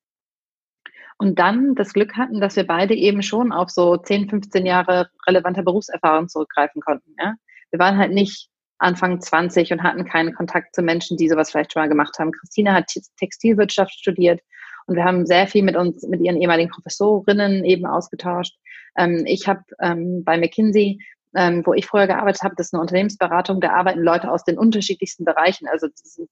und 1.19 1.39
dann 1.39 1.75
das 1.75 1.93
Glück 1.93 2.17
hatten, 2.17 2.41
dass 2.41 2.57
wir 2.57 2.67
beide 2.67 2.95
eben 2.95 3.23
schon 3.23 3.53
auf 3.53 3.71
so 3.71 3.97
10, 3.97 4.29
15 4.29 4.67
Jahre 4.67 5.09
relevanter 5.27 5.63
Berufserfahrung 5.63 6.29
zurückgreifen 6.29 6.83
konnten. 6.83 7.15
Ja? 7.19 7.35
Wir 7.71 7.79
waren 7.79 7.99
halt 7.99 8.13
nicht 8.13 8.49
Anfang 8.79 9.21
20 9.21 9.73
und 9.73 9.83
hatten 9.83 10.05
keinen 10.05 10.35
Kontakt 10.35 10.75
zu 10.75 10.83
Menschen, 10.83 11.17
die 11.17 11.29
sowas 11.29 11.51
vielleicht 11.51 11.73
schon 11.73 11.83
mal 11.83 11.89
gemacht 11.89 12.19
haben. 12.19 12.33
Christine 12.33 12.73
hat 12.75 12.93
Textilwirtschaft 13.19 13.93
studiert 13.93 14.41
und 14.87 14.97
wir 14.97 15.05
haben 15.05 15.25
sehr 15.27 15.47
viel 15.47 15.63
mit 15.63 15.77
uns, 15.77 16.03
mit 16.07 16.21
ihren 16.21 16.41
ehemaligen 16.41 16.71
Professorinnen 16.71 17.65
eben 17.65 17.87
ausgetauscht. 17.87 18.57
Ähm, 18.97 19.25
ich 19.27 19.47
habe 19.47 19.63
ähm, 19.81 20.25
bei 20.25 20.37
McKinsey, 20.37 20.99
ähm, 21.35 21.65
wo 21.65 21.73
ich 21.75 21.87
vorher 21.87 22.09
gearbeitet 22.09 22.43
habe, 22.43 22.55
das 22.57 22.67
ist 22.67 22.75
eine 22.75 22.81
Unternehmensberatung, 22.81 23.61
da 23.61 23.71
arbeiten 23.71 24.01
Leute 24.01 24.31
aus 24.31 24.45
den 24.45 24.59
unterschiedlichsten 24.59 25.25
Bereichen. 25.25 25.69
Also 25.69 25.87
äh, 25.87 26.27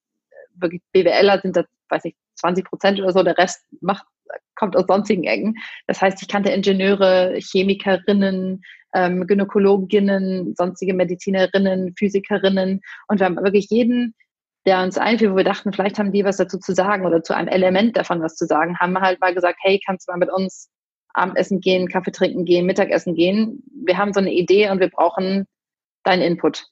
wirklich 0.55 0.83
BWLer 0.93 1.41
sind 1.41 1.57
da, 1.57 1.65
weiß 1.89 2.05
ich, 2.07 2.17
20 2.35 2.65
Prozent 2.65 3.01
oder 3.01 3.13
so, 3.13 3.23
der 3.23 3.39
Rest 3.39 3.65
macht 3.81 4.05
kommt 4.61 4.77
aus 4.77 4.85
sonstigen 4.87 5.25
Ecken. 5.25 5.57
Das 5.87 6.01
heißt, 6.01 6.23
ich 6.23 6.29
kannte 6.29 6.51
Ingenieure, 6.51 7.35
Chemikerinnen, 7.41 8.63
ähm, 8.95 9.27
Gynäkologinnen, 9.27 10.55
sonstige 10.57 10.95
Medizinerinnen, 10.95 11.95
Physikerinnen 11.99 12.81
und 13.09 13.21
wir 13.21 13.27
haben 13.27 13.37
wirklich 13.37 13.69
jeden, 13.71 14.15
der 14.67 14.83
uns 14.83 14.99
einfiel, 14.99 15.33
wo 15.33 15.37
wir 15.37 15.45
dachten, 15.45 15.73
vielleicht 15.73 15.99
haben 15.99 16.13
die 16.13 16.25
was 16.25 16.37
dazu 16.37 16.59
zu 16.59 16.75
sagen 16.75 17.07
oder 17.07 17.23
zu 17.23 17.35
einem 17.35 17.49
Element 17.49 17.97
davon 17.97 18.21
was 18.21 18.37
zu 18.37 18.47
sagen, 18.47 18.79
haben 18.79 18.93
wir 18.93 19.01
halt 19.01 19.21
mal 19.21 19.35
gesagt, 19.35 19.59
hey, 19.63 19.81
kannst 19.85 20.07
du 20.07 20.13
mal 20.13 20.19
mit 20.19 20.31
uns 20.31 20.69
Abendessen 21.15 21.61
gehen, 21.61 21.89
Kaffee 21.89 22.13
trinken 22.13 22.45
gehen, 22.45 22.67
Mittagessen 22.67 23.15
gehen. 23.15 23.63
Wir 23.85 23.97
haben 23.97 24.13
so 24.13 24.21
eine 24.21 24.33
Idee 24.33 24.71
und 24.71 24.81
wir 24.81 24.91
brauchen 24.91 25.47
deinen 26.05 26.23
Input. 26.23 26.67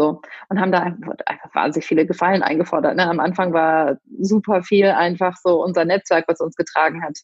So. 0.00 0.22
Und 0.48 0.58
haben 0.58 0.72
da 0.72 0.80
einfach, 0.80 1.12
einfach 1.26 1.54
wahnsinnig 1.54 1.86
viele 1.86 2.06
Gefallen 2.06 2.42
eingefordert. 2.42 2.96
Ne? 2.96 3.06
Am 3.06 3.20
Anfang 3.20 3.52
war 3.52 3.98
super 4.18 4.62
viel 4.62 4.86
einfach 4.86 5.36
so 5.36 5.62
unser 5.62 5.84
Netzwerk, 5.84 6.24
was 6.26 6.40
uns 6.40 6.56
getragen 6.56 7.02
hat. 7.02 7.18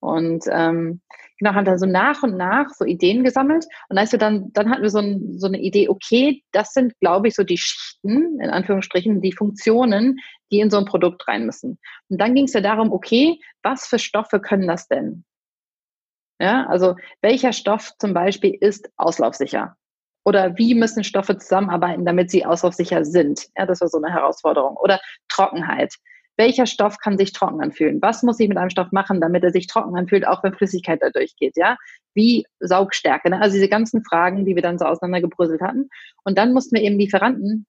Und 0.00 0.44
ähm, 0.50 1.00
genau, 1.38 1.54
haben 1.54 1.64
dann 1.64 1.78
so 1.78 1.86
nach 1.86 2.22
und 2.22 2.36
nach 2.36 2.68
so 2.68 2.84
Ideen 2.84 3.24
gesammelt. 3.24 3.64
Und 3.88 3.96
als 3.96 4.12
wir 4.12 4.18
dann, 4.18 4.52
dann 4.52 4.68
hatten 4.68 4.82
wir 4.82 4.90
so, 4.90 4.98
ein, 4.98 5.38
so 5.38 5.46
eine 5.46 5.58
Idee, 5.58 5.88
okay, 5.88 6.42
das 6.52 6.74
sind, 6.74 6.92
glaube 7.00 7.28
ich, 7.28 7.34
so 7.34 7.42
die 7.42 7.56
Schichten, 7.56 8.38
in 8.38 8.50
Anführungsstrichen, 8.50 9.22
die 9.22 9.32
Funktionen, 9.32 10.18
die 10.52 10.60
in 10.60 10.68
so 10.68 10.76
ein 10.76 10.84
Produkt 10.84 11.26
rein 11.26 11.46
müssen. 11.46 11.78
Und 12.10 12.20
dann 12.20 12.34
ging 12.34 12.44
es 12.44 12.52
ja 12.52 12.60
darum, 12.60 12.92
okay, 12.92 13.40
was 13.62 13.86
für 13.86 13.98
Stoffe 13.98 14.40
können 14.40 14.68
das 14.68 14.88
denn? 14.88 15.24
Ja, 16.38 16.66
also 16.66 16.96
welcher 17.22 17.54
Stoff 17.54 17.92
zum 17.98 18.12
Beispiel 18.12 18.58
ist 18.60 18.90
auslaufsicher? 18.98 19.78
Oder 20.24 20.56
wie 20.56 20.74
müssen 20.74 21.04
Stoffe 21.04 21.36
zusammenarbeiten, 21.36 22.04
damit 22.04 22.30
sie 22.30 22.44
auslaufsicher 22.44 23.04
sind? 23.04 23.46
Ja, 23.56 23.66
das 23.66 23.80
war 23.80 23.88
so 23.88 23.98
eine 23.98 24.12
Herausforderung. 24.12 24.76
Oder 24.76 25.00
Trockenheit. 25.28 25.94
Welcher 26.36 26.66
Stoff 26.66 26.98
kann 26.98 27.16
sich 27.16 27.32
trocken 27.32 27.62
anfühlen? 27.62 28.00
Was 28.02 28.22
muss 28.22 28.40
ich 28.40 28.48
mit 28.48 28.58
einem 28.58 28.70
Stoff 28.70 28.90
machen, 28.90 29.20
damit 29.20 29.44
er 29.44 29.52
sich 29.52 29.68
trocken 29.68 29.96
anfühlt, 29.96 30.26
auch 30.26 30.42
wenn 30.42 30.54
Flüssigkeit 30.54 31.00
da 31.00 31.10
durchgeht? 31.10 31.52
Ja, 31.56 31.76
wie 32.14 32.44
Saugstärke? 32.58 33.30
Ne? 33.30 33.40
Also 33.40 33.54
diese 33.54 33.68
ganzen 33.68 34.02
Fragen, 34.04 34.44
die 34.44 34.56
wir 34.56 34.62
dann 34.62 34.78
so 34.78 34.84
auseinandergebröselt 34.86 35.60
hatten. 35.60 35.88
Und 36.24 36.36
dann 36.38 36.52
mussten 36.52 36.74
wir 36.74 36.82
eben 36.82 36.98
Lieferanten 36.98 37.66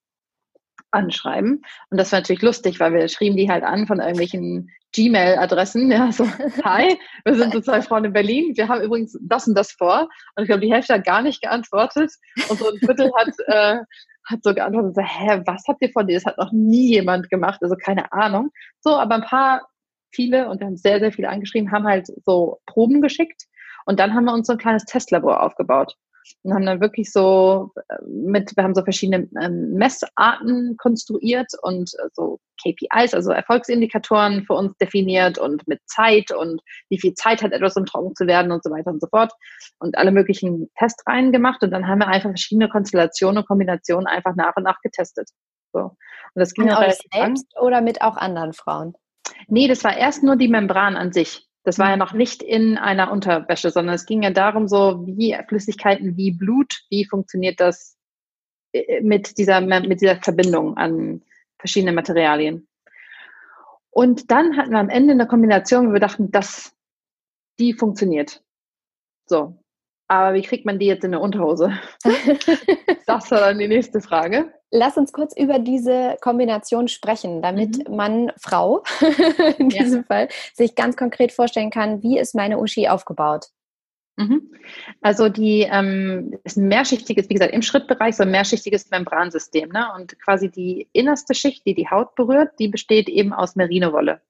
anschreiben. 0.92 1.62
Und 1.90 1.98
das 1.98 2.12
war 2.12 2.20
natürlich 2.20 2.42
lustig, 2.42 2.80
weil 2.80 2.94
wir 2.94 3.08
schrieben 3.08 3.38
die 3.38 3.52
halt 3.52 3.64
an 3.64 3.86
von 3.86 4.00
irgendwelchen 4.00 4.72
Gmail-Adressen. 4.96 5.92
Ja, 5.92 6.12
so, 6.12 6.26
hi, 6.64 6.98
wir 7.26 7.36
sind 7.36 7.54
so 7.54 7.62
zwei 7.62 7.82
Frauen 7.82 8.06
in 8.06 8.14
Berlin. 8.14 8.56
Wir 8.56 8.68
haben 8.68 8.82
übrigens 8.82 9.18
das 9.22 9.48
und 9.48 9.56
das 9.56 9.72
vor. 9.74 10.08
Und 10.36 10.44
ich 10.44 10.48
glaube, 10.48 10.62
die 10.62 10.74
Hälfte 10.74 10.94
hat 10.94 11.06
gar 11.06 11.22
nicht 11.22 11.42
geantwortet. 11.42 12.12
Und 12.50 12.60
so 12.60 12.72
ein 12.72 12.78
Viertel 12.78 13.12
hat, 13.18 13.34
äh, 13.48 13.78
hat 14.26 14.40
so 14.42 14.54
geantwortet, 14.54 14.96
so, 14.96 15.02
hä, 15.02 15.42
was 15.46 15.64
habt 15.68 15.82
ihr 15.82 15.92
von 15.92 16.08
dir? 16.08 16.16
Das 16.16 16.26
hat 16.26 16.38
noch 16.38 16.52
nie 16.52 16.94
jemand 16.94 17.30
gemacht. 17.30 17.60
Also 17.62 17.76
keine 17.76 18.12
Ahnung. 18.14 18.52
So, 18.80 18.96
aber 18.96 19.16
ein 19.16 19.24
paar, 19.24 19.68
viele, 20.12 20.50
und 20.50 20.60
wir 20.60 20.68
haben 20.68 20.78
sehr, 20.78 21.00
sehr 21.00 21.12
viele 21.12 21.30
angeschrieben, 21.30 21.72
haben 21.72 21.86
halt 21.86 22.08
so 22.26 22.60
Proben 22.66 23.02
geschickt. 23.02 23.44
Und 23.86 24.00
dann 24.00 24.14
haben 24.14 24.26
wir 24.26 24.34
uns 24.34 24.48
so 24.48 24.54
ein 24.54 24.60
kleines 24.60 24.86
Testlabor 24.86 25.44
aufgebaut 25.44 25.96
und 26.44 26.54
haben 26.54 26.66
dann 26.66 26.82
wirklich 26.82 27.12
so 27.12 27.72
äh, 27.90 27.96
mit, 28.06 28.56
wir 28.56 28.64
haben 28.64 28.76
so 28.76 28.84
verschiedene 28.84 29.28
ähm, 29.42 29.74
Messarten 29.74 30.78
konstruiert 30.78 31.52
und 31.62 31.92
äh, 31.96 32.10
so 32.14 32.40
KPIs, 32.64 33.14
also 33.14 33.32
Erfolgsindikatoren 33.32 34.46
für 34.46 34.54
uns 34.54 34.76
definiert 34.78 35.38
und 35.38 35.68
mit 35.68 35.82
Zeit 35.88 36.32
und 36.32 36.62
wie 36.90 37.00
viel 37.00 37.14
Zeit 37.14 37.44
hat 37.44 37.52
etwas, 37.52 37.76
um 37.76 37.86
trocken 37.86 38.16
zu 38.16 38.28
werden 38.28 38.52
und 38.52 38.64
so 38.64 38.72
weiter 38.72 38.92
und 38.92 39.02
so 39.02 39.08
fort 39.08 39.34
und 39.80 39.98
alle 39.98 40.12
möglichen 40.12 40.70
Testreihen 40.78 41.32
gemacht 41.32 41.64
und 41.64 41.72
dann 41.72 41.88
haben 41.88 42.00
wir 42.00 42.08
einfach 42.08 42.30
verschiedene 42.30 42.70
Konstellationen 42.70 43.40
und 43.40 43.48
Kombinationen 43.48 44.08
einfach 44.08 44.36
nach 44.36 44.56
und 44.56 44.64
nach 44.64 44.80
getestet. 44.82 45.30
So. 45.74 45.80
Und 45.80 45.96
das 46.36 46.54
ging 46.54 46.70
auch 46.70 46.82
selbst 46.82 47.14
lang. 47.14 47.36
oder 47.60 47.82
mit 47.82 48.02
auch 48.02 48.18
anderen 48.18 48.54
Frauen? 48.54 48.94
Nee, 49.48 49.68
das 49.68 49.84
war 49.84 49.96
erst 49.96 50.24
nur 50.24 50.36
die 50.36 50.48
Membran 50.48 50.96
an 50.96 51.12
sich. 51.12 51.45
Das 51.66 51.80
war 51.80 51.90
ja 51.90 51.98
noch 51.98 52.14
nicht 52.14 52.44
in 52.44 52.78
einer 52.78 53.12
Unterwäsche, 53.12 53.72
sondern 53.72 53.96
es 53.96 54.06
ging 54.06 54.22
ja 54.22 54.30
darum, 54.30 54.68
so 54.68 55.04
wie 55.08 55.36
Flüssigkeiten 55.48 56.16
wie 56.16 56.32
Blut, 56.32 56.82
wie 56.90 57.06
funktioniert 57.06 57.60
das 57.60 57.98
äh, 58.72 59.02
mit 59.02 59.38
dieser, 59.38 59.62
mit 59.62 60.00
dieser 60.00 60.18
Verbindung 60.18 60.78
an 60.78 61.24
verschiedene 61.58 61.92
Materialien. 61.92 62.68
Und 63.90 64.30
dann 64.30 64.58
hatten 64.58 64.72
wir 64.72 64.80
am 64.80 64.90
Ende 64.90 65.14
eine 65.14 65.26
Kombination, 65.26 65.90
wo 65.90 65.94
wir 65.94 66.00
dachten, 66.00 66.30
dass 66.30 66.76
die 67.60 67.74
funktioniert. 67.74 68.44
So. 69.26 69.58
Aber 70.08 70.36
wie 70.36 70.44
kriegt 70.44 70.66
man 70.66 70.78
die 70.78 70.86
jetzt 70.86 71.04
in 71.04 71.16
eine 71.16 71.24
Unterhose? 71.24 71.80
das 73.08 73.32
war 73.32 73.40
dann 73.40 73.58
die 73.58 73.68
nächste 73.68 74.02
Frage. 74.02 74.54
Lass 74.72 74.98
uns 74.98 75.14
kurz 75.14 75.36
über 75.38 75.60
diese 75.60 76.18
Kombination 76.22 76.88
sprechen, 76.88 77.42
damit 77.42 77.88
mhm. 77.88 77.96
man, 77.96 78.32
Frau 78.38 78.84
in 79.58 79.70
ja. 79.70 79.84
diesem 79.84 80.04
Fall, 80.04 80.28
sich 80.54 80.76
ganz 80.76 80.98
konkret 80.98 81.32
vorstellen 81.32 81.70
kann, 81.70 82.04
wie 82.04 82.18
ist 82.18 82.36
meine 82.36 82.60
Uschi 82.60 82.88
aufgebaut? 82.88 83.48
Mhm. 84.18 84.52
Also 85.02 85.30
die 85.30 85.68
ähm, 85.70 86.38
ist 86.44 86.58
ein 86.58 86.68
mehrschichtiges, 86.68 87.30
wie 87.30 87.34
gesagt, 87.34 87.54
im 87.54 87.62
Schrittbereich 87.62 88.16
so 88.16 88.24
ein 88.24 88.32
mehrschichtiges 88.32 88.90
Membransystem. 88.90 89.70
Ne? 89.70 89.88
Und 89.96 90.20
quasi 90.20 90.50
die 90.50 90.88
innerste 90.94 91.36
Schicht, 91.36 91.66
die 91.66 91.76
die 91.76 91.90
Haut 91.90 92.16
berührt, 92.16 92.54
die 92.60 92.70
besteht 92.70 93.10
eben 93.10 93.34
aus 93.34 93.56
Merinowolle. 93.56 94.22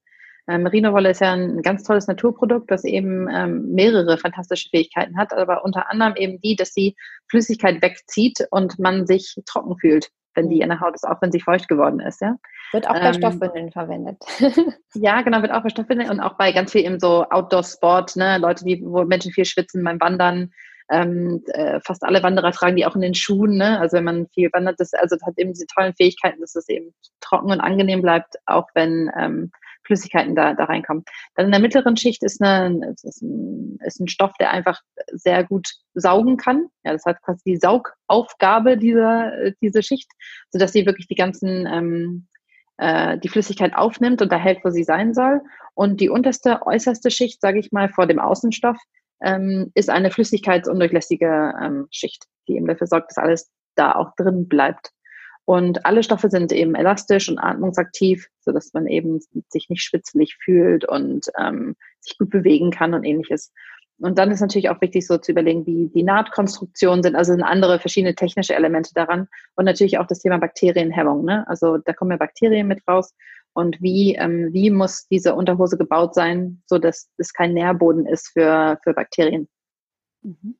Ähm, 0.48 0.63
Merino-Wolle 0.63 1.10
ist 1.10 1.21
ja 1.21 1.34
ein 1.34 1.62
ganz 1.62 1.84
tolles 1.84 2.08
Naturprodukt, 2.08 2.69
das 2.69 2.84
eben 2.84 3.28
ähm, 3.34 3.71
mehrere 3.74 4.17
fantastische 4.17 4.69
Fähigkeiten 4.69 5.17
hat, 5.17 5.34
aber 5.34 5.65
unter 5.65 5.89
anderem 5.89 6.15
eben 6.15 6.39
die, 6.39 6.56
dass 6.56 6.74
sie 6.74 6.95
Flüssigkeit 7.30 7.82
wegzieht 7.82 8.48
und 8.52 8.78
man 8.78 9.08
sich 9.08 9.36
trocken 9.45 9.78
fühlt, 9.78 10.12
wenn 10.36 10.50
die 10.50 10.62
in 10.62 10.69
der 10.69 10.80
Haut 10.80 10.95
ist, 10.95 11.08
auch 11.08 11.21
wenn 11.21 11.32
sie 11.32 11.39
feucht 11.39 11.67
geworden 11.67 12.00
ist. 12.00 12.21
Ja? 12.21 12.36
Wird 12.71 12.88
auch 12.88 12.93
bei 12.93 13.08
ähm, 13.08 13.13
Stoffwindeln 13.13 13.71
verwendet. 13.71 14.17
ja, 14.93 15.21
genau, 15.21 15.41
wird 15.41 15.52
auch 15.52 15.63
bei 15.63 15.69
Stoffwindeln 15.69 16.10
und 16.10 16.19
auch 16.19 16.38
bei 16.38 16.52
ganz 16.52 16.71
viel 16.71 16.86
eben 16.86 17.00
so 17.00 17.26
Outdoor-Sport, 17.30 18.15
ne? 18.15 18.38
Leute, 18.38 18.65
die, 18.65 18.82
wo 18.86 19.04
Menschen 19.06 19.32
viel 19.32 19.45
schwitzen 19.45 19.84
beim 19.84 20.00
Wandern, 20.00 20.52
Ähm, 20.91 21.41
äh, 21.48 21.80
fast 21.80 22.04
alle 22.04 22.21
Wanderer 22.21 22.52
tragen 22.52 22.76
die 22.76 22.86
auch 22.86 22.93
in 22.93 23.02
den 23.02 23.15
Schuhen. 23.15 23.58
Ne? 23.58 23.80
Also 23.80 23.98
wenn 23.98 24.04
man 24.04 24.28
viel 24.36 24.50
wandert, 24.54 24.80
das, 24.80 24.93
also 24.93 25.15
das 25.15 25.26
hat 25.26 25.34
eben 25.38 25.52
diese 25.52 25.65
tollen 25.65 25.95
Fähigkeiten, 25.95 26.41
dass 26.41 26.56
es 26.56 26.69
eben 26.69 26.93
trocken 27.21 27.52
und 27.52 27.60
angenehm 27.60 28.04
bleibt, 28.04 28.36
auch 28.45 28.67
wenn 28.76 29.10
ähm, 29.17 29.52
Flüssigkeiten 29.86 30.36
da, 30.36 30.54
da 30.54 30.65
reinkommen. 30.65 31.04
Dann 31.36 31.48
in 31.48 31.52
der 31.52 31.62
mittleren 31.62 31.98
Schicht 31.98 32.24
ist, 32.24 32.41
eine, 32.41 32.93
ist, 33.04 33.21
ein, 33.21 33.78
ist 33.86 34.00
ein 34.00 34.08
Stoff, 34.08 34.34
der 34.39 34.52
einfach 34.52 34.82
sehr 35.12 35.43
gut 35.43 35.67
saugen 35.93 36.38
kann. 36.38 36.67
Ja, 36.84 36.93
das 36.93 37.06
hat 37.06 37.21
quasi 37.21 37.41
die 37.45 37.58
Saugaufgabe 37.58 38.78
dieser 38.78 39.52
diese 39.62 39.84
Schicht, 39.84 40.12
sodass 40.52 40.74
sie 40.74 40.86
wirklich 40.86 41.08
die 41.08 41.15
ganzen 41.15 41.67
ähm, 41.67 42.28
äh, 42.78 43.17
die 43.19 43.30
Flüssigkeit 43.30 43.76
aufnimmt 43.76 44.21
und 44.21 44.32
da 44.32 44.38
hält, 44.38 44.60
wo 44.63 44.69
sie 44.69 44.84
sein 44.84 45.13
soll. 45.13 45.41
Und 45.74 46.02
die 46.02 46.10
unterste, 46.10 46.65
äußerste 46.65 47.12
Schicht, 47.12 47.41
sage 47.41 47.60
ich 47.60 47.71
mal, 47.71 47.89
vor 47.89 48.08
dem 48.08 48.19
Außenstoff, 48.19 48.78
ähm, 49.21 49.71
ist 49.76 49.89
eine 49.89 50.12
flüssigkeitsundurchlässige 50.12 51.54
ähm, 51.62 51.88
Schicht, 51.91 52.26
die 52.48 52.56
eben 52.56 52.67
dafür 52.67 52.88
sorgt, 52.88 53.12
dass 53.12 53.17
alles 53.17 53.50
da 53.76 53.93
auch 53.93 54.13
drin 54.15 54.48
bleibt. 54.48 54.91
Und 55.45 55.86
alle 55.86 56.01
Stoffe 56.01 56.29
sind 56.29 56.51
eben 56.51 56.73
elastisch 56.73 57.29
und 57.29 57.38
atmungsaktiv, 57.38 58.27
so 58.41 58.51
dass 58.51 58.73
man 58.73 58.88
eben 58.88 59.19
sich 59.49 59.69
nicht 59.69 59.84
schwitzelig 59.84 60.38
fühlt 60.43 60.86
und 60.86 61.27
ähm, 61.39 61.75
sich 61.99 62.17
gut 62.17 62.31
bewegen 62.31 62.71
kann 62.71 62.95
und 62.95 63.03
ähnliches. 63.03 63.51
Und 63.99 64.17
dann 64.17 64.31
ist 64.31 64.41
natürlich 64.41 64.69
auch 64.69 64.81
wichtig, 64.81 65.08
so 65.08 65.17
zu 65.17 65.31
überlegen, 65.31 65.65
wie 65.65 65.88
die 65.88 66.03
Nahtkonstruktionen 66.03 67.03
sind. 67.03 67.15
Also 67.15 67.31
sind 67.31 67.43
andere 67.43 67.79
verschiedene 67.79 68.15
technische 68.15 68.55
Elemente 68.55 68.91
daran. 68.93 69.27
Und 69.55 69.65
natürlich 69.65 69.99
auch 69.99 70.08
das 70.08 70.19
Thema 70.19 70.38
Bakterienhemmung. 70.38 71.23
Ne? 71.23 71.47
Also 71.47 71.77
da 71.77 71.93
kommen 71.93 72.12
ja 72.12 72.17
Bakterien 72.17 72.67
mit 72.67 72.86
raus. 72.88 73.13
Und 73.53 73.81
wie, 73.81 74.15
ähm, 74.15 74.49
wie 74.51 74.69
muss 74.69 75.08
diese 75.08 75.34
Unterhose 75.34 75.77
gebaut 75.77 76.13
sein, 76.13 76.62
so 76.65 76.77
dass 76.77 77.10
es 77.17 77.31
kein 77.31 77.53
Nährboden 77.53 78.05
ist 78.05 78.29
für, 78.34 78.79
für 78.84 78.93
Bakterien? 78.93 79.47
Mhm. 80.23 80.58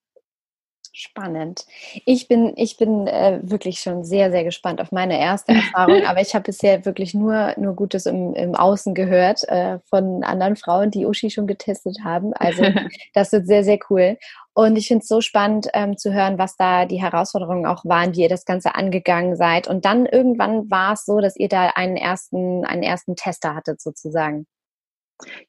Spannend. 0.97 1.65
Ich 2.05 2.29
bin, 2.29 2.53
ich 2.55 2.77
bin 2.77 3.05
äh, 3.05 3.41
wirklich 3.43 3.81
schon 3.81 4.05
sehr, 4.05 4.31
sehr 4.31 4.45
gespannt 4.45 4.79
auf 4.79 4.93
meine 4.93 5.19
erste 5.19 5.51
Erfahrung, 5.51 6.03
aber 6.08 6.21
ich 6.21 6.34
habe 6.34 6.45
bisher 6.45 6.86
wirklich 6.86 7.13
nur, 7.13 7.53
nur 7.58 7.73
Gutes 7.73 8.05
im, 8.05 8.34
im 8.34 8.55
Außen 8.55 8.93
gehört 8.93 9.43
äh, 9.49 9.79
von 9.89 10.23
anderen 10.23 10.55
Frauen, 10.55 10.91
die 10.91 11.05
Uschi 11.05 11.29
schon 11.29 11.47
getestet 11.47 11.97
haben. 12.05 12.34
Also 12.34 12.63
das 13.13 13.34
wird 13.34 13.45
sehr, 13.45 13.65
sehr 13.65 13.77
cool. 13.89 14.17
Und 14.53 14.77
ich 14.77 14.88
finde 14.88 15.01
es 15.01 15.10
so 15.10 15.19
spannend 15.19 15.67
ähm, 15.73 15.97
zu 15.97 16.13
hören, 16.13 16.38
was 16.38 16.55
da 16.55 16.86
die 16.86 17.01
Herausforderungen 17.01 17.65
auch 17.65 17.84
waren, 17.84 18.15
wie 18.15 18.21
ihr 18.21 18.29
das 18.29 18.45
Ganze 18.45 18.75
angegangen 18.75 19.36
seid. 19.36 19.67
Und 19.67 19.84
dann 19.84 20.05
irgendwann 20.05 20.71
war 20.71 20.93
es 20.93 21.03
so, 21.03 21.19
dass 21.19 21.36
ihr 21.36 21.49
da 21.49 21.71
einen 21.75 21.97
ersten, 21.97 22.63
einen 22.63 22.84
ersten 22.84 23.17
Tester 23.17 23.53
hattet 23.53 23.81
sozusagen. 23.81 24.47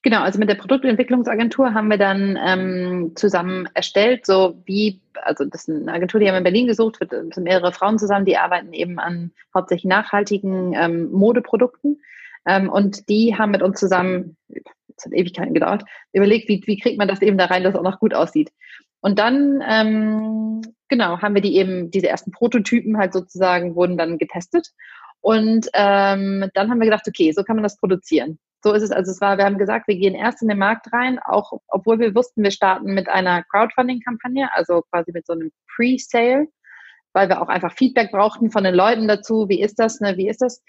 Genau, 0.02 0.20
also 0.20 0.38
mit 0.38 0.48
der 0.48 0.54
Produktentwicklungsagentur 0.54 1.74
haben 1.74 1.90
wir 1.90 1.98
dann 1.98 2.38
ähm, 2.40 3.12
zusammen 3.16 3.68
erstellt, 3.74 4.24
so 4.24 4.62
wie, 4.64 5.00
also 5.14 5.44
das 5.44 5.66
ist 5.66 5.74
eine 5.74 5.92
Agentur, 5.92 6.20
die 6.20 6.26
haben 6.28 6.34
wir 6.34 6.38
in 6.38 6.44
Berlin 6.44 6.66
gesucht, 6.68 7.00
wird, 7.00 7.10
sind 7.10 7.38
mehrere 7.38 7.72
Frauen 7.72 7.98
zusammen, 7.98 8.24
die 8.24 8.36
arbeiten 8.36 8.72
eben 8.72 9.00
an 9.00 9.32
hauptsächlich 9.52 9.86
nachhaltigen 9.86 10.72
ähm, 10.74 11.10
Modeprodukten. 11.10 12.00
Ähm, 12.46 12.68
und 12.68 13.08
die 13.08 13.36
haben 13.36 13.50
mit 13.50 13.62
uns 13.62 13.80
zusammen, 13.80 14.36
es 14.48 15.04
hat 15.04 15.12
Ewigkeiten 15.12 15.52
gedauert, 15.52 15.84
überlegt, 16.12 16.48
wie, 16.48 16.62
wie 16.66 16.78
kriegt 16.78 16.98
man 16.98 17.08
das 17.08 17.20
eben 17.20 17.36
da 17.36 17.46
rein, 17.46 17.64
dass 17.64 17.74
es 17.74 17.78
auch 17.78 17.84
noch 17.84 17.98
gut 17.98 18.14
aussieht. 18.14 18.52
Und 19.00 19.18
dann, 19.18 19.62
ähm, 19.68 20.62
genau, 20.88 21.20
haben 21.20 21.34
wir 21.34 21.42
die 21.42 21.56
eben, 21.56 21.90
diese 21.90 22.08
ersten 22.08 22.30
Prototypen 22.30 22.98
halt 22.98 23.12
sozusagen 23.12 23.74
wurden 23.74 23.96
dann 23.96 24.18
getestet. 24.18 24.68
Und 25.20 25.66
ähm, 25.74 26.48
dann 26.54 26.70
haben 26.70 26.78
wir 26.78 26.86
gedacht, 26.86 27.08
okay, 27.08 27.32
so 27.32 27.42
kann 27.42 27.56
man 27.56 27.64
das 27.64 27.78
produzieren. 27.78 28.38
So 28.62 28.72
ist 28.72 28.82
es. 28.82 28.90
Also 28.90 29.12
es 29.12 29.20
war, 29.20 29.38
wir 29.38 29.44
haben 29.44 29.58
gesagt, 29.58 29.86
wir 29.88 29.96
gehen 29.96 30.14
erst 30.14 30.42
in 30.42 30.48
den 30.48 30.58
Markt 30.58 30.92
rein, 30.92 31.18
auch 31.18 31.52
obwohl 31.68 31.98
wir 31.98 32.14
wussten, 32.14 32.42
wir 32.42 32.50
starten 32.50 32.94
mit 32.94 33.08
einer 33.08 33.44
Crowdfunding-Kampagne, 33.44 34.48
also 34.54 34.82
quasi 34.90 35.12
mit 35.12 35.26
so 35.26 35.34
einem 35.34 35.52
Pre-Sale, 35.74 36.46
weil 37.12 37.28
wir 37.28 37.40
auch 37.40 37.48
einfach 37.48 37.72
Feedback 37.72 38.10
brauchten 38.10 38.50
von 38.50 38.64
den 38.64 38.74
Leuten 38.74 39.08
dazu. 39.08 39.48
Wie 39.48 39.60
ist 39.60 39.78
das? 39.78 40.00
Ne? 40.00 40.16
Wie 40.16 40.28
ist 40.28 40.42
das? 40.42 40.62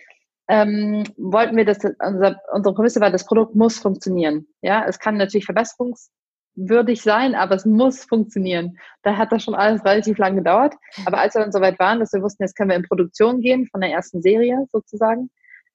Ähm, 0.50 1.04
wollten 1.18 1.58
wir, 1.58 1.66
dass 1.66 1.80
unser, 1.84 2.40
unsere 2.54 2.74
Prämisse 2.74 3.02
war, 3.02 3.12
das 3.12 3.26
Produkt 3.26 3.56
muss 3.56 3.80
funktionieren. 3.80 4.48
Ja, 4.62 4.86
es 4.88 4.98
kann 5.00 5.18
natürlich 5.18 5.46
verbesserungswürdig 5.46 7.02
sein, 7.02 7.36
aber 7.36 7.56
es 7.56 7.66
muss 7.66 8.06
funktionieren. 8.06 8.78
Da 9.04 9.18
hat 9.18 9.32
das 9.32 9.44
schon 9.44 9.56
alles 9.56 9.84
relativ 9.84 10.18
lang 10.18 10.36
gedauert. 10.36 10.76
Aber 11.06 11.20
als 11.20 11.36
wir 11.36 11.42
dann 11.42 11.52
soweit 11.52 11.80
waren, 11.80 12.00
dass 12.00 12.14
wir 12.14 12.22
wussten, 12.22 12.44
jetzt 12.44 12.56
können 12.56 12.70
wir 12.70 12.78
in 12.78 12.88
Produktion 12.88 13.42
gehen 13.42 13.68
von 13.68 13.82
der 13.82 13.92
ersten 13.92 14.22
Serie 14.22 14.68
sozusagen, 14.72 15.30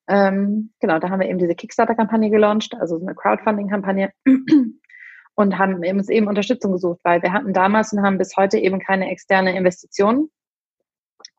ähm, 0.07 0.71
genau, 0.79 0.99
da 0.99 1.09
haben 1.09 1.19
wir 1.19 1.29
eben 1.29 1.39
diese 1.39 1.55
Kickstarter-Kampagne 1.55 2.29
gelauncht, 2.29 2.75
also 2.79 2.97
so 2.97 3.05
eine 3.05 3.15
Crowdfunding-Kampagne 3.15 4.11
und 5.35 5.57
haben 5.57 5.75
uns 5.75 6.09
eben 6.09 6.27
Unterstützung 6.27 6.73
gesucht, 6.73 6.99
weil 7.03 7.21
wir 7.21 7.33
hatten 7.33 7.53
damals 7.53 7.93
und 7.93 8.01
haben 8.01 8.17
bis 8.17 8.35
heute 8.35 8.57
eben 8.57 8.79
keine 8.79 9.09
externe 9.09 9.55
Investitionen. 9.55 10.29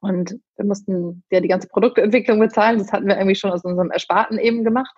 Und 0.01 0.39
wir 0.57 0.65
mussten 0.67 1.25
ja 1.31 1.41
die 1.41 1.49
ganze 1.49 1.69
Produktentwicklung 1.69 2.39
bezahlen. 2.39 2.79
Das 2.79 2.93
hatten 2.93 3.07
wir 3.07 3.17
irgendwie 3.17 3.37
schon 3.37 3.51
aus 3.51 3.65
unserem 3.65 3.91
Ersparten 3.91 4.39
eben 4.39 4.65
gemacht. 4.65 4.95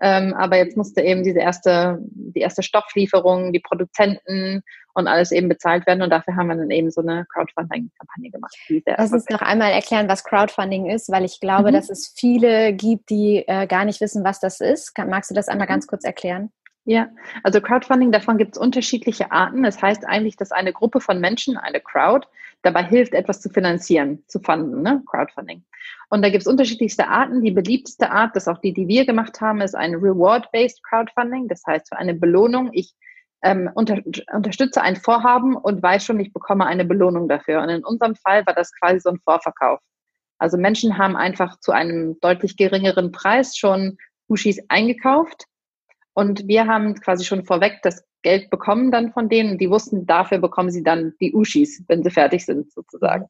Ähm, 0.00 0.34
aber 0.34 0.56
jetzt 0.56 0.76
musste 0.76 1.00
eben 1.00 1.22
diese 1.22 1.38
erste, 1.38 1.98
die 2.02 2.40
erste 2.40 2.62
Stofflieferung, 2.62 3.52
die 3.52 3.60
Produzenten 3.60 4.62
und 4.94 5.08
alles 5.08 5.32
eben 5.32 5.48
bezahlt 5.48 5.86
werden. 5.86 6.02
Und 6.02 6.10
dafür 6.10 6.36
haben 6.36 6.48
wir 6.48 6.56
dann 6.56 6.70
eben 6.70 6.90
so 6.90 7.00
eine 7.00 7.26
Crowdfunding-Kampagne 7.32 8.30
gemacht. 8.30 8.54
Lass 8.86 9.12
uns 9.12 9.28
noch 9.28 9.42
einmal 9.42 9.72
erklären, 9.72 10.08
was 10.08 10.24
Crowdfunding 10.24 10.90
ist, 10.90 11.10
weil 11.10 11.24
ich 11.24 11.40
glaube, 11.40 11.70
mhm. 11.70 11.74
dass 11.74 11.90
es 11.90 12.12
viele 12.16 12.72
gibt, 12.72 13.10
die 13.10 13.44
äh, 13.46 13.66
gar 13.66 13.84
nicht 13.84 14.00
wissen, 14.00 14.24
was 14.24 14.40
das 14.40 14.60
ist. 14.60 14.92
Magst 14.98 15.30
du 15.30 15.34
das 15.34 15.48
einmal 15.48 15.66
mhm. 15.66 15.72
ganz 15.72 15.86
kurz 15.86 16.04
erklären? 16.04 16.50
Ja, 16.84 17.08
also 17.44 17.60
Crowdfunding, 17.60 18.10
davon 18.10 18.38
gibt 18.38 18.56
es 18.56 18.60
unterschiedliche 18.60 19.30
Arten. 19.30 19.62
Das 19.62 19.80
heißt 19.80 20.04
eigentlich, 20.04 20.36
dass 20.36 20.50
eine 20.50 20.72
Gruppe 20.72 21.00
von 21.00 21.20
Menschen, 21.20 21.56
eine 21.56 21.80
Crowd, 21.80 22.26
dabei 22.62 22.82
hilft, 22.82 23.14
etwas 23.14 23.40
zu 23.40 23.50
finanzieren, 23.50 24.24
zu 24.26 24.40
funden, 24.40 24.82
ne? 24.82 25.02
Crowdfunding. 25.06 25.64
Und 26.10 26.22
da 26.22 26.28
gibt 26.28 26.42
es 26.42 26.46
unterschiedlichste 26.46 27.08
Arten. 27.08 27.42
Die 27.42 27.50
beliebteste 27.50 28.10
Art, 28.10 28.34
das 28.34 28.44
ist 28.44 28.48
auch 28.48 28.60
die, 28.60 28.72
die 28.72 28.88
wir 28.88 29.06
gemacht 29.06 29.40
haben, 29.40 29.60
ist 29.60 29.74
ein 29.74 29.94
Reward-Based 29.94 30.82
Crowdfunding. 30.84 31.48
Das 31.48 31.62
heißt, 31.66 31.88
für 31.88 31.96
eine 31.96 32.14
Belohnung, 32.14 32.70
ich 32.72 32.94
ähm, 33.42 33.70
unter, 33.74 33.98
unterstütze 34.32 34.82
ein 34.82 34.96
Vorhaben 34.96 35.56
und 35.56 35.82
weiß 35.82 36.04
schon, 36.04 36.20
ich 36.20 36.32
bekomme 36.32 36.66
eine 36.66 36.84
Belohnung 36.84 37.28
dafür. 37.28 37.60
Und 37.62 37.68
in 37.68 37.84
unserem 37.84 38.14
Fall 38.14 38.46
war 38.46 38.54
das 38.54 38.70
quasi 38.78 39.00
so 39.00 39.10
ein 39.10 39.20
Vorverkauf. 39.20 39.80
Also 40.38 40.56
Menschen 40.58 40.98
haben 40.98 41.16
einfach 41.16 41.58
zu 41.60 41.72
einem 41.72 42.18
deutlich 42.20 42.56
geringeren 42.56 43.12
Preis 43.12 43.56
schon 43.56 43.98
Ushis 44.28 44.58
eingekauft 44.68 45.44
und 46.14 46.46
wir 46.46 46.66
haben 46.66 46.94
quasi 46.94 47.24
schon 47.24 47.44
vorweg 47.44 47.80
das 47.82 48.04
Geld 48.22 48.50
bekommen 48.50 48.90
dann 48.90 49.12
von 49.12 49.28
denen. 49.28 49.58
Die 49.58 49.70
wussten, 49.70 50.06
dafür 50.06 50.38
bekommen 50.38 50.70
sie 50.70 50.82
dann 50.82 51.14
die 51.20 51.34
Ushis, 51.34 51.84
wenn 51.88 52.02
sie 52.02 52.10
fertig 52.10 52.44
sind, 52.44 52.72
sozusagen. 52.72 53.26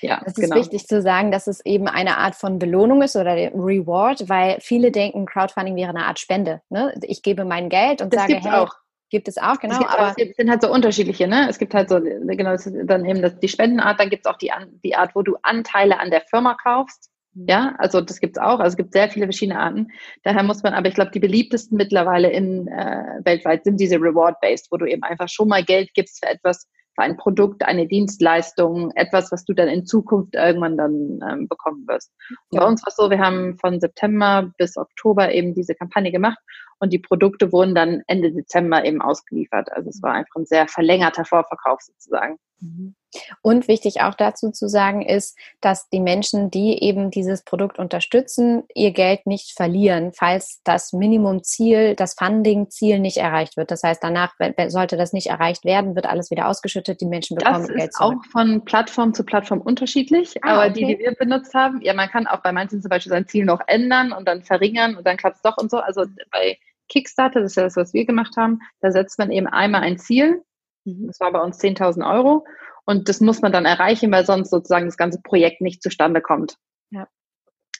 Ja, 0.00 0.20
das 0.24 0.36
ist 0.36 0.44
genau. 0.44 0.56
wichtig 0.56 0.86
zu 0.86 1.00
sagen, 1.00 1.30
dass 1.30 1.46
es 1.46 1.64
eben 1.64 1.86
eine 1.86 2.18
Art 2.18 2.34
von 2.34 2.58
Belohnung 2.58 3.02
ist 3.02 3.14
oder 3.14 3.34
Reward, 3.34 4.28
weil 4.28 4.58
viele 4.60 4.90
denken, 4.90 5.26
Crowdfunding 5.26 5.76
wäre 5.76 5.90
eine 5.90 6.06
Art 6.06 6.18
Spende. 6.18 6.60
Ne? 6.70 6.92
Ich 7.02 7.22
gebe 7.22 7.44
mein 7.44 7.68
Geld 7.68 8.02
und 8.02 8.12
das 8.12 8.22
sage, 8.22 8.40
hey, 8.42 8.50
auch. 8.50 8.74
Gibt 9.10 9.28
es 9.28 9.38
auch, 9.38 9.58
genau. 9.58 9.80
Es 9.80 9.86
aber 9.86 10.14
es 10.16 10.36
sind 10.36 10.50
halt 10.50 10.62
so 10.62 10.72
unterschiedliche, 10.72 11.28
ne? 11.28 11.48
Es 11.48 11.58
gibt 11.58 11.74
halt 11.74 11.88
so, 11.88 12.00
genau, 12.00 12.56
dann 12.84 13.04
eben 13.04 13.22
das, 13.22 13.38
die 13.38 13.48
Spendenart, 13.48 14.00
dann 14.00 14.10
gibt 14.10 14.26
es 14.26 14.32
auch 14.32 14.38
die, 14.38 14.50
die 14.84 14.94
Art, 14.94 15.14
wo 15.14 15.22
du 15.22 15.36
Anteile 15.42 15.98
an 15.98 16.10
der 16.10 16.22
Firma 16.22 16.56
kaufst. 16.62 17.10
Ja, 17.34 17.74
also 17.76 18.00
das 18.00 18.18
gibt's 18.18 18.38
auch. 18.38 18.60
Also 18.60 18.68
es 18.72 18.76
gibt 18.78 18.94
sehr 18.94 19.10
viele 19.10 19.26
verschiedene 19.26 19.60
Arten. 19.60 19.88
Daher 20.22 20.42
muss 20.42 20.62
man, 20.62 20.72
aber 20.72 20.88
ich 20.88 20.94
glaube, 20.94 21.10
die 21.10 21.20
beliebtesten 21.20 21.76
mittlerweile 21.76 22.30
in 22.30 22.66
äh, 22.68 23.20
weltweit 23.24 23.64
sind 23.64 23.78
diese 23.78 23.96
Reward-based, 23.96 24.68
wo 24.70 24.78
du 24.78 24.86
eben 24.86 25.02
einfach 25.02 25.28
schon 25.28 25.48
mal 25.48 25.62
Geld 25.62 25.92
gibst 25.92 26.24
für 26.24 26.30
etwas, 26.30 26.66
für 26.94 27.02
ein 27.02 27.18
Produkt, 27.18 27.62
eine 27.62 27.86
Dienstleistung, 27.86 28.90
etwas, 28.94 29.30
was 29.32 29.44
du 29.44 29.52
dann 29.52 29.68
in 29.68 29.84
Zukunft 29.84 30.34
irgendwann 30.34 30.78
dann 30.78 31.20
ähm, 31.30 31.46
bekommen 31.46 31.86
wirst. 31.86 32.10
Ja. 32.52 32.60
Bei 32.60 32.66
uns 32.66 32.82
war 32.82 32.88
es 32.88 32.96
so, 32.96 33.10
wir 33.10 33.18
haben 33.18 33.58
von 33.58 33.80
September 33.80 34.50
bis 34.56 34.78
Oktober 34.78 35.30
eben 35.30 35.54
diese 35.54 35.74
Kampagne 35.74 36.10
gemacht 36.10 36.38
und 36.78 36.92
die 36.92 36.98
Produkte 36.98 37.52
wurden 37.52 37.74
dann 37.74 38.02
Ende 38.06 38.32
Dezember 38.32 38.84
eben 38.84 39.00
ausgeliefert. 39.00 39.72
Also 39.72 39.90
es 39.90 40.02
war 40.02 40.12
einfach 40.12 40.36
ein 40.36 40.46
sehr 40.46 40.68
verlängerter 40.68 41.24
Vorverkauf 41.24 41.80
sozusagen. 41.80 42.38
Mhm. 42.60 42.94
Und 43.40 43.68
wichtig 43.68 44.02
auch 44.02 44.14
dazu 44.14 44.50
zu 44.50 44.68
sagen 44.68 45.02
ist, 45.02 45.38
dass 45.60 45.88
die 45.88 46.00
Menschen, 46.00 46.50
die 46.50 46.82
eben 46.82 47.10
dieses 47.10 47.42
Produkt 47.42 47.78
unterstützen, 47.78 48.64
ihr 48.74 48.90
Geld 48.90 49.26
nicht 49.26 49.52
verlieren, 49.56 50.12
falls 50.12 50.60
das 50.64 50.92
Minimumziel, 50.92 51.94
das 51.94 52.14
Funding-Ziel 52.14 52.98
nicht 52.98 53.16
erreicht 53.16 53.56
wird. 53.56 53.70
Das 53.70 53.82
heißt, 53.82 54.02
danach 54.02 54.34
sollte 54.68 54.96
das 54.96 55.12
nicht 55.12 55.28
erreicht 55.28 55.64
werden, 55.64 55.94
wird 55.94 56.06
alles 56.06 56.30
wieder 56.30 56.48
ausgeschüttet, 56.48 57.00
die 57.00 57.06
Menschen 57.06 57.36
bekommen 57.36 57.66
das 57.66 57.68
Geld 57.68 57.92
zurück. 57.94 58.16
Das 58.18 58.26
ist 58.26 58.26
auch 58.26 58.30
von 58.32 58.64
Plattform 58.64 59.14
zu 59.14 59.24
Plattform 59.24 59.60
unterschiedlich, 59.60 60.34
ah, 60.42 60.54
aber 60.54 60.70
okay. 60.70 60.72
die, 60.74 60.86
die 60.86 60.98
wir 60.98 61.14
benutzt 61.14 61.54
haben, 61.54 61.80
ja, 61.82 61.94
man 61.94 62.08
kann 62.08 62.26
auch 62.26 62.42
bei 62.42 62.52
manchen 62.52 62.82
zum 62.82 62.88
Beispiel 62.90 63.10
sein 63.10 63.26
Ziel 63.26 63.44
noch 63.44 63.60
ändern 63.66 64.12
und 64.12 64.28
dann 64.28 64.42
verringern 64.42 64.96
und 64.96 65.06
dann 65.06 65.16
klappt 65.16 65.36
es 65.36 65.42
doch 65.42 65.56
und 65.56 65.70
so. 65.70 65.78
Also 65.78 66.04
bei 66.30 66.58
Kickstarter, 66.88 67.40
das 67.40 67.52
ist 67.52 67.56
ja 67.56 67.64
das, 67.64 67.76
was 67.76 67.92
wir 67.94 68.06
gemacht 68.06 68.36
haben, 68.36 68.60
da 68.80 68.90
setzt 68.90 69.18
man 69.18 69.30
eben 69.30 69.46
einmal 69.46 69.82
ein 69.82 69.98
Ziel 69.98 70.42
Mhm. 70.86 71.08
Das 71.08 71.20
war 71.20 71.32
bei 71.32 71.40
uns 71.40 71.58
10.000 71.58 72.08
Euro. 72.08 72.46
Und 72.84 73.08
das 73.08 73.20
muss 73.20 73.42
man 73.42 73.52
dann 73.52 73.66
erreichen, 73.66 74.12
weil 74.12 74.24
sonst 74.24 74.50
sozusagen 74.50 74.86
das 74.86 74.96
ganze 74.96 75.20
Projekt 75.20 75.60
nicht 75.60 75.82
zustande 75.82 76.20
kommt. 76.20 76.56
Ja. 76.90 77.08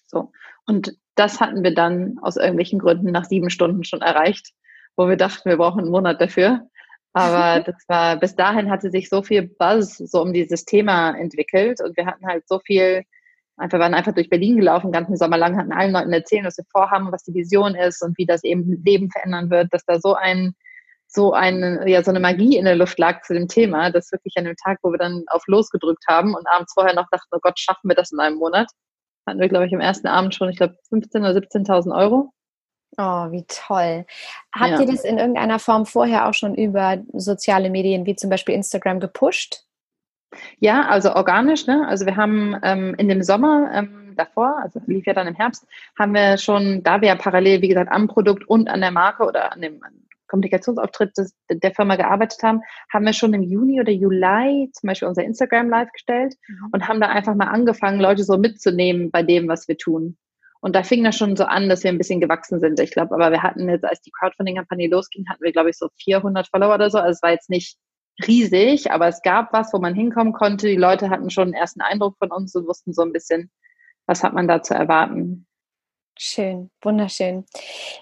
So. 0.07 0.33
Und 0.67 0.97
das 1.15 1.41
hatten 1.41 1.63
wir 1.63 1.75
dann 1.75 2.19
aus 2.21 2.37
irgendwelchen 2.37 2.81
Gründen 2.81 3.13
nach 3.13 3.25
sieben 3.25 3.49
Stunden 3.49 3.85
schon 3.85 4.03
erreicht, 4.03 4.53
wo 4.97 5.09
wir 5.09 5.17
dachten, 5.17 5.49
wir 5.49 5.57
brauchen 5.57 5.81
einen 5.81 5.91
Monat 5.91 6.21
dafür. 6.21 6.69
Aber 7.13 7.61
das 7.65 7.77
war, 7.87 8.17
bis 8.19 8.35
dahin 8.35 8.71
hatte 8.71 8.91
sich 8.91 9.09
so 9.09 9.23
viel 9.23 9.43
Buzz 9.43 9.97
so 9.97 10.21
um 10.21 10.33
dieses 10.33 10.65
Thema 10.65 11.13
entwickelt 11.13 11.81
und 11.81 11.97
wir 11.97 12.07
hatten 12.07 12.27
halt 12.27 12.47
so 12.49 12.59
viel, 12.59 13.05
einfach 13.57 13.79
waren 13.79 13.95
einfach 13.95 14.13
durch 14.13 14.29
Berlin 14.29 14.57
gelaufen, 14.57 14.93
ganzen 14.93 15.17
Sommer 15.17 15.39
lang, 15.39 15.57
hatten 15.57 15.73
allen 15.73 15.93
Leuten 15.93 16.13
erzählen, 16.13 16.45
was 16.45 16.59
wir 16.59 16.65
vorhaben, 16.71 17.13
was 17.13 17.25
die 17.25 17.35
Vision 17.35 17.75
ist 17.75 18.03
und 18.03 18.17
wie 18.19 18.27
das 18.27 18.45
eben 18.45 18.83
Leben 18.85 19.11
verändern 19.11 19.51
wird, 19.51 19.73
dass 19.73 19.85
da 19.85 19.99
so 19.99 20.15
ein, 20.15 20.55
so 21.07 21.33
eine, 21.33 21.89
ja, 21.89 22.03
so 22.03 22.11
eine 22.11 22.21
Magie 22.21 22.57
in 22.57 22.65
der 22.65 22.77
Luft 22.77 22.99
lag 22.99 23.23
zu 23.23 23.33
dem 23.33 23.49
Thema, 23.49 23.91
dass 23.91 24.13
wirklich 24.13 24.35
an 24.37 24.45
dem 24.45 24.57
Tag, 24.57 24.79
wo 24.83 24.91
wir 24.91 24.99
dann 24.99 25.25
auf 25.29 25.47
losgedrückt 25.47 26.05
haben 26.09 26.35
und 26.35 26.47
abends 26.49 26.73
vorher 26.75 26.95
noch 26.95 27.09
dachten, 27.11 27.29
oh 27.31 27.39
Gott, 27.41 27.59
schaffen 27.59 27.89
wir 27.89 27.95
das 27.95 28.13
in 28.13 28.21
einem 28.21 28.37
Monat, 28.37 28.69
hatten 29.27 29.41
wir, 29.41 29.49
glaube 29.49 29.67
ich, 29.67 29.73
im 29.73 29.81
ersten 29.81 30.07
Abend 30.07 30.35
schon, 30.35 30.51
ich 30.51 30.57
glaube, 30.57 30.77
15.000 30.93 31.19
oder 31.19 31.31
17.000 31.31 31.97
Euro. 31.97 32.33
Oh, 32.99 33.31
wie 33.31 33.45
toll. 33.47 34.07
Habt 34.55 34.71
ja. 34.71 34.81
ihr 34.81 34.87
das 34.87 35.05
in 35.05 35.19
irgendeiner 35.19 35.59
Form 35.59 35.85
vorher 35.87 36.29
auch 36.29 36.35
schon 36.35 36.55
über 36.55 36.99
soziale 37.13 37.69
Medien 37.69 38.07
wie 38.07 38.17
zum 38.17 38.31
Beispiel 38.31 38.55
Instagram 38.55 39.01
gepusht? 39.01 39.66
Ja, 40.59 40.87
also 40.89 41.15
organisch. 41.15 41.67
Ne? 41.67 41.87
Also 41.87 42.07
wir 42.07 42.17
haben 42.17 42.57
ähm, 42.63 42.95
in 42.99 43.09
dem 43.09 43.23
Sommer 43.23 43.71
ähm, 43.73 44.15
davor, 44.17 44.59
also 44.63 44.81
lief 44.87 45.07
ja 45.07 45.15
dann 45.15 45.27
im 45.27 45.35
Herbst, 45.35 45.67
haben 45.99 46.15
wir 46.15 46.39
schon, 46.39 46.83
da 46.83 47.01
wir 47.01 47.09
ja 47.09 47.15
parallel, 47.15 47.63
wie 47.63 47.69
gesagt, 47.69 47.91
am 47.91 48.09
Produkt 48.09 48.49
und 48.49 48.69
an 48.69 48.81
der 48.81 48.91
Marke 48.91 49.25
oder 49.25 49.53
an 49.53 49.61
dem 49.61 49.81
Kommunikationsauftritt 50.29 51.17
des, 51.17 51.35
der 51.51 51.73
Firma 51.73 51.97
gearbeitet 51.97 52.43
haben, 52.43 52.63
haben 52.93 53.05
wir 53.05 53.13
schon 53.13 53.35
im 53.35 53.43
Juni 53.43 53.81
oder 53.81 53.93
Juli 53.93 54.71
zum 54.73 54.89
Beispiel 54.89 55.09
unser 55.09 55.25
Instagram 55.25 55.69
live 55.69 55.93
gestellt 55.93 56.35
mhm. 56.49 56.69
und 56.73 56.89
haben 56.89 57.01
da 57.01 57.09
einfach 57.09 57.35
mal 57.35 57.49
angefangen, 57.49 58.01
Leute 58.01 58.25
so 58.25 58.37
mitzunehmen 58.37 59.11
bei 59.11 59.23
dem, 59.23 59.49
was 59.49 59.69
wir 59.69 59.77
tun. 59.77 60.17
Und 60.61 60.75
da 60.75 60.83
fing 60.83 61.05
das 61.05 61.17
schon 61.17 61.37
so 61.37 61.45
an, 61.45 61.69
dass 61.69 61.85
wir 61.85 61.93
ein 61.93 61.99
bisschen 61.99 62.21
gewachsen 62.21 62.59
sind. 62.59 62.81
Ich 62.81 62.91
glaube, 62.91 63.15
aber 63.15 63.31
wir 63.31 63.43
hatten 63.43 63.69
jetzt, 63.69 63.85
als 63.85 64.01
die 64.01 64.11
Crowdfunding-Kampagne 64.11 64.89
losging, 64.89 65.29
hatten 65.29 65.45
wir, 65.45 65.53
glaube 65.53 65.71
ich, 65.71 65.79
so 65.79 65.89
400 66.03 66.49
Follower 66.49 66.75
oder 66.75 66.91
so. 66.91 66.99
Also 66.99 67.11
es 67.11 67.23
war 67.23 67.31
jetzt 67.31 67.51
nicht 67.51 67.79
riesig, 68.27 68.91
aber 68.91 69.09
es 69.09 69.23
gab 69.23 69.53
was, 69.53 69.73
wo 69.73 69.79
man 69.79 69.95
hinkommen 69.95 70.33
konnte. 70.33 70.69
Die 70.69 70.77
Leute 70.77 71.11
hatten 71.11 71.31
schon 71.31 71.45
einen 71.45 71.55
ersten 71.55 71.81
Eindruck 71.81 72.17
von 72.19 72.31
uns 72.31 72.55
und 72.55 72.67
wussten 72.67 72.93
so 72.93 73.03
ein 73.03 73.13
bisschen, 73.13 73.51
was 74.07 74.23
hat 74.23 74.33
man 74.33 74.49
da 74.49 74.63
zu 74.63 74.75
erwarten. 74.75 75.47
Schön, 76.19 76.71
wunderschön. 76.81 77.45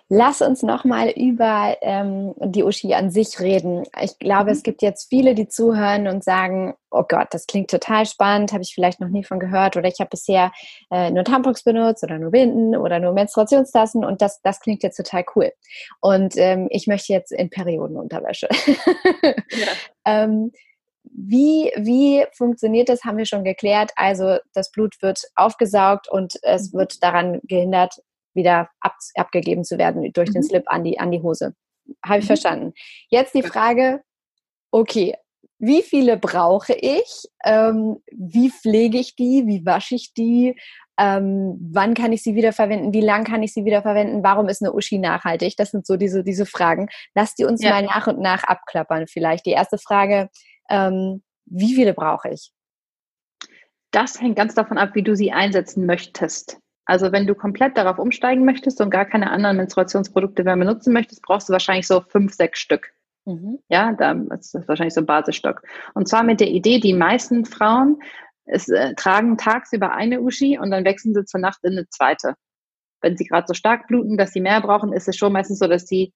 Lass 0.09 0.41
uns 0.41 0.63
nochmal 0.63 1.09
über 1.11 1.77
ähm, 1.81 2.33
die 2.39 2.63
Uschi 2.63 2.95
an 2.95 3.11
sich 3.11 3.41
reden. 3.41 3.83
Ich 4.01 4.21
glaube, 4.21 4.45
mhm. 4.45 4.51
es 4.51 4.63
gibt 4.63 4.83
jetzt 4.83 5.09
viele, 5.09 5.35
die 5.35 5.49
zuhören 5.49 6.07
und 6.07 6.23
sagen, 6.23 6.75
oh 6.93 7.03
Gott, 7.03 7.29
das 7.33 7.49
klingt 7.49 7.71
total 7.71 8.07
spannend, 8.07 8.53
habe 8.53 8.63
ich 8.63 8.73
vielleicht 8.73 9.01
noch 9.01 9.09
nie 9.09 9.25
von 9.25 9.41
gehört 9.41 9.77
oder 9.77 9.89
ich 9.89 9.99
habe 9.99 10.11
bisher 10.11 10.53
äh, 10.93 11.11
nur 11.11 11.25
Tampons 11.25 11.65
benutzt 11.65 12.05
oder 12.05 12.21
nur 12.21 12.31
Binden 12.31 12.77
oder 12.77 13.01
nur 13.01 13.13
Menstruationstassen 13.15 14.05
und 14.05 14.23
das, 14.23 14.41
das 14.43 14.61
klingt 14.61 14.85
jetzt 14.85 14.97
total 14.97 15.25
cool. 15.35 15.51
Und 16.01 16.37
ähm, 16.37 16.69
ich 16.71 16.87
möchte 16.87 17.13
jetzt 17.13 17.33
in 17.33 17.51
Periodenunterwäsche. 17.51 18.49
ja. 19.51 19.73
ähm, 20.05 20.53
wie, 21.05 21.71
wie 21.77 22.25
funktioniert 22.33 22.89
das, 22.89 23.05
haben 23.05 23.19
wir 23.19 23.27
schon 23.27 23.45
geklärt. 23.45 23.93
Also 23.97 24.39
das 24.53 24.71
Blut 24.71 25.01
wird 25.01 25.23
aufgesaugt 25.35 26.09
und 26.09 26.35
es 26.43 26.73
mhm. 26.73 26.79
wird 26.79 27.03
daran 27.03 27.41
gehindert, 27.45 28.03
wieder 28.35 28.69
ab, 28.81 28.97
abgegeben 29.15 29.65
zu 29.65 29.79
werden 29.79 30.11
durch 30.13 30.31
mhm. 30.31 30.35
den 30.35 30.43
Slip 30.43 30.65
an 30.67 30.85
die, 30.85 30.99
an 30.99 31.11
die 31.11 31.23
Hose. 31.23 31.55
Habe 32.05 32.19
ich 32.19 32.25
mhm. 32.25 32.29
verstanden. 32.29 32.73
Jetzt 33.09 33.35
die 33.35 33.43
Frage, 33.43 34.03
okay, 34.71 35.15
wie 35.59 35.83
viele 35.83 36.17
brauche 36.17 36.75
ich? 36.75 37.29
Ähm, 37.45 37.99
wie 38.11 38.51
pflege 38.51 38.99
ich 38.99 39.15
die? 39.15 39.45
Wie 39.47 39.65
wasche 39.65 39.95
ich 39.95 40.13
die? 40.15 40.57
Ähm, 40.99 41.59
wann 41.73 41.95
kann 41.95 42.13
ich 42.13 42.23
sie 42.23 42.35
wiederverwenden? 42.35 42.93
Wie 42.93 43.01
lang 43.01 43.25
kann 43.25 43.43
ich 43.43 43.53
sie 43.53 43.65
wiederverwenden? 43.65 44.23
Warum 44.23 44.49
ist 44.49 44.63
eine 44.63 44.73
Uschi 44.73 44.99
nachhaltig? 44.99 45.57
Das 45.57 45.71
sind 45.71 45.87
so 45.87 45.97
diese, 45.97 46.23
diese 46.23 46.47
Fragen. 46.47 46.89
Lass 47.15 47.35
die 47.35 47.45
uns 47.45 47.63
ja. 47.63 47.71
mal 47.71 47.83
nach 47.83 48.07
und 48.07 48.21
nach 48.21 48.45
abklappern 48.45 49.07
vielleicht. 49.07 49.47
Die 49.47 49.53
erste 49.53 49.79
Frage, 49.79 50.29
ähm, 50.69 51.23
wie 51.47 51.75
viele 51.75 51.95
brauche 51.95 52.31
ich? 52.31 52.53
Das 53.91 54.21
hängt 54.21 54.37
ganz 54.37 54.55
davon 54.55 54.79
ab, 54.79 54.91
wie 54.95 55.03
du 55.03 55.15
sie 55.15 55.33
einsetzen 55.33 55.87
möchtest. 55.87 56.59
Also 56.87 57.13
wenn 57.13 57.27
du 57.27 57.35
komplett 57.35 57.77
darauf 57.77 57.99
umsteigen 57.99 58.45
möchtest 58.45 58.81
und 58.81 58.91
gar 58.91 59.05
keine 59.05 59.31
anderen 59.31 59.57
Menstruationsprodukte 59.57 60.45
mehr 60.45 60.57
benutzen 60.57 60.93
möchtest, 60.93 61.23
brauchst 61.23 61.49
du 61.49 61.53
wahrscheinlich 61.53 61.87
so 61.87 62.03
fünf, 62.03 62.35
sechs 62.35 62.59
Stück. 62.59 62.93
Mhm. 63.25 63.59
Ja, 63.69 63.93
da 63.93 64.13
ist 64.39 64.55
das 64.55 64.69
wahrscheinlich 64.69 64.95
so 64.95 65.01
ein 65.01 65.07
Basisstock. 65.07 65.63
Und 65.95 66.09
zwar 66.09 66.25
mit 66.25 66.41
der 66.41 66.49
Idee, 66.49 66.79
die 66.79 66.93
meisten 66.93 67.45
Frauen 67.45 67.99
es, 68.47 68.69
äh, 68.69 68.95
tragen 68.95 69.39
tagsüber 69.39 69.93
eine 69.93 70.21
Uschi 70.21 70.59
und 70.59 70.71
dann 70.71 70.85
wechseln 70.85 71.15
sie 71.15 71.25
zur 71.25 71.41
Nacht 71.41 71.61
in 71.63 71.73
eine 71.73 71.89
zweite. 71.89 72.35
Wenn 73.01 73.17
sie 73.17 73.25
gerade 73.25 73.47
so 73.47 73.55
stark 73.55 73.87
bluten, 73.87 74.19
dass 74.19 74.33
sie 74.33 74.41
mehr 74.41 74.61
brauchen, 74.61 74.93
ist 74.93 75.09
es 75.09 75.17
schon 75.17 75.33
meistens 75.33 75.59
so, 75.59 75.67
dass 75.67 75.87
sie 75.87 76.13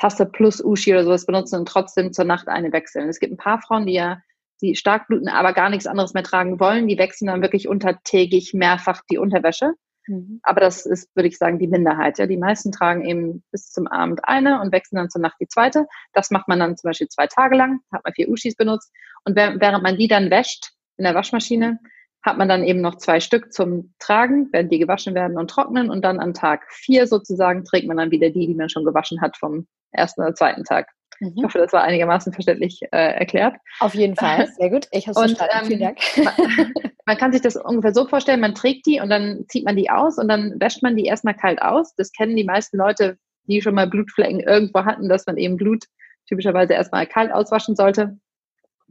Tasse 0.00 0.26
plus 0.26 0.64
Ushi 0.64 0.92
oder 0.92 1.04
sowas 1.04 1.26
benutzen 1.26 1.60
und 1.60 1.68
trotzdem 1.68 2.12
zur 2.12 2.24
Nacht 2.24 2.48
eine 2.48 2.72
wechseln. 2.72 3.08
Es 3.08 3.20
gibt 3.20 3.32
ein 3.32 3.36
paar 3.36 3.60
Frauen, 3.60 3.86
die 3.86 3.92
ja 3.92 4.20
die 4.62 4.74
stark 4.74 5.08
bluten, 5.08 5.28
aber 5.28 5.52
gar 5.52 5.70
nichts 5.70 5.86
anderes 5.86 6.14
mehr 6.14 6.22
tragen 6.22 6.58
wollen. 6.60 6.88
Die 6.88 6.98
wechseln 6.98 7.28
dann 7.28 7.42
wirklich 7.42 7.68
untertägig 7.68 8.52
mehrfach 8.54 9.02
die 9.10 9.18
Unterwäsche. 9.18 9.74
Mhm. 10.06 10.40
Aber 10.42 10.60
das 10.60 10.86
ist, 10.86 11.14
würde 11.14 11.28
ich 11.28 11.38
sagen, 11.38 11.58
die 11.58 11.68
Minderheit. 11.68 12.18
Ja, 12.18 12.26
die 12.26 12.36
meisten 12.36 12.72
tragen 12.72 13.04
eben 13.04 13.42
bis 13.52 13.70
zum 13.70 13.86
Abend 13.86 14.20
eine 14.24 14.60
und 14.60 14.72
wechseln 14.72 14.96
dann 14.96 15.10
zur 15.10 15.20
Nacht 15.20 15.36
die 15.40 15.48
zweite. 15.48 15.86
Das 16.12 16.30
macht 16.30 16.48
man 16.48 16.58
dann 16.58 16.76
zum 16.76 16.88
Beispiel 16.88 17.08
zwei 17.08 17.26
Tage 17.26 17.56
lang, 17.56 17.80
hat 17.92 18.04
man 18.04 18.14
vier 18.14 18.28
Uschis 18.28 18.56
benutzt. 18.56 18.90
Und 19.24 19.36
während 19.36 19.82
man 19.82 19.96
die 19.96 20.08
dann 20.08 20.30
wäscht 20.30 20.72
in 20.96 21.04
der 21.04 21.14
Waschmaschine, 21.14 21.78
hat 22.22 22.36
man 22.36 22.48
dann 22.48 22.64
eben 22.64 22.80
noch 22.80 22.96
zwei 22.96 23.20
Stück 23.20 23.52
zum 23.52 23.94
Tragen, 23.98 24.48
während 24.52 24.70
die 24.72 24.78
gewaschen 24.78 25.14
werden 25.14 25.38
und 25.38 25.50
trocknen. 25.50 25.90
Und 25.90 26.02
dann 26.04 26.20
an 26.20 26.34
Tag 26.34 26.66
vier 26.70 27.06
sozusagen 27.06 27.64
trägt 27.64 27.86
man 27.86 27.96
dann 27.96 28.10
wieder 28.10 28.30
die, 28.30 28.46
die 28.46 28.54
man 28.54 28.68
schon 28.68 28.84
gewaschen 28.84 29.20
hat 29.20 29.36
vom 29.38 29.66
ersten 29.92 30.22
oder 30.22 30.34
zweiten 30.34 30.64
Tag. 30.64 30.88
Mhm. 31.20 31.34
Ich 31.36 31.44
hoffe, 31.44 31.58
das 31.58 31.72
war 31.72 31.82
einigermaßen 31.82 32.32
verständlich 32.32 32.80
äh, 32.92 33.18
erklärt. 33.18 33.56
Auf 33.80 33.94
jeden 33.94 34.16
Fall, 34.16 34.46
sehr 34.58 34.70
gut. 34.70 34.88
Ich 34.90 35.06
habe 35.06 35.20
es 35.20 35.34
verstanden. 35.34 35.54
Ähm, 35.60 35.66
Vielen 35.66 35.80
Dank. 35.80 35.98
Man, 36.56 36.72
man, 37.06 37.16
kann 37.16 37.32
sich 37.32 37.42
das 37.42 37.56
ungefähr 37.56 37.94
so 37.94 38.06
vorstellen, 38.06 38.40
man 38.40 38.54
trägt 38.54 38.86
die 38.86 39.00
und 39.00 39.10
dann 39.10 39.44
zieht 39.48 39.64
man 39.64 39.76
die 39.76 39.90
aus 39.90 40.18
und 40.18 40.28
dann 40.28 40.54
wäscht 40.60 40.82
man 40.82 40.96
die 40.96 41.04
erstmal 41.04 41.34
kalt 41.34 41.60
aus. 41.60 41.94
Das 41.96 42.12
kennen 42.12 42.36
die 42.36 42.44
meisten 42.44 42.76
Leute, 42.76 43.18
die 43.44 43.60
schon 43.60 43.74
mal 43.74 43.88
Blutflecken 43.88 44.40
irgendwo 44.40 44.84
hatten, 44.84 45.08
dass 45.08 45.26
man 45.26 45.36
eben 45.36 45.56
Blut 45.56 45.84
typischerweise 46.28 46.74
erstmal 46.74 47.06
kalt 47.06 47.32
auswaschen 47.32 47.74
sollte 47.74 48.16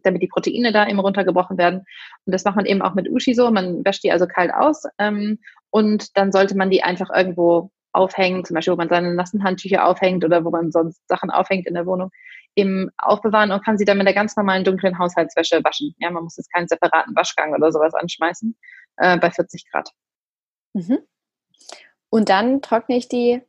damit 0.04 0.22
die 0.22 0.28
Proteine 0.28 0.72
da 0.72 0.88
eben 0.88 1.00
runtergebrochen 1.00 1.58
werden. 1.58 1.80
Und 2.26 2.34
das 2.34 2.46
macht 2.46 2.56
man 2.56 2.66
eben 2.66 2.82
auch 2.82 2.96
mit 2.96 3.10
Ushi 3.10 3.34
so. 3.34 3.52
Man 3.52 3.84
wäscht 3.86 4.04
die 4.04 4.12
also 4.12 4.28
kalt 4.28 4.54
aus 4.54 4.84
ähm, 4.98 5.40
und 5.72 6.18
dann 6.18 6.32
sollte 6.32 6.56
man 6.56 6.70
die 6.70 6.84
einfach 6.84 7.10
irgendwo 7.14 7.72
aufhängen, 7.92 8.46
zum 8.46 8.56
Beispiel, 8.56 8.74
wo 8.74 8.78
man 8.78 8.90
seine 8.90 9.14
nassen 9.14 9.44
Handtücher 9.44 9.86
aufhängt 9.86 10.24
oder 10.24 10.46
wo 10.46 10.52
man 10.52 10.72
sonst 10.72 11.02
Sachen 11.08 11.30
aufhängt 11.30 11.68
in 11.68 11.74
der 11.74 11.86
Wohnung, 11.86 12.12
eben 12.56 12.90
aufbewahren 12.98 13.52
und 13.52 13.64
kann 13.64 13.78
sie 13.78 13.86
dann 13.86 13.98
mit 13.98 14.08
der 14.08 14.14
ganz 14.14 14.36
normalen 14.36 14.64
dunklen 14.64 15.00
Haushaltswäsche 15.00 15.64
waschen. 15.64 15.96
Ja, 16.00 16.12
man 16.12 16.24
muss 16.24 16.38
jetzt 16.38 16.52
keinen 16.52 16.68
separaten 16.68 17.16
Waschgang 17.16 17.54
oder 17.54 17.72
sowas 17.72 17.94
anschmeißen 17.94 18.56
äh, 18.98 19.18
bei 19.18 19.32
40 19.32 19.70
Grad. 19.72 19.90
Mhm. 20.74 21.00
Und 22.10 22.30
dann 22.30 22.62
trockne 22.62 22.98
ich 22.98 23.08
die 23.08 23.42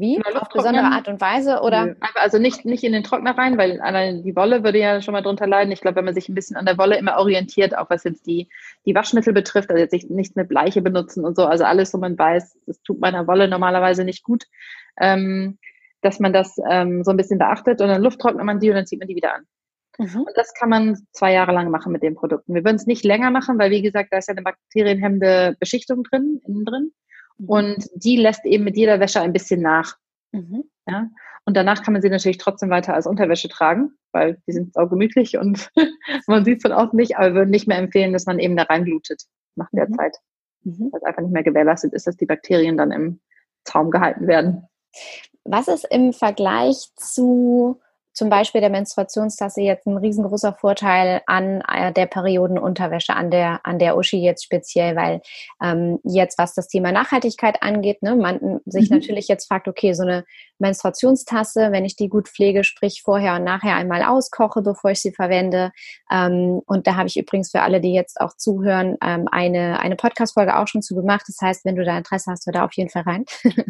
wie? 0.00 0.20
Auf 0.34 0.48
besondere 0.48 0.86
Art 0.86 1.08
und 1.08 1.20
Weise? 1.20 1.60
Oder? 1.60 1.94
Also 2.14 2.38
nicht, 2.38 2.64
nicht 2.64 2.82
in 2.82 2.92
den 2.92 3.04
Trockner 3.04 3.36
rein, 3.36 3.58
weil 3.58 4.22
die 4.22 4.34
Wolle 4.34 4.64
würde 4.64 4.78
ja 4.78 5.00
schon 5.00 5.12
mal 5.12 5.22
drunter 5.22 5.46
leiden. 5.46 5.72
Ich 5.72 5.80
glaube, 5.80 5.96
wenn 5.96 6.04
man 6.04 6.14
sich 6.14 6.28
ein 6.28 6.34
bisschen 6.34 6.56
an 6.56 6.66
der 6.66 6.78
Wolle 6.78 6.98
immer 6.98 7.18
orientiert, 7.18 7.76
auch 7.76 7.90
was 7.90 8.04
jetzt 8.04 8.26
die, 8.26 8.48
die 8.86 8.94
Waschmittel 8.94 9.32
betrifft, 9.32 9.70
also 9.70 9.80
jetzt 9.80 10.10
nicht 10.10 10.36
mit 10.36 10.48
Bleiche 10.48 10.82
benutzen 10.82 11.24
und 11.24 11.36
so, 11.36 11.46
also 11.46 11.64
alles, 11.64 11.94
wo 11.94 11.98
man 11.98 12.18
weiß, 12.18 12.58
das 12.66 12.82
tut 12.82 13.00
meiner 13.00 13.26
Wolle 13.26 13.48
normalerweise 13.48 14.04
nicht 14.04 14.24
gut, 14.24 14.44
ähm, 14.98 15.58
dass 16.00 16.18
man 16.18 16.32
das 16.32 16.56
ähm, 16.68 17.04
so 17.04 17.10
ein 17.10 17.16
bisschen 17.16 17.38
beachtet 17.38 17.80
und 17.80 17.88
dann 17.88 18.02
lufttrocknet 18.02 18.44
man 18.44 18.58
die 18.58 18.70
und 18.70 18.76
dann 18.76 18.86
zieht 18.86 18.98
man 18.98 19.08
die 19.08 19.16
wieder 19.16 19.34
an. 19.34 19.46
Mhm. 19.98 20.22
Und 20.22 20.32
das 20.34 20.54
kann 20.54 20.70
man 20.70 20.98
zwei 21.12 21.32
Jahre 21.32 21.52
lang 21.52 21.70
machen 21.70 21.92
mit 21.92 22.02
den 22.02 22.14
Produkten. 22.14 22.54
Wir 22.54 22.64
würden 22.64 22.76
es 22.76 22.86
nicht 22.86 23.04
länger 23.04 23.30
machen, 23.30 23.58
weil 23.58 23.70
wie 23.70 23.82
gesagt, 23.82 24.12
da 24.12 24.18
ist 24.18 24.28
ja 24.28 24.32
eine 24.32 24.42
bakterienhemmende 24.42 25.56
Beschichtung 25.60 26.04
drin, 26.04 26.40
innen 26.46 26.64
drin. 26.64 26.92
Mhm. 27.40 27.48
Und 27.48 27.90
die 27.94 28.16
lässt 28.16 28.44
eben 28.44 28.64
mit 28.64 28.76
jeder 28.76 29.00
Wäsche 29.00 29.20
ein 29.20 29.32
bisschen 29.32 29.62
nach. 29.62 29.96
Mhm. 30.32 30.64
Ja? 30.86 31.08
Und 31.44 31.56
danach 31.56 31.82
kann 31.82 31.92
man 31.92 32.02
sie 32.02 32.10
natürlich 32.10 32.38
trotzdem 32.38 32.70
weiter 32.70 32.94
als 32.94 33.06
Unterwäsche 33.06 33.48
tragen, 33.48 33.92
weil 34.12 34.40
die 34.46 34.52
sind 34.52 34.76
auch 34.76 34.88
gemütlich 34.88 35.36
und 35.36 35.70
man 36.26 36.44
sieht 36.44 36.62
von 36.62 36.72
außen 36.72 36.96
nicht, 36.96 37.16
aber 37.16 37.28
wir 37.28 37.34
würden 37.34 37.50
nicht 37.50 37.66
mehr 37.66 37.78
empfehlen, 37.78 38.12
dass 38.12 38.26
man 38.26 38.38
eben 38.38 38.56
da 38.56 38.64
reinblutet 38.64 39.24
nach 39.56 39.68
der 39.72 39.88
mhm. 39.88 39.94
Zeit. 39.94 40.16
Mhm. 40.62 40.90
Weil 40.92 41.00
es 41.00 41.06
einfach 41.06 41.22
nicht 41.22 41.32
mehr 41.32 41.42
gewährleistet 41.42 41.94
ist, 41.94 42.06
dass 42.06 42.16
die 42.16 42.26
Bakterien 42.26 42.76
dann 42.76 42.92
im 42.92 43.20
Zaum 43.64 43.90
gehalten 43.90 44.26
werden. 44.26 44.66
Was 45.44 45.68
ist 45.68 45.86
im 45.90 46.12
Vergleich 46.12 46.90
zu 46.96 47.80
zum 48.20 48.28
Beispiel 48.28 48.60
der 48.60 48.68
Menstruationstasse 48.68 49.62
jetzt 49.62 49.86
ein 49.86 49.96
riesengroßer 49.96 50.52
Vorteil 50.52 51.22
an 51.24 51.62
äh, 51.62 51.90
der 51.90 52.04
Periodenunterwäsche, 52.04 53.14
an 53.14 53.30
der, 53.30 53.60
an 53.64 53.78
der 53.78 53.96
Uschi 53.96 54.18
jetzt 54.18 54.44
speziell, 54.44 54.94
weil 54.94 55.22
ähm, 55.62 56.00
jetzt, 56.04 56.36
was 56.36 56.52
das 56.52 56.68
Thema 56.68 56.92
Nachhaltigkeit 56.92 57.62
angeht, 57.62 58.02
ne, 58.02 58.14
man 58.16 58.60
sich 58.66 58.90
mhm. 58.90 58.98
natürlich 58.98 59.26
jetzt 59.26 59.48
fragt, 59.48 59.68
okay, 59.68 59.94
so 59.94 60.02
eine 60.02 60.26
Menstruationstasse, 60.58 61.72
wenn 61.72 61.86
ich 61.86 61.96
die 61.96 62.10
gut 62.10 62.28
pflege, 62.28 62.62
sprich 62.62 63.00
vorher 63.02 63.36
und 63.36 63.44
nachher 63.44 63.76
einmal 63.76 64.02
auskoche, 64.02 64.60
bevor 64.60 64.90
ich 64.90 65.00
sie 65.00 65.12
verwende. 65.12 65.72
Ähm, 66.12 66.60
und 66.66 66.86
da 66.86 66.96
habe 66.96 67.08
ich 67.08 67.16
übrigens 67.16 67.50
für 67.50 67.62
alle, 67.62 67.80
die 67.80 67.94
jetzt 67.94 68.20
auch 68.20 68.36
zuhören, 68.36 68.98
ähm, 69.02 69.28
eine, 69.32 69.80
eine 69.80 69.96
Podcast-Folge 69.96 70.58
auch 70.58 70.68
schon 70.68 70.82
zu 70.82 70.94
gemacht. 70.94 71.24
Das 71.26 71.38
heißt, 71.40 71.64
wenn 71.64 71.76
du 71.76 71.84
da 71.84 71.96
Interesse 71.96 72.30
hast, 72.30 72.44
hör 72.44 72.52
da 72.52 72.66
auf 72.66 72.74
jeden 72.74 72.90
Fall 72.90 73.02
rein. 73.02 73.24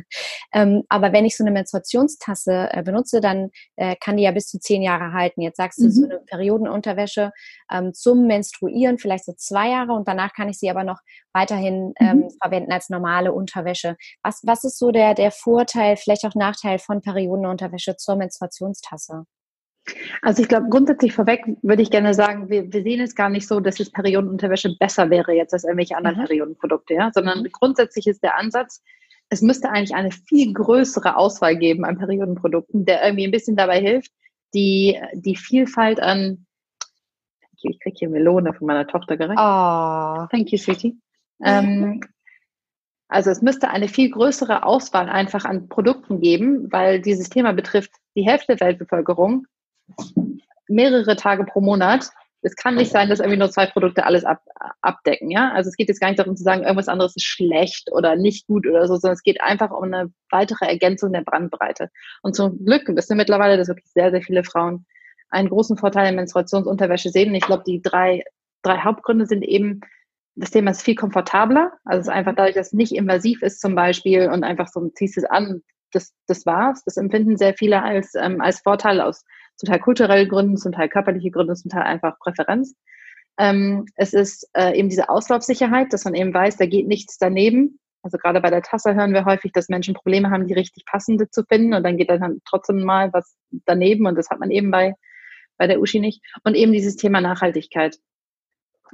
ähm, 0.53 0.83
aber 0.89 1.13
wenn 1.13 1.25
ich 1.25 1.37
so 1.37 1.45
eine 1.45 1.53
Menstruationstasse 1.53 2.71
äh, 2.73 2.83
benutze, 2.83 3.21
dann 3.21 3.51
äh, 3.77 3.95
kann 3.95 4.17
die 4.17 4.25
ja 4.25 4.33
bis 4.33 4.40
bis 4.41 4.49
zu 4.49 4.59
zehn 4.59 4.81
Jahre 4.81 5.13
halten. 5.13 5.43
Jetzt 5.43 5.59
sagst 5.59 5.79
du, 5.79 5.85
mhm. 5.85 5.91
so 5.91 6.05
eine 6.05 6.21
Periodenunterwäsche 6.21 7.31
ähm, 7.71 7.93
zum 7.93 8.27
Menstruieren 8.27 8.97
vielleicht 8.97 9.27
so 9.27 9.35
zwei 9.37 9.69
Jahre 9.69 9.93
und 9.93 10.09
danach 10.09 10.33
kann 10.33 10.49
ich 10.49 10.59
sie 10.59 10.71
aber 10.71 10.83
noch 10.83 11.01
weiterhin 11.35 11.93
ähm, 12.01 12.21
mhm. 12.21 12.31
verwenden 12.41 12.73
als 12.73 12.89
normale 12.89 13.35
Unterwäsche. 13.35 13.97
Was, 14.23 14.41
was 14.45 14.65
ist 14.65 14.79
so 14.79 14.93
der, 14.93 15.13
der 15.15 15.31
Vorteil, 15.31 15.97
vielleicht 15.97 16.25
auch 16.25 16.35
Nachteil 16.35 16.79
von 16.79 17.03
Periodenunterwäsche 17.03 17.97
zur 17.97 18.17
Menstruationstasse? 18.17 19.27
Also 20.23 20.43
ich 20.43 20.49
glaube, 20.49 20.69
grundsätzlich 20.71 21.13
vorweg 21.13 21.45
würde 21.63 21.83
ich 21.83 21.91
gerne 21.91 22.15
sagen, 22.15 22.49
wir, 22.49 22.73
wir 22.73 22.83
sehen 22.83 23.01
es 23.01 23.15
gar 23.15 23.29
nicht 23.29 23.47
so, 23.47 23.61
dass 23.61 23.79
es 23.79 23.91
Periodenunterwäsche 23.91 24.75
besser 24.79 25.11
wäre 25.11 25.33
jetzt 25.35 25.53
als 25.53 25.65
irgendwelche 25.65 25.97
anderen 25.97 26.17
mhm. 26.17 26.25
Periodenprodukte, 26.25 26.95
ja? 26.95 27.11
sondern 27.13 27.41
mhm. 27.41 27.49
grundsätzlich 27.53 28.07
ist 28.07 28.23
der 28.23 28.39
Ansatz, 28.39 28.83
es 29.31 29.43
müsste 29.43 29.71
eigentlich 29.71 29.95
eine 29.95 30.11
viel 30.11 30.53
größere 30.53 31.17
Auswahl 31.17 31.57
geben 31.57 31.85
an 31.85 31.99
Periodenprodukten, 31.99 32.85
der 32.85 33.05
irgendwie 33.05 33.25
ein 33.25 33.31
bisschen 33.31 33.57
dabei 33.57 33.81
hilft, 33.81 34.11
die, 34.55 35.01
die 35.15 35.37
Vielfalt 35.37 36.01
an, 36.01 36.47
ich 37.63 37.79
kriege 37.81 37.97
hier 37.99 38.09
Melone 38.09 38.55
von 38.55 38.67
meiner 38.67 38.87
Tochter 38.87 39.17
gerecht. 39.17 39.39
Oh. 39.39 40.27
Thank 40.31 40.51
you, 40.51 40.59
Sweetie. 40.59 40.99
Ähm, 41.45 42.01
also 43.09 43.31
es 43.31 43.43
müsste 43.43 43.71
eine 43.71 43.89
viel 43.89 44.11
größere 44.11 44.65
Auswahl 44.65 45.09
einfach 45.09 45.45
an 45.45 45.69
Produkten 45.69 46.21
geben, 46.21 46.71
weil 46.73 47.01
dieses 47.01 47.29
Thema 47.29 47.53
betrifft 47.53 47.93
die 48.15 48.23
Hälfte 48.23 48.57
der 48.57 48.67
Weltbevölkerung 48.69 49.47
mehrere 50.69 51.17
Tage 51.17 51.45
pro 51.45 51.61
Monat. 51.61 52.11
Es 52.43 52.57
kann 52.57 52.77
nicht 52.77 52.91
sein, 52.91 53.09
dass 53.09 53.21
irgendwie 53.21 53.39
nur 53.39 53.51
zwei 53.51 53.67
Produkte 53.67 54.05
alles 54.05 54.25
ab, 54.25 54.43
abdecken, 54.81 55.31
ja. 55.31 55.53
Also 55.53 55.69
es 55.69 55.77
geht 55.77 55.89
jetzt 55.89 56.01
gar 56.01 56.09
nicht 56.09 56.19
darum 56.19 56.37
zu 56.37 56.43
sagen, 56.43 56.63
irgendwas 56.63 56.89
anderes 56.89 57.17
ist 57.17 57.27
schlecht 57.27 57.93
oder 57.93 58.17
nicht 58.17 58.47
gut 58.47 58.67
oder 58.67 58.87
so, 58.87 58.97
sondern 58.97 59.15
es 59.15 59.23
geht 59.23 59.41
einfach 59.43 59.71
um 59.71 59.85
eine 59.85 60.11
weitere 60.31 60.67
Ergänzung 60.67 61.13
der 61.13 61.23
Brandbreite. 61.23 61.91
Und 62.23 62.35
zum 62.35 62.65
Glück 62.65 62.89
wissen 62.89 63.11
wir 63.11 63.17
mittlerweile, 63.17 63.59
dass 63.59 63.69
wirklich 63.69 63.91
sehr, 63.93 64.11
sehr 64.11 64.23
viele 64.23 64.45
Frauen 64.45 64.87
einen 65.29 65.49
großen 65.49 65.77
Vorteil 65.77 66.09
in 66.09 66.17
Menstruationsunterwäsche 66.17 67.11
sehen. 67.11 67.35
Ich 67.35 67.45
glaube, 67.45 67.65
die 67.67 67.83
drei, 67.83 68.25
drei 68.63 68.79
Hauptgründe 68.79 69.27
sind 69.27 69.43
eben, 69.43 69.81
das 70.35 70.51
Thema 70.51 70.71
ist 70.71 70.83
viel 70.83 70.95
komfortabler. 70.95 71.73
Also 71.85 72.01
es 72.01 72.07
ist 72.07 72.13
einfach 72.13 72.35
dadurch, 72.35 72.55
dass 72.55 72.69
es 72.69 72.73
nicht 72.73 72.93
invasiv 72.93 73.43
ist 73.43 73.61
zum 73.61 73.75
Beispiel 73.75 74.29
und 74.31 74.45
einfach 74.45 74.69
so, 74.69 74.89
ziehst 74.89 75.19
es 75.19 75.25
an, 75.25 75.63
das, 75.93 76.15
das 76.27 76.47
war's. 76.47 76.83
Das 76.85 76.97
empfinden 76.97 77.37
sehr 77.37 77.55
viele 77.55 77.83
als, 77.83 78.15
ähm, 78.15 78.41
als 78.41 78.61
Vorteil 78.61 79.01
aus 79.01 79.25
zum 79.61 79.69
Teil 79.69 79.79
kulturellen 79.79 80.29
Gründen, 80.29 80.57
zum 80.57 80.73
Teil 80.73 80.89
körperliche 80.89 81.31
Gründe, 81.31 81.55
zum 81.55 81.71
Teil 81.71 81.83
einfach 81.83 82.19
Präferenz. 82.19 82.75
Ähm, 83.39 83.85
es 83.95 84.15
ist 84.15 84.49
äh, 84.55 84.77
eben 84.77 84.89
diese 84.89 85.11
Auslaufsicherheit, 85.11 85.93
dass 85.93 86.05
man 86.05 86.15
eben 86.15 86.33
weiß, 86.33 86.57
da 86.57 86.65
geht 86.65 86.89
nichts 86.89 87.19
daneben. 87.19 87.79
Also 88.03 88.17
gerade 88.17 88.41
bei 88.41 88.49
der 88.49 88.63
Tasse 88.63 88.95
hören 88.95 89.13
wir 89.13 89.27
häufig, 89.27 89.53
dass 89.53 89.69
Menschen 89.69 89.93
Probleme 89.93 90.31
haben, 90.31 90.47
die 90.47 90.55
richtig 90.55 90.87
passende 90.87 91.29
zu 91.29 91.45
finden 91.45 91.75
und 91.75 91.83
dann 91.83 91.99
geht 91.99 92.09
dann 92.09 92.41
trotzdem 92.49 92.83
mal 92.83 93.13
was 93.13 93.37
daneben 93.67 94.07
und 94.07 94.17
das 94.17 94.31
hat 94.31 94.41
man 94.41 94.51
eben 94.51 94.71
bei, 94.71 94.95
bei 95.59 95.67
der 95.67 95.79
Uschi 95.79 96.01
nicht. 96.01 96.23
Und 96.43 96.55
eben 96.55 96.73
dieses 96.73 96.97
Thema 96.97 97.21
Nachhaltigkeit. 97.21 97.99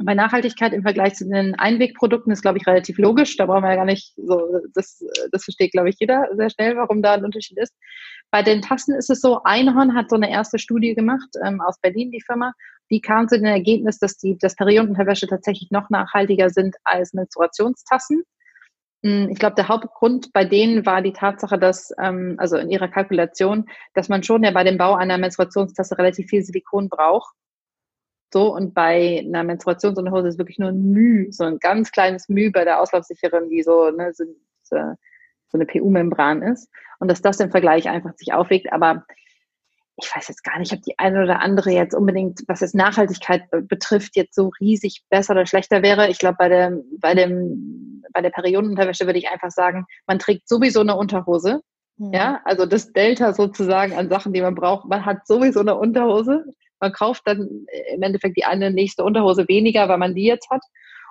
Bei 0.03 0.15
Nachhaltigkeit 0.15 0.73
im 0.73 0.83
Vergleich 0.83 1.15
zu 1.15 1.29
den 1.29 1.55
Einwegprodukten 1.55 2.33
ist, 2.33 2.43
glaube 2.43 2.59
ich, 2.59 2.67
relativ 2.67 2.99
logisch. 2.99 3.37
Da 3.37 3.47
brauchen 3.47 3.63
wir 3.63 3.71
ja 3.71 3.77
gar 3.77 3.85
nicht 3.85 4.15
so, 4.17 4.61
das, 4.75 5.03
das 5.33 5.45
versteht, 5.45 5.73
glaube 5.73 5.89
ich, 5.89 5.97
jeder 5.99 6.29
sehr 6.37 6.51
schnell, 6.51 6.77
warum 6.77 7.03
da 7.03 7.15
ein 7.15 7.25
Unterschied 7.25 7.59
ist. 7.59 7.75
Bei 8.31 8.43
den 8.43 8.61
Tassen 8.61 8.95
ist 8.95 9.11
es 9.11 9.21
so, 9.21 9.43
Einhorn 9.45 9.95
hat 9.95 10.11
so 10.11 10.17
eine 10.17 10.31
erste 10.31 10.59
Studie 10.59 10.95
gemacht, 10.95 11.29
ähm, 11.45 11.61
aus 11.61 11.81
Berlin, 11.81 12.11
die 12.11 12.21
Firma. 12.21 12.53
Die 12.91 13.01
kam 13.01 13.29
zu 13.29 13.37
dem 13.37 13.47
Ergebnis, 13.47 13.99
dass 13.99 14.17
die, 14.19 14.37
dass 14.39 14.55
Periodenunterwäsche 14.57 15.27
tatsächlich 15.27 15.71
noch 15.71 15.89
nachhaltiger 15.91 16.51
sind 16.51 16.77
als 16.85 17.15
Menstruationstassen. 17.15 18.23
Hm, 19.03 19.29
ich 19.31 19.39
glaube, 19.39 19.57
der 19.57 19.69
Hauptgrund 19.69 20.33
bei 20.33 20.45
denen 20.45 20.85
war 20.85 21.01
die 21.01 21.13
Tatsache, 21.13 21.59
dass, 21.59 21.93
ähm, 21.99 22.35
also 22.39 22.57
in 22.57 22.71
ihrer 22.71 22.89
Kalkulation, 22.89 23.67
dass 23.95 24.09
man 24.09 24.23
schon 24.23 24.43
ja 24.43 24.51
bei 24.51 24.65
dem 24.65 24.79
Bau 24.79 24.95
einer 24.95 25.19
Menstruationstasse 25.19 25.97
relativ 25.97 26.29
viel 26.29 26.43
Silikon 26.43 26.89
braucht 26.89 27.35
so, 28.33 28.55
und 28.55 28.74
bei 28.74 29.22
einer 29.24 29.45
Menstruationsunterhose 29.45 30.29
ist 30.29 30.39
wirklich 30.39 30.59
nur 30.59 30.70
ein 30.70 30.91
Müh, 30.91 31.29
so 31.31 31.45
ein 31.45 31.59
ganz 31.59 31.93
kleines 31.93 32.29
Müh 32.29 32.51
bei 32.51 32.64
der 32.64 32.81
Auslaufsicherin, 32.81 33.49
die 33.49 33.62
so, 33.62 33.91
ne, 33.91 34.12
so, 34.12 34.24
so 34.62 34.77
eine 35.53 35.66
PU-Membran 35.66 36.43
ist. 36.43 36.68
Und 36.99 37.09
dass 37.09 37.22
das 37.22 37.41
im 37.41 37.51
Vergleich 37.51 37.89
einfach 37.89 38.14
sich 38.16 38.33
aufwegt. 38.33 38.72
Aber 38.72 39.05
ich 39.97 40.14
weiß 40.14 40.29
jetzt 40.29 40.45
gar 40.45 40.59
nicht, 40.59 40.72
ob 40.72 40.83
die 40.83 40.99
eine 40.99 41.22
oder 41.22 41.41
andere 41.41 41.70
jetzt 41.70 41.95
unbedingt, 41.95 42.43
was 42.49 42.61
jetzt 42.61 42.74
Nachhaltigkeit 42.74 43.45
betrifft, 43.51 44.16
jetzt 44.16 44.35
so 44.35 44.51
riesig 44.61 45.05
besser 45.09 45.33
oder 45.33 45.47
schlechter 45.47 45.83
wäre. 45.83 46.09
Ich 46.09 46.18
glaube, 46.18 46.37
bei 46.39 46.49
der, 46.49 46.72
bei 46.99 47.14
dem, 47.14 48.03
bei 48.12 48.20
der 48.20 48.31
Periodenunterwäsche 48.31 49.07
würde 49.07 49.18
ich 49.18 49.29
einfach 49.29 49.51
sagen, 49.51 49.87
man 50.07 50.18
trägt 50.18 50.49
sowieso 50.49 50.81
eine 50.81 50.97
Unterhose. 50.97 51.62
Mhm. 51.97 52.12
Ja, 52.12 52.41
also 52.45 52.66
das 52.66 52.93
Delta 52.93 53.33
sozusagen 53.33 53.95
an 53.95 54.11
Sachen, 54.11 54.33
die 54.33 54.43
man 54.43 54.55
braucht. 54.55 54.87
Man 54.87 55.07
hat 55.07 55.27
sowieso 55.27 55.61
eine 55.61 55.77
Unterhose. 55.77 56.45
Man 56.81 56.93
kauft 56.93 57.22
dann 57.27 57.66
im 57.93 58.03
Endeffekt 58.03 58.37
die 58.37 58.45
eine 58.45 58.70
nächste 58.70 59.05
Unterhose 59.05 59.47
weniger, 59.49 59.89
weil 59.89 59.99
man 59.99 60.14
die 60.14 60.24
jetzt 60.24 60.51
hat. 60.51 60.62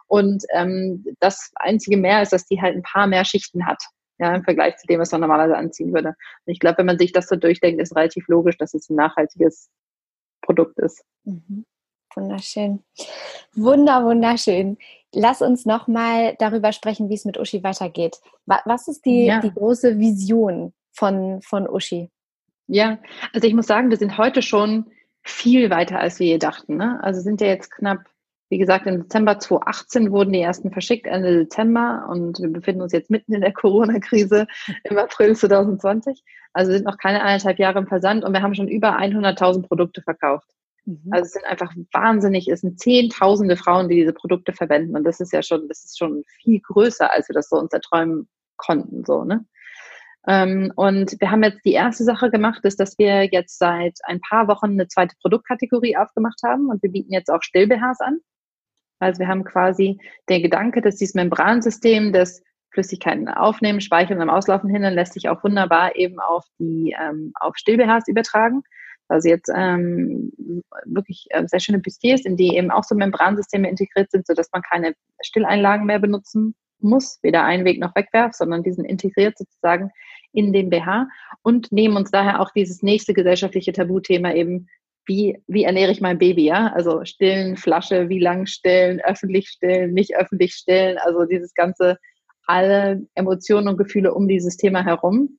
Und 0.07 0.43
ähm, 0.53 1.05
das 1.19 1.51
einzige 1.55 1.97
mehr 1.97 2.21
ist, 2.21 2.31
dass 2.31 2.45
die 2.45 2.61
halt 2.61 2.75
ein 2.75 2.83
paar 2.83 3.07
mehr 3.07 3.25
Schichten 3.25 3.65
hat. 3.65 3.81
Ja, 4.17 4.33
im 4.33 4.43
Vergleich 4.45 4.77
zu 4.77 4.87
dem, 4.87 5.01
was 5.01 5.11
man 5.11 5.21
normalerweise 5.21 5.57
anziehen 5.57 5.93
würde. 5.93 6.09
Und 6.09 6.53
ich 6.53 6.59
glaube, 6.59 6.77
wenn 6.77 6.85
man 6.85 6.97
sich 6.97 7.11
das 7.11 7.27
so 7.27 7.35
durchdenkt, 7.35 7.81
ist 7.81 7.95
relativ 7.95 8.27
logisch, 8.29 8.57
dass 8.57 8.73
es 8.73 8.89
ein 8.89 8.95
nachhaltiges 8.95 9.69
Produkt 10.41 10.79
ist. 10.79 11.03
Mhm. 11.25 11.65
Wunderschön. 12.15 12.81
Wunder, 13.55 14.05
wunderschön. 14.05 14.77
Lass 15.13 15.41
uns 15.41 15.65
nochmal 15.65 16.35
darüber 16.39 16.71
sprechen, 16.71 17.09
wie 17.09 17.15
es 17.15 17.25
mit 17.25 17.37
Uschi 17.37 17.61
weitergeht. 17.63 18.17
Was 18.45 18.87
ist 18.87 19.05
die, 19.05 19.25
ja. 19.25 19.41
die 19.41 19.51
große 19.51 19.99
Vision 19.99 20.73
von, 20.93 21.41
von 21.41 21.67
Uschi? 21.67 22.09
Ja, 22.67 22.99
also 23.33 23.47
ich 23.47 23.53
muss 23.53 23.67
sagen, 23.67 23.89
wir 23.89 23.97
sind 23.97 24.17
heute 24.17 24.41
schon 24.41 24.91
viel 25.25 25.69
weiter, 25.71 25.99
als 25.99 26.19
wir 26.19 26.27
je 26.27 26.37
dachten. 26.37 26.77
Ne? 26.77 26.99
Also 27.03 27.19
sind 27.19 27.41
ja 27.41 27.47
jetzt 27.47 27.71
knapp, 27.71 28.05
wie 28.49 28.59
gesagt, 28.59 28.85
im 28.85 29.01
Dezember 29.01 29.39
2018 29.39 30.11
wurden 30.11 30.31
die 30.31 30.39
ersten 30.39 30.71
verschickt, 30.71 31.07
Ende 31.07 31.39
Dezember 31.39 32.07
und 32.09 32.39
wir 32.39 32.53
befinden 32.53 32.83
uns 32.83 32.93
jetzt 32.93 33.09
mitten 33.09 33.33
in 33.33 33.41
der 33.41 33.51
Corona-Krise 33.51 34.45
im 34.83 34.97
April 34.97 35.35
2020. 35.35 36.23
Also 36.53 36.71
sind 36.71 36.85
noch 36.85 36.97
keine 36.97 37.21
eineinhalb 37.23 37.57
Jahre 37.57 37.79
im 37.79 37.87
Versand 37.87 38.23
und 38.23 38.33
wir 38.33 38.43
haben 38.43 38.53
schon 38.53 38.67
über 38.67 38.99
100.000 38.99 39.67
Produkte 39.67 40.03
verkauft. 40.03 40.47
Mhm. 40.85 41.09
Also 41.09 41.25
es 41.25 41.31
sind 41.31 41.45
einfach 41.45 41.73
wahnsinnig, 41.91 42.47
es 42.47 42.61
sind 42.61 42.79
zehntausende 42.79 43.57
Frauen, 43.57 43.89
die 43.89 43.95
diese 43.95 44.13
Produkte 44.13 44.53
verwenden 44.53 44.95
und 44.95 45.03
das 45.03 45.19
ist 45.19 45.33
ja 45.33 45.41
schon, 45.41 45.67
das 45.67 45.83
ist 45.83 45.97
schon 45.97 46.23
viel 46.43 46.61
größer, 46.61 47.11
als 47.11 47.27
wir 47.29 47.33
das 47.33 47.49
so 47.49 47.57
uns 47.57 47.73
erträumen 47.73 48.29
konnten, 48.57 49.03
so, 49.05 49.23
ne? 49.23 49.43
Ähm, 50.27 50.71
und 50.75 51.15
wir 51.19 51.29
haben 51.29 51.43
jetzt 51.43 51.63
die 51.65 51.73
erste 51.73 52.03
Sache 52.03 52.31
gemacht, 52.31 52.63
ist, 52.63 52.79
dass 52.79 52.97
wir 52.97 53.25
jetzt 53.25 53.59
seit 53.59 53.97
ein 54.03 54.19
paar 54.21 54.47
Wochen 54.47 54.71
eine 54.71 54.87
zweite 54.87 55.15
Produktkategorie 55.21 55.97
aufgemacht 55.97 56.39
haben 56.43 56.69
und 56.69 56.81
wir 56.81 56.91
bieten 56.91 57.13
jetzt 57.13 57.29
auch 57.29 57.43
Still-BHs 57.43 58.01
an. 58.01 58.19
Also 58.99 59.19
wir 59.19 59.27
haben 59.27 59.43
quasi 59.43 59.99
den 60.29 60.41
Gedanke, 60.41 60.81
dass 60.81 60.95
dieses 60.95 61.15
Membransystem 61.15 62.11
das 62.11 62.41
Flüssigkeiten 62.71 63.27
aufnehmen, 63.27 63.81
speichern 63.81 64.17
und 64.17 64.23
am 64.23 64.35
Auslaufen 64.35 64.69
hin, 64.69 64.81
lässt 64.81 65.13
sich 65.13 65.29
auch 65.29 65.43
wunderbar 65.43 65.95
eben 65.95 66.19
auf 66.19 66.45
die 66.59 66.95
ähm, 66.99 67.31
auf 67.39 67.55
Still-BHs 67.55 68.07
übertragen. 68.07 68.63
Also 69.07 69.29
jetzt 69.29 69.51
ähm, 69.55 70.31
wirklich 70.85 71.27
äh, 71.29 71.45
sehr 71.47 71.59
schöne 71.59 71.79
Bustiers, 71.79 72.25
in 72.25 72.37
die 72.37 72.55
eben 72.55 72.71
auch 72.71 72.83
so 72.83 72.95
Membransysteme 72.95 73.69
integriert 73.69 74.09
sind, 74.09 74.25
sodass 74.25 74.49
man 74.51 74.63
keine 74.63 74.95
Stilleinlagen 75.21 75.85
mehr 75.85 75.99
benutzen 75.99 76.55
muss, 76.89 77.19
weder 77.21 77.43
Einweg 77.43 77.79
noch 77.79 77.95
Wegwerf, 77.95 78.33
sondern 78.33 78.63
die 78.63 78.71
sind 78.71 78.85
integriert 78.85 79.37
sozusagen 79.37 79.91
in 80.31 80.53
den 80.53 80.69
BH 80.69 81.07
und 81.43 81.71
nehmen 81.71 81.97
uns 81.97 82.11
daher 82.11 82.41
auch 82.41 82.51
dieses 82.51 82.83
nächste 82.83 83.13
gesellschaftliche 83.13 83.73
Tabuthema 83.73 84.33
eben, 84.33 84.67
wie, 85.05 85.37
wie 85.47 85.63
ernähre 85.63 85.91
ich 85.91 86.01
mein 86.01 86.17
Baby, 86.17 86.45
ja? 86.45 86.71
Also 86.73 87.05
stillen, 87.05 87.57
Flasche, 87.57 88.09
wie 88.09 88.19
lang 88.19 88.47
stillen, 88.47 88.99
öffentlich 89.01 89.49
stillen, 89.49 89.93
nicht 89.93 90.15
öffentlich 90.15 90.53
stillen, 90.53 90.97
also 90.97 91.25
dieses 91.25 91.53
ganze, 91.53 91.97
alle 92.47 93.01
Emotionen 93.13 93.67
und 93.67 93.77
Gefühle 93.77 94.13
um 94.13 94.27
dieses 94.27 94.57
Thema 94.57 94.83
herum 94.83 95.37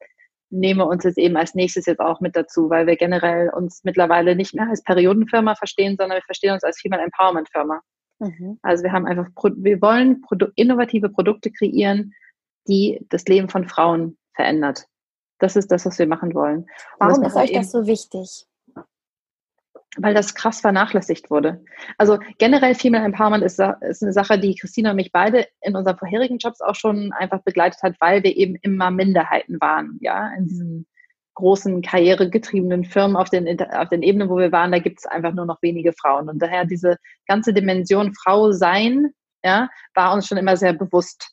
nehmen 0.51 0.81
wir 0.81 0.87
uns 0.87 1.05
jetzt 1.05 1.19
eben 1.19 1.37
als 1.37 1.55
nächstes 1.55 1.87
jetzt 1.87 2.01
auch 2.01 2.21
mit 2.21 2.37
dazu, 2.37 2.71
weil 2.71 2.87
wir 2.87 2.97
generell 2.97 3.51
uns 3.51 3.83
mittlerweile 3.85 4.37
nicht 4.37 4.55
mehr 4.55 4.69
als 4.69 4.83
Periodenfirma 4.83 5.55
verstehen, 5.55 5.97
sondern 5.99 6.19
wir 6.19 6.23
verstehen 6.23 6.53
uns 6.53 6.65
als 6.65 6.81
Female 6.81 7.03
Empowerment 7.03 7.49
Firma. 7.51 7.81
Mhm. 8.19 8.59
Also 8.62 8.85
wir 8.85 8.93
haben 8.93 9.07
einfach, 9.07 9.29
wir 9.57 9.83
wollen 9.83 10.23
innovative 10.55 11.09
Produkte 11.09 11.51
kreieren, 11.51 12.14
die 12.69 13.05
das 13.11 13.25
Leben 13.27 13.49
von 13.49 13.67
Frauen 13.67 14.17
verändert. 14.35 14.87
Das 15.39 15.57
ist 15.57 15.71
das, 15.71 15.85
was 15.85 15.99
wir 15.99 16.07
machen 16.07 16.35
wollen. 16.35 16.67
Warum 16.99 17.23
ist 17.23 17.37
euch 17.37 17.53
das 17.53 17.71
so 17.71 17.87
wichtig? 17.87 18.47
Weil 19.99 20.14
das 20.14 20.35
krass 20.35 20.61
vernachlässigt 20.61 21.31
wurde. 21.31 21.64
Also 21.97 22.19
generell 22.39 22.75
Female 22.75 23.05
Empowerment 23.05 23.43
ist, 23.43 23.59
ist 23.81 24.03
eine 24.03 24.12
Sache, 24.12 24.39
die 24.39 24.55
Christina 24.55 24.91
und 24.91 24.97
mich 24.97 25.12
beide 25.12 25.47
in 25.62 25.75
unseren 25.75 25.97
vorherigen 25.97 26.39
Jobs 26.39 26.61
auch 26.61 26.75
schon 26.75 27.12
einfach 27.12 27.41
begleitet 27.43 27.83
hat, 27.83 27.97
weil 28.01 28.23
wir 28.23 28.37
eben 28.37 28.57
immer 28.57 28.91
Minderheiten 28.91 29.59
waren, 29.61 29.99
ja, 30.01 30.35
in 30.37 30.49
diesen 30.49 30.87
großen 31.37 31.82
karrieregetriebenen 31.82 32.84
Firmen 32.84 33.16
auf 33.16 33.30
den, 33.30 33.61
auf 33.70 33.89
den 33.89 34.03
Ebenen, 34.03 34.28
wo 34.28 34.37
wir 34.37 34.53
waren, 34.53 34.72
da 34.72 34.80
gibt 34.80 34.99
es 34.99 35.07
einfach 35.07 35.32
nur 35.32 35.47
noch 35.47 35.62
wenige 35.62 35.93
Frauen. 35.93 36.28
Und 36.28 36.41
daher 36.41 36.64
diese 36.64 36.97
ganze 37.26 37.55
Dimension 37.55 38.12
Frau 38.14 38.53
sein, 38.53 39.11
ja, 39.45 39.68
war 39.95 40.12
uns 40.12 40.26
schon 40.26 40.39
immer 40.39 40.57
sehr 40.57 40.72
bewusst. 40.72 41.30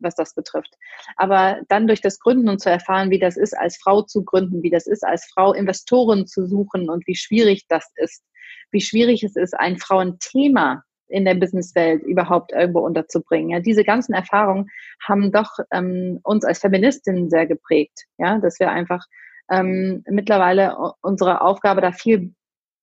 was 0.00 0.14
das 0.14 0.34
betrifft. 0.34 0.74
Aber 1.16 1.60
dann 1.68 1.86
durch 1.86 2.00
das 2.00 2.18
Gründen 2.18 2.48
und 2.48 2.60
zu 2.60 2.70
erfahren, 2.70 3.10
wie 3.10 3.18
das 3.18 3.36
ist, 3.36 3.56
als 3.56 3.78
Frau 3.82 4.02
zu 4.02 4.24
gründen, 4.24 4.62
wie 4.62 4.70
das 4.70 4.86
ist, 4.86 5.04
als 5.04 5.24
Frau 5.32 5.52
Investoren 5.52 6.26
zu 6.26 6.46
suchen 6.46 6.90
und 6.90 7.06
wie 7.06 7.16
schwierig 7.16 7.64
das 7.68 7.90
ist, 7.96 8.24
wie 8.72 8.80
schwierig 8.80 9.22
es 9.22 9.36
ist, 9.36 9.54
ein 9.54 9.78
Frauenthema 9.78 10.82
in 11.08 11.24
der 11.24 11.34
Businesswelt 11.34 12.02
überhaupt 12.02 12.52
irgendwo 12.52 12.80
unterzubringen. 12.80 13.50
Ja, 13.50 13.60
diese 13.60 13.84
ganzen 13.84 14.14
Erfahrungen 14.14 14.68
haben 15.00 15.30
doch 15.30 15.50
ähm, 15.70 16.18
uns 16.24 16.44
als 16.44 16.60
Feministinnen 16.60 17.30
sehr 17.30 17.46
geprägt, 17.46 18.06
ja, 18.18 18.38
dass 18.38 18.58
wir 18.58 18.70
einfach 18.70 19.04
ähm, 19.50 20.02
mittlerweile 20.08 20.76
unsere 21.00 21.40
Aufgabe 21.40 21.80
da 21.80 21.92
viel 21.92 22.34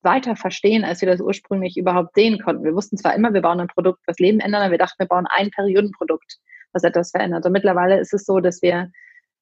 weiter 0.04 0.36
verstehen, 0.36 0.84
als 0.84 1.02
wir 1.02 1.10
das 1.10 1.22
ursprünglich 1.22 1.78
überhaupt 1.78 2.16
sehen 2.16 2.40
konnten. 2.44 2.64
Wir 2.64 2.76
wussten 2.76 2.98
zwar 2.98 3.16
immer, 3.16 3.34
wir 3.34 3.42
bauen 3.42 3.60
ein 3.60 3.68
Produkt, 3.68 4.00
was 4.08 4.20
Leben 4.20 4.40
ändert, 4.40 4.62
aber 4.62 4.72
wir 4.72 4.78
dachten, 4.78 5.00
wir 5.00 5.08
bauen 5.08 5.28
ein 5.30 5.52
Periodenprodukt, 5.52 6.38
was 6.74 6.84
etwas 6.84 7.12
verändert. 7.12 7.46
Und 7.46 7.52
mittlerweile 7.52 8.00
ist 8.00 8.14
es 8.14 8.26
so, 8.26 8.40
dass 8.40 8.62
wir 8.62 8.92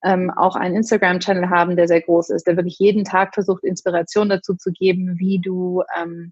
ähm, 0.04 0.32
auch 0.32 0.56
einen 0.56 0.76
Instagram-Channel 0.76 1.50
haben, 1.50 1.76
der 1.76 1.88
sehr 1.88 2.02
groß 2.02 2.30
ist, 2.30 2.48
der 2.48 2.56
wirklich 2.56 2.78
jeden 2.80 3.04
Tag 3.04 3.34
versucht, 3.34 3.64
Inspiration 3.64 4.30
dazu 4.30 4.56
zu 4.56 4.72
geben, 4.72 5.18
wie 5.18 5.40
du 5.40 5.84
ähm, 5.98 6.32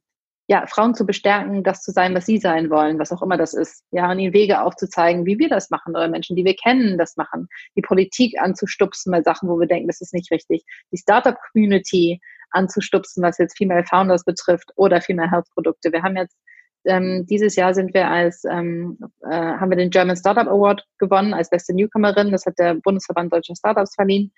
ja, 0.50 0.66
Frauen 0.66 0.96
zu 0.96 1.06
bestärken, 1.06 1.64
das 1.64 1.82
zu 1.82 1.92
sein, 1.92 2.16
was 2.16 2.26
sie 2.26 2.38
sein 2.38 2.70
wollen, 2.70 3.00
was 3.00 3.12
auch 3.12 3.22
immer 3.22 3.38
das 3.38 3.54
ist. 3.54 3.84
Ja, 3.92 4.10
und 4.10 4.20
ihnen 4.20 4.34
Wege 4.34 4.62
aufzuzeigen, 4.62 5.26
wie 5.26 5.38
wir 5.40 5.50
das 5.50 5.70
machen 5.70 5.92
oder 5.96 6.08
Menschen, 6.08 6.38
die 6.38 6.46
wir 6.46 6.56
kennen, 6.56 6.98
das 6.98 7.18
machen. 7.18 7.50
Die 7.76 7.82
Politik 7.82 8.40
anzustupsen 8.40 9.12
bei 9.12 9.22
Sachen, 9.22 9.50
wo 9.50 9.60
wir 9.60 9.68
denken, 9.68 9.88
das 9.88 10.00
ist 10.00 10.14
nicht 10.14 10.32
richtig. 10.32 10.64
Die 10.94 10.98
Startup-Community 10.98 12.22
anzustupsen, 12.52 13.22
was 13.22 13.38
jetzt 13.38 13.58
Female 13.58 13.84
Founders 13.84 14.24
betrifft 14.24 14.72
oder 14.78 15.02
Female 15.02 15.30
Health 15.30 15.48
Produkte. 15.54 15.92
Wir 15.92 16.02
haben 16.02 16.16
jetzt 16.16 16.38
ähm, 16.86 17.26
dieses 17.26 17.58
Jahr 17.58 17.74
sind 17.74 17.94
wir 17.94 18.10
als 18.10 18.46
ähm, 18.46 18.98
äh, 19.30 19.36
haben 19.36 19.70
wir 19.70 19.78
den 19.78 19.90
German 19.90 20.16
Startup 20.16 20.48
Award 20.48 20.86
gewonnen 20.98 21.34
als 21.34 21.50
beste 21.50 21.74
Newcomerin. 21.74 22.32
Das 22.32 22.46
hat 22.46 22.58
der 22.58 22.76
Bundesverband 22.76 23.34
Deutscher 23.34 23.56
Startups 23.56 23.96
verliehen. 23.96 24.32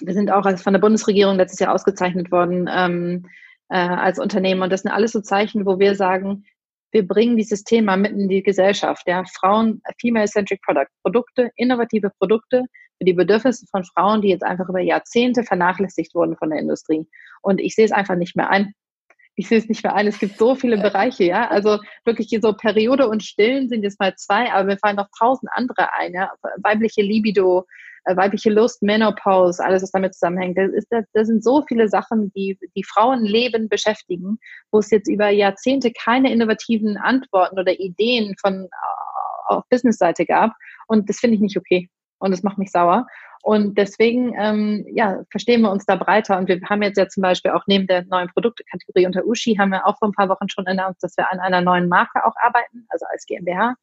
Wir 0.00 0.14
sind 0.14 0.30
auch 0.30 0.46
als 0.46 0.62
von 0.62 0.72
der 0.72 0.80
Bundesregierung 0.80 1.36
letztes 1.36 1.60
Jahr 1.60 1.74
ausgezeichnet 1.74 2.32
worden 2.32 2.70
ähm, 2.72 3.26
äh, 3.74 3.78
als 3.78 4.20
Unternehmen. 4.20 4.62
Und 4.62 4.72
das 4.72 4.82
sind 4.82 4.92
alles 4.92 5.10
so 5.10 5.20
Zeichen, 5.20 5.66
wo 5.66 5.80
wir 5.80 5.96
sagen, 5.96 6.44
wir 6.92 7.06
bringen 7.06 7.36
dieses 7.36 7.64
Thema 7.64 7.96
mitten 7.96 8.20
in 8.20 8.28
die 8.28 8.44
Gesellschaft. 8.44 9.02
Ja, 9.08 9.24
Frauen, 9.24 9.82
Female-Centric 10.00 10.62
Product, 10.62 10.86
Produkte, 11.02 11.50
innovative 11.56 12.10
Produkte 12.20 12.62
für 12.98 13.04
die 13.04 13.14
Bedürfnisse 13.14 13.66
von 13.68 13.82
Frauen, 13.82 14.22
die 14.22 14.28
jetzt 14.28 14.44
einfach 14.44 14.68
über 14.68 14.78
Jahrzehnte 14.78 15.42
vernachlässigt 15.42 16.14
wurden 16.14 16.36
von 16.36 16.50
der 16.50 16.60
Industrie. 16.60 17.04
Und 17.42 17.60
ich 17.60 17.74
sehe 17.74 17.84
es 17.84 17.90
einfach 17.90 18.14
nicht 18.14 18.36
mehr 18.36 18.48
ein. 18.48 18.74
Ich 19.34 19.48
sehe 19.48 19.58
es 19.58 19.68
nicht 19.68 19.82
mehr 19.82 19.96
ein. 19.96 20.06
Es 20.06 20.20
gibt 20.20 20.38
so 20.38 20.54
viele 20.54 20.78
Bereiche, 20.78 21.24
ja. 21.24 21.48
Also 21.48 21.80
wirklich 22.04 22.28
so 22.40 22.52
Periode 22.52 23.08
und 23.08 23.24
Stillen 23.24 23.68
sind 23.68 23.82
jetzt 23.82 23.98
mal 23.98 24.14
zwei, 24.14 24.52
aber 24.52 24.62
mir 24.62 24.78
fallen 24.78 24.94
noch 24.94 25.08
tausend 25.18 25.50
andere 25.52 25.92
ein, 25.94 26.14
ja. 26.14 26.30
Weibliche 26.62 27.02
Libido, 27.02 27.66
weibliche 28.06 28.50
Lust, 28.50 28.82
Menopause, 28.82 29.64
alles, 29.64 29.82
was 29.82 29.90
damit 29.92 30.14
zusammenhängt. 30.14 30.58
Das, 30.58 30.70
ist, 30.72 30.86
das, 30.90 31.04
das 31.12 31.26
sind 31.28 31.42
so 31.42 31.64
viele 31.66 31.88
Sachen, 31.88 32.32
die 32.34 32.58
die 32.76 32.84
Frauenleben 32.84 33.68
beschäftigen, 33.68 34.38
wo 34.70 34.78
es 34.78 34.90
jetzt 34.90 35.08
über 35.08 35.30
Jahrzehnte 35.30 35.92
keine 35.92 36.32
innovativen 36.32 36.96
Antworten 36.96 37.58
oder 37.58 37.72
Ideen 37.78 38.34
von 38.40 38.64
äh, 38.64 38.68
auf 39.46 39.64
Businessseite 39.68 40.26
gab. 40.26 40.52
Und 40.86 41.08
das 41.08 41.18
finde 41.18 41.36
ich 41.36 41.40
nicht 41.40 41.56
okay. 41.56 41.88
Und 42.18 42.30
das 42.30 42.42
macht 42.42 42.58
mich 42.58 42.70
sauer. 42.70 43.06
Und 43.42 43.76
deswegen, 43.76 44.32
ähm, 44.38 44.86
ja, 44.94 45.22
verstehen 45.30 45.60
wir 45.60 45.70
uns 45.70 45.84
da 45.84 45.96
breiter. 45.96 46.38
Und 46.38 46.48
wir 46.48 46.60
haben 46.62 46.82
jetzt 46.82 46.96
ja 46.96 47.08
zum 47.08 47.22
Beispiel 47.22 47.50
auch 47.50 47.64
neben 47.66 47.86
der 47.86 48.04
neuen 48.06 48.28
Produktekategorie 48.28 49.04
unter 49.04 49.26
Ushi 49.26 49.56
haben 49.56 49.70
wir 49.70 49.86
auch 49.86 49.98
vor 49.98 50.08
ein 50.08 50.12
paar 50.12 50.30
Wochen 50.30 50.48
schon 50.48 50.66
announced, 50.66 51.02
dass 51.02 51.16
wir 51.18 51.30
an 51.30 51.40
einer 51.40 51.60
neuen 51.60 51.88
Marke 51.88 52.24
auch 52.24 52.34
arbeiten, 52.36 52.86
also 52.88 53.04
als 53.12 53.26
GmbH. 53.26 53.74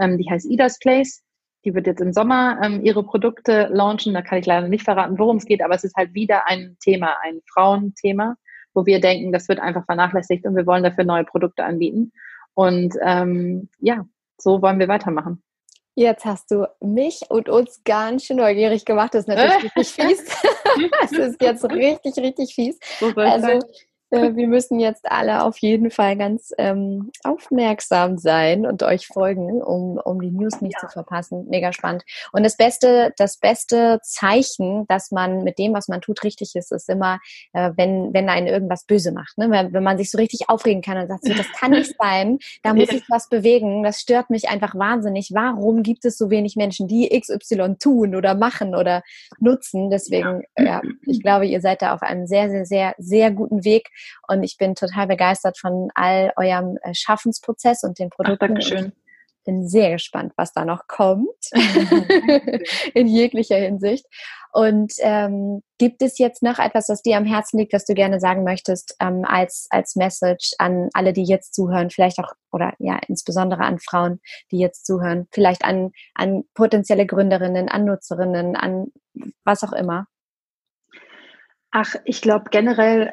Ähm, 0.00 0.18
die 0.18 0.28
heißt 0.28 0.50
Ida's 0.50 0.80
Place. 0.80 1.22
Die 1.64 1.74
wird 1.74 1.86
jetzt 1.86 2.00
im 2.00 2.12
Sommer 2.12 2.60
ähm, 2.62 2.84
ihre 2.84 3.02
Produkte 3.02 3.68
launchen. 3.72 4.14
Da 4.14 4.22
kann 4.22 4.38
ich 4.38 4.46
leider 4.46 4.68
nicht 4.68 4.84
verraten, 4.84 5.18
worum 5.18 5.38
es 5.38 5.46
geht, 5.46 5.62
aber 5.62 5.74
es 5.74 5.84
ist 5.84 5.96
halt 5.96 6.14
wieder 6.14 6.46
ein 6.46 6.76
Thema, 6.80 7.16
ein 7.22 7.40
Frauenthema, 7.52 8.36
wo 8.74 8.86
wir 8.86 9.00
denken, 9.00 9.32
das 9.32 9.48
wird 9.48 9.60
einfach 9.60 9.84
vernachlässigt 9.84 10.44
und 10.46 10.56
wir 10.56 10.66
wollen 10.66 10.82
dafür 10.82 11.04
neue 11.04 11.24
Produkte 11.24 11.64
anbieten. 11.64 12.12
Und 12.54 12.94
ähm, 13.02 13.68
ja, 13.80 14.04
so 14.38 14.62
wollen 14.62 14.78
wir 14.78 14.88
weitermachen. 14.88 15.42
Jetzt 15.96 16.24
hast 16.24 16.50
du 16.50 16.66
mich 16.80 17.22
und 17.28 17.48
uns 17.48 17.82
ganz 17.84 18.24
schön 18.24 18.38
neugierig 18.38 18.84
gemacht. 18.84 19.14
Das 19.14 19.22
ist 19.22 19.28
natürlich 19.28 19.64
richtig 19.76 19.88
fies. 19.92 20.24
das 21.00 21.12
ist 21.12 21.40
jetzt 21.40 21.64
richtig, 21.64 22.16
richtig 22.16 22.54
fies. 22.54 22.78
Also, 23.14 23.60
äh, 24.10 24.34
wir 24.34 24.46
müssen 24.46 24.80
jetzt 24.80 25.10
alle 25.10 25.42
auf 25.42 25.58
jeden 25.58 25.90
Fall 25.90 26.16
ganz 26.16 26.52
ähm, 26.58 27.10
aufmerksam 27.22 28.18
sein 28.18 28.66
und 28.66 28.82
euch 28.82 29.06
folgen, 29.06 29.62
um, 29.62 29.98
um 29.98 30.20
die 30.20 30.30
News 30.30 30.60
nicht 30.60 30.76
ja. 30.80 30.88
zu 30.88 30.92
verpassen. 30.92 31.46
Mega 31.48 31.72
spannend. 31.72 32.04
Und 32.32 32.44
das 32.44 32.56
beste, 32.56 33.12
das 33.16 33.38
beste 33.38 34.00
Zeichen, 34.02 34.86
dass 34.88 35.10
man 35.10 35.42
mit 35.44 35.58
dem, 35.58 35.74
was 35.74 35.88
man 35.88 36.00
tut, 36.00 36.22
richtig 36.24 36.54
ist, 36.54 36.72
ist 36.72 36.88
immer, 36.88 37.18
äh, 37.52 37.70
wenn, 37.76 38.12
wenn 38.12 38.28
einen 38.28 38.46
irgendwas 38.46 38.84
böse 38.84 39.12
macht. 39.12 39.36
Ne? 39.38 39.50
Wenn, 39.50 39.72
wenn 39.72 39.82
man 39.82 39.98
sich 39.98 40.10
so 40.10 40.18
richtig 40.18 40.48
aufregen 40.48 40.82
kann 40.82 40.98
und 40.98 41.08
sagt, 41.08 41.24
so, 41.24 41.34
das 41.34 41.50
kann 41.52 41.72
nicht 41.72 41.94
sein, 42.00 42.38
da 42.62 42.74
muss 42.74 42.90
ich 42.90 43.04
was 43.08 43.28
bewegen, 43.28 43.82
das 43.82 44.00
stört 44.00 44.30
mich 44.30 44.48
einfach 44.48 44.74
wahnsinnig. 44.74 45.30
Warum 45.32 45.82
gibt 45.82 46.04
es 46.04 46.16
so 46.16 46.30
wenig 46.30 46.56
Menschen, 46.56 46.88
die 46.88 47.08
XY 47.08 47.76
tun 47.78 48.14
oder 48.14 48.34
machen 48.34 48.74
oder 48.74 49.02
nutzen? 49.40 49.90
Deswegen, 49.90 50.42
ja, 50.58 50.64
ja 50.64 50.82
ich 51.02 51.22
glaube, 51.22 51.46
ihr 51.46 51.60
seid 51.60 51.82
da 51.82 51.94
auf 51.94 52.02
einem 52.02 52.26
sehr, 52.26 52.50
sehr, 52.50 52.66
sehr, 52.66 52.94
sehr 52.98 53.30
guten 53.30 53.64
Weg. 53.64 53.90
Und 54.28 54.42
ich 54.42 54.56
bin 54.58 54.74
total 54.74 55.06
begeistert 55.06 55.58
von 55.58 55.88
all 55.94 56.32
eurem 56.36 56.78
äh, 56.82 56.94
Schaffensprozess 56.94 57.82
und 57.84 57.98
den 57.98 58.10
Produkten. 58.10 58.44
Ach, 58.44 58.48
Dankeschön. 58.48 58.92
Bin 59.44 59.68
sehr 59.68 59.92
gespannt, 59.92 60.32
was 60.36 60.52
da 60.52 60.64
noch 60.64 60.86
kommt. 60.86 61.28
in 62.94 63.06
jeglicher 63.06 63.56
Hinsicht. 63.56 64.06
Und 64.54 64.92
ähm, 65.00 65.64
gibt 65.78 66.00
es 66.00 66.16
jetzt 66.18 66.40
noch 66.40 66.60
etwas, 66.60 66.88
was 66.88 67.02
dir 67.02 67.16
am 67.16 67.24
Herzen 67.24 67.58
liegt, 67.58 67.72
was 67.72 67.86
du 67.86 67.92
gerne 67.92 68.20
sagen 68.20 68.44
möchtest, 68.44 68.94
ähm, 69.00 69.24
als, 69.24 69.66
als 69.70 69.96
Message 69.96 70.52
an 70.58 70.90
alle, 70.94 71.12
die 71.12 71.24
jetzt 71.24 71.56
zuhören, 71.56 71.90
vielleicht 71.90 72.20
auch, 72.20 72.34
oder 72.52 72.72
ja, 72.78 73.00
insbesondere 73.08 73.64
an 73.64 73.80
Frauen, 73.80 74.20
die 74.52 74.60
jetzt 74.60 74.86
zuhören, 74.86 75.26
vielleicht 75.32 75.64
an, 75.64 75.90
an 76.14 76.44
potenzielle 76.54 77.04
Gründerinnen, 77.04 77.68
an 77.68 77.84
Nutzerinnen, 77.84 78.54
an 78.54 78.92
was 79.44 79.64
auch 79.64 79.72
immer? 79.72 80.06
Ach, 81.72 81.96
ich 82.04 82.22
glaube 82.22 82.44
generell, 82.52 83.12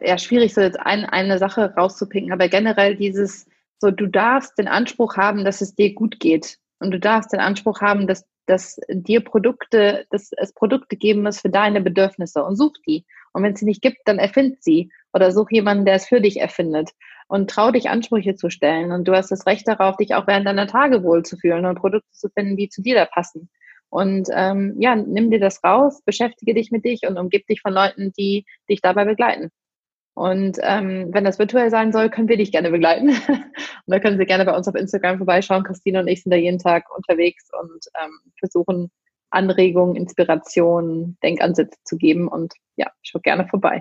ja, 0.00 0.18
schwierig, 0.18 0.54
so 0.54 0.60
jetzt 0.60 0.78
ein, 0.78 1.04
eine 1.04 1.38
Sache 1.38 1.74
rauszupicken, 1.76 2.32
aber 2.32 2.48
generell 2.48 2.96
dieses, 2.96 3.46
so 3.78 3.90
du 3.90 4.06
darfst 4.06 4.58
den 4.58 4.68
Anspruch 4.68 5.16
haben, 5.16 5.44
dass 5.44 5.60
es 5.60 5.74
dir 5.74 5.94
gut 5.94 6.20
geht. 6.20 6.58
Und 6.80 6.92
du 6.92 7.00
darfst 7.00 7.32
den 7.32 7.40
Anspruch 7.40 7.80
haben, 7.80 8.06
dass, 8.06 8.26
dass 8.46 8.80
dir 8.88 9.20
Produkte, 9.22 10.06
dass 10.10 10.30
es 10.36 10.52
Produkte 10.52 10.96
geben 10.96 11.22
muss 11.22 11.40
für 11.40 11.50
deine 11.50 11.80
Bedürfnisse 11.80 12.42
und 12.42 12.56
such 12.56 12.74
die. 12.86 13.04
Und 13.32 13.42
wenn 13.42 13.52
es 13.52 13.60
sie 13.60 13.66
nicht 13.66 13.82
gibt, 13.82 13.98
dann 14.06 14.18
erfind 14.18 14.62
sie. 14.62 14.90
Oder 15.12 15.32
such 15.32 15.50
jemanden, 15.50 15.84
der 15.84 15.94
es 15.94 16.06
für 16.06 16.20
dich 16.20 16.40
erfindet. 16.40 16.90
Und 17.28 17.50
trau 17.50 17.70
dich 17.70 17.90
Ansprüche 17.90 18.34
zu 18.34 18.50
stellen. 18.50 18.92
Und 18.92 19.06
du 19.06 19.12
hast 19.12 19.30
das 19.30 19.46
Recht 19.46 19.68
darauf, 19.68 19.96
dich 19.96 20.14
auch 20.14 20.26
während 20.26 20.46
deiner 20.46 20.66
Tage 20.66 21.02
wohlzufühlen 21.02 21.66
und 21.66 21.78
Produkte 21.78 22.10
zu 22.12 22.28
finden, 22.30 22.56
die 22.56 22.68
zu 22.68 22.82
dir 22.82 22.94
da 22.94 23.04
passen. 23.04 23.50
Und 23.90 24.28
ähm, 24.32 24.76
ja, 24.78 24.94
nimm 24.94 25.30
dir 25.30 25.40
das 25.40 25.62
raus, 25.64 26.00
beschäftige 26.04 26.54
dich 26.54 26.70
mit 26.70 26.84
dich 26.84 27.02
und 27.06 27.18
umgib 27.18 27.46
dich 27.48 27.60
von 27.60 27.72
Leuten, 27.72 28.12
die 28.12 28.46
dich 28.68 28.80
dabei 28.80 29.04
begleiten. 29.04 29.50
Und 30.20 30.58
ähm, 30.60 31.08
wenn 31.12 31.24
das 31.24 31.38
virtuell 31.38 31.70
sein 31.70 31.92
soll, 31.92 32.10
können 32.10 32.28
wir 32.28 32.36
dich 32.36 32.52
gerne 32.52 32.70
begleiten. 32.70 33.08
und 33.28 33.46
da 33.86 33.98
können 34.00 34.18
Sie 34.18 34.26
gerne 34.26 34.44
bei 34.44 34.54
uns 34.54 34.68
auf 34.68 34.74
Instagram 34.74 35.16
vorbeischauen. 35.16 35.64
Christine 35.64 36.00
und 36.00 36.08
ich 36.08 36.22
sind 36.22 36.30
da 36.30 36.36
jeden 36.36 36.58
Tag 36.58 36.94
unterwegs 36.94 37.48
und 37.58 37.86
ähm, 37.98 38.20
versuchen 38.38 38.90
Anregungen, 39.30 39.96
Inspirationen, 39.96 41.16
Denkansätze 41.22 41.78
zu 41.84 41.96
geben. 41.96 42.28
Und 42.28 42.52
ja, 42.76 42.88
schau 43.00 43.20
gerne 43.20 43.48
vorbei. 43.48 43.80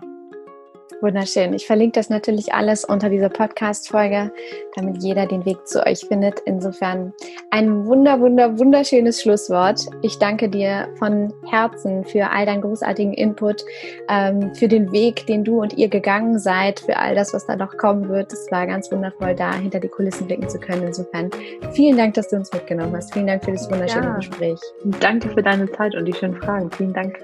Wunderschön. 1.01 1.53
Ich 1.53 1.65
verlinke 1.65 1.99
das 1.99 2.09
natürlich 2.09 2.53
alles 2.53 2.83
unter 2.83 3.09
dieser 3.09 3.29
Podcast-Folge, 3.29 4.31
damit 4.75 5.01
jeder 5.01 5.25
den 5.27 5.45
Weg 5.45 5.65
zu 5.65 5.85
euch 5.85 5.99
findet. 5.99 6.41
Insofern 6.45 7.13
ein 7.51 7.85
wunder, 7.85 8.19
wunder, 8.19 8.59
wunderschönes 8.59 9.21
Schlusswort. 9.21 9.85
Ich 10.01 10.19
danke 10.19 10.49
dir 10.49 10.89
von 10.97 11.33
Herzen 11.49 12.03
für 12.03 12.29
all 12.29 12.45
deinen 12.45 12.61
großartigen 12.61 13.13
Input, 13.13 13.63
ähm, 14.09 14.53
für 14.55 14.67
den 14.67 14.91
Weg, 14.91 15.25
den 15.27 15.45
du 15.45 15.61
und 15.61 15.77
ihr 15.77 15.87
gegangen 15.87 16.37
seid, 16.37 16.81
für 16.81 16.97
all 16.97 17.15
das, 17.15 17.33
was 17.33 17.47
da 17.47 17.55
noch 17.55 17.77
kommen 17.77 18.09
wird. 18.09 18.33
Es 18.33 18.51
war 18.51 18.67
ganz 18.67 18.91
wundervoll, 18.91 19.35
da 19.35 19.53
hinter 19.53 19.79
die 19.79 19.87
Kulissen 19.87 20.27
blicken 20.27 20.49
zu 20.49 20.59
können. 20.59 20.83
Insofern 20.83 21.29
vielen 21.71 21.97
Dank, 21.97 22.15
dass 22.15 22.27
du 22.27 22.35
uns 22.35 22.51
mitgenommen 22.51 22.95
hast. 22.95 23.13
Vielen 23.13 23.27
Dank 23.27 23.45
für 23.45 23.51
das 23.51 23.71
wunderschöne 23.71 24.07
ja. 24.07 24.15
Gespräch. 24.15 24.59
Danke 24.99 25.29
für 25.29 25.41
deine 25.41 25.71
Zeit 25.71 25.95
und 25.95 26.05
die 26.05 26.13
schönen 26.13 26.35
Fragen. 26.35 26.69
Vielen 26.71 26.93
Dank. 26.93 27.19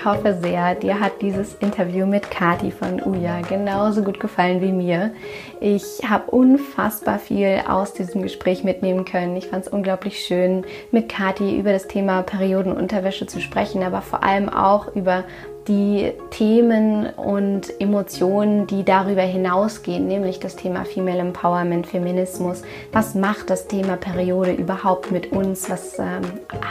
Ich 0.00 0.06
hoffe 0.06 0.38
sehr, 0.40 0.76
dir 0.76 0.98
hat 0.98 1.20
dieses 1.20 1.56
Interview 1.56 2.06
mit 2.06 2.30
Kati 2.30 2.70
von 2.70 3.02
Uja 3.02 3.42
genauso 3.42 4.02
gut 4.02 4.18
gefallen 4.18 4.62
wie 4.62 4.72
mir. 4.72 5.12
Ich 5.60 6.00
habe 6.08 6.30
unfassbar 6.30 7.18
viel 7.18 7.60
aus 7.68 7.92
diesem 7.92 8.22
Gespräch 8.22 8.64
mitnehmen 8.64 9.04
können. 9.04 9.36
Ich 9.36 9.48
fand 9.48 9.66
es 9.66 9.70
unglaublich 9.70 10.24
schön, 10.24 10.64
mit 10.90 11.10
Kati 11.10 11.54
über 11.54 11.72
das 11.72 11.86
Thema 11.86 12.22
Periodenunterwäsche 12.22 13.26
zu 13.26 13.42
sprechen, 13.42 13.82
aber 13.82 14.00
vor 14.00 14.22
allem 14.22 14.48
auch 14.48 14.88
über 14.96 15.24
die 15.68 16.12
Themen 16.30 17.06
und 17.06 17.80
Emotionen, 17.80 18.66
die 18.66 18.84
darüber 18.84 19.22
hinausgehen, 19.22 20.06
nämlich 20.06 20.40
das 20.40 20.56
Thema 20.56 20.84
Female 20.84 21.18
Empowerment, 21.18 21.86
Feminismus. 21.86 22.62
Was 22.92 23.14
macht 23.14 23.50
das 23.50 23.68
Thema 23.68 23.96
Periode 23.96 24.52
überhaupt 24.52 25.10
mit 25.10 25.32
uns? 25.32 25.68
Was 25.68 25.98
ähm, 25.98 26.22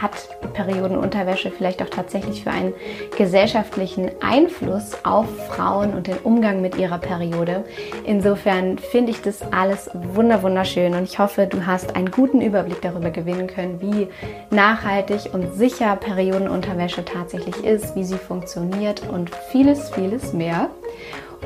hat 0.01 0.29
Periodenunterwäsche 0.53 1.51
vielleicht 1.51 1.83
auch 1.83 1.89
tatsächlich 1.89 2.43
für 2.43 2.51
einen 2.51 2.73
gesellschaftlichen 3.15 4.09
Einfluss 4.21 4.97
auf 5.03 5.27
Frauen 5.49 5.93
und 5.93 6.07
den 6.07 6.17
Umgang 6.23 6.61
mit 6.61 6.77
ihrer 6.77 6.97
Periode? 6.97 7.65
Insofern 8.05 8.79
finde 8.79 9.11
ich 9.11 9.21
das 9.21 9.41
alles 9.51 9.89
wunderschön 9.93 10.95
und 10.95 11.03
ich 11.03 11.19
hoffe, 11.19 11.45
du 11.45 11.65
hast 11.65 11.95
einen 11.95 12.09
guten 12.09 12.41
Überblick 12.41 12.81
darüber 12.81 13.11
gewinnen 13.11 13.47
können, 13.47 13.81
wie 13.81 14.07
nachhaltig 14.49 15.31
und 15.31 15.53
sicher 15.53 15.95
Periodenunterwäsche 15.95 17.05
tatsächlich 17.05 17.63
ist, 17.63 17.95
wie 17.95 18.03
sie 18.03 18.17
funktioniert 18.17 18.78
funktioniert 18.79 19.09
und 19.09 19.29
vieles, 19.51 19.89
vieles 19.91 20.33
mehr. 20.33 20.69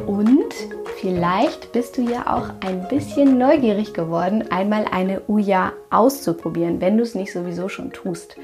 Und 0.07 0.53
vielleicht 0.99 1.71
bist 1.71 1.97
du 1.97 2.01
ja 2.01 2.35
auch 2.35 2.49
ein 2.65 2.87
bisschen 2.87 3.37
neugierig 3.37 3.93
geworden, 3.93 4.45
einmal 4.51 4.85
eine 4.91 5.21
Uja 5.27 5.73
auszuprobieren, 5.89 6.81
wenn 6.81 6.97
du 6.97 7.03
es 7.03 7.15
nicht 7.15 7.31
sowieso 7.31 7.69
schon 7.69 7.91
tust. 7.91 8.35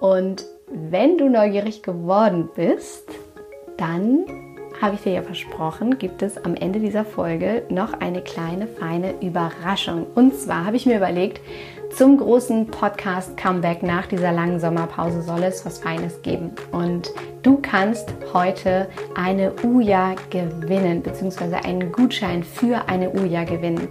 Und 0.00 0.44
wenn 0.68 1.18
du 1.18 1.28
neugierig 1.28 1.82
geworden 1.82 2.48
bist, 2.54 3.08
dann 3.76 4.24
habe 4.80 4.96
ich 4.96 5.02
dir 5.02 5.12
ja 5.12 5.22
versprochen, 5.22 5.98
gibt 5.98 6.22
es 6.22 6.36
am 6.44 6.54
Ende 6.54 6.80
dieser 6.80 7.04
Folge 7.04 7.62
noch 7.68 7.92
eine 7.94 8.22
kleine 8.22 8.66
feine 8.66 9.14
Überraschung. 9.20 10.06
Und 10.14 10.34
zwar 10.34 10.66
habe 10.66 10.76
ich 10.76 10.86
mir 10.86 10.96
überlegt, 10.96 11.40
zum 11.96 12.16
großen 12.16 12.66
Podcast-Comeback 12.66 13.84
nach 13.84 14.06
dieser 14.06 14.32
langen 14.32 14.58
Sommerpause 14.58 15.22
soll 15.22 15.44
es 15.44 15.64
was 15.64 15.78
Feines 15.78 16.22
geben. 16.22 16.50
Und 16.72 17.12
du 17.44 17.58
kannst 17.62 18.12
heute 18.32 18.88
eine 19.14 19.52
Uja 19.62 20.16
gewinnen, 20.30 21.02
beziehungsweise 21.02 21.56
einen 21.64 21.92
Gutschein 21.92 22.42
für 22.42 22.88
eine 22.88 23.10
Uja 23.10 23.44
gewinnen. 23.44 23.88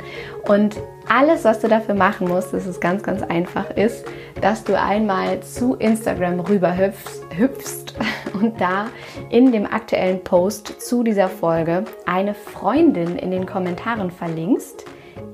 Und 0.49 0.75
alles, 1.07 1.45
was 1.45 1.61
du 1.61 1.69
dafür 1.69 1.95
machen 1.95 2.27
musst, 2.27 2.53
das 2.53 2.67
ist 2.67 2.81
ganz, 2.81 3.03
ganz 3.03 3.21
einfach, 3.21 3.69
ist, 3.71 4.03
dass 4.41 4.65
du 4.65 4.77
einmal 4.77 5.39
zu 5.39 5.75
Instagram 5.75 6.41
rüber 6.41 6.75
hüpfst 6.75 7.95
und 8.33 8.59
da 8.59 8.87
in 9.29 9.53
dem 9.53 9.65
aktuellen 9.65 10.21
Post 10.23 10.81
zu 10.81 11.03
dieser 11.03 11.29
Folge 11.29 11.85
eine 12.05 12.33
Freundin 12.33 13.15
in 13.15 13.31
den 13.31 13.45
Kommentaren 13.45 14.11
verlinkst 14.11 14.83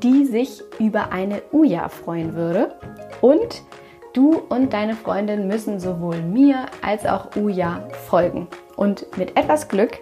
die 0.04 0.26
sich 0.26 0.62
über 0.80 1.12
eine 1.12 1.42
Uja 1.52 1.90
freuen 1.90 2.36
würde. 2.36 2.76
Und 3.22 3.64
du 4.14 4.42
und 4.50 4.74
deine 4.74 4.96
Freundin 4.96 5.48
müssen 5.48 5.80
sowohl 5.80 6.22
mir 6.22 6.66
als 6.82 7.06
auch 7.06 7.36
Uja 7.36 7.84
folgen. 8.08 8.48
Und 8.76 9.06
mit 9.18 9.38
etwas 9.38 9.68
Glück 9.68 10.00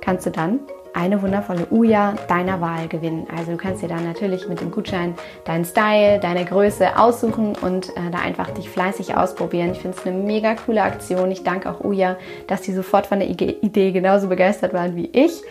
kannst 0.00 0.26
du 0.26 0.30
dann 0.30 0.60
eine 0.94 1.20
wundervolle 1.20 1.66
Uja 1.70 2.14
deiner 2.28 2.60
Wahl 2.60 2.86
gewinnen. 2.88 3.26
Also 3.36 3.52
du 3.52 3.56
kannst 3.56 3.82
dir 3.82 3.88
dann 3.88 4.04
natürlich 4.04 4.48
mit 4.48 4.60
dem 4.60 4.70
Gutschein 4.70 5.14
deinen 5.44 5.64
Style, 5.64 6.20
deine 6.20 6.44
Größe 6.44 6.96
aussuchen 6.96 7.54
und 7.60 7.90
äh, 7.90 8.10
da 8.12 8.18
einfach 8.18 8.50
dich 8.50 8.70
fleißig 8.70 9.16
ausprobieren. 9.16 9.72
Ich 9.72 9.80
finde 9.80 9.96
es 9.98 10.06
eine 10.06 10.16
mega 10.16 10.54
coole 10.54 10.82
Aktion. 10.82 11.30
Ich 11.32 11.42
danke 11.42 11.68
auch 11.68 11.82
Uja, 11.82 12.16
dass 12.46 12.62
sie 12.62 12.72
sofort 12.72 13.06
von 13.06 13.18
der 13.18 13.28
Idee 13.28 13.90
genauso 13.90 14.28
begeistert 14.28 14.72
waren 14.72 14.94
wie 14.94 15.10
ich. 15.12 15.42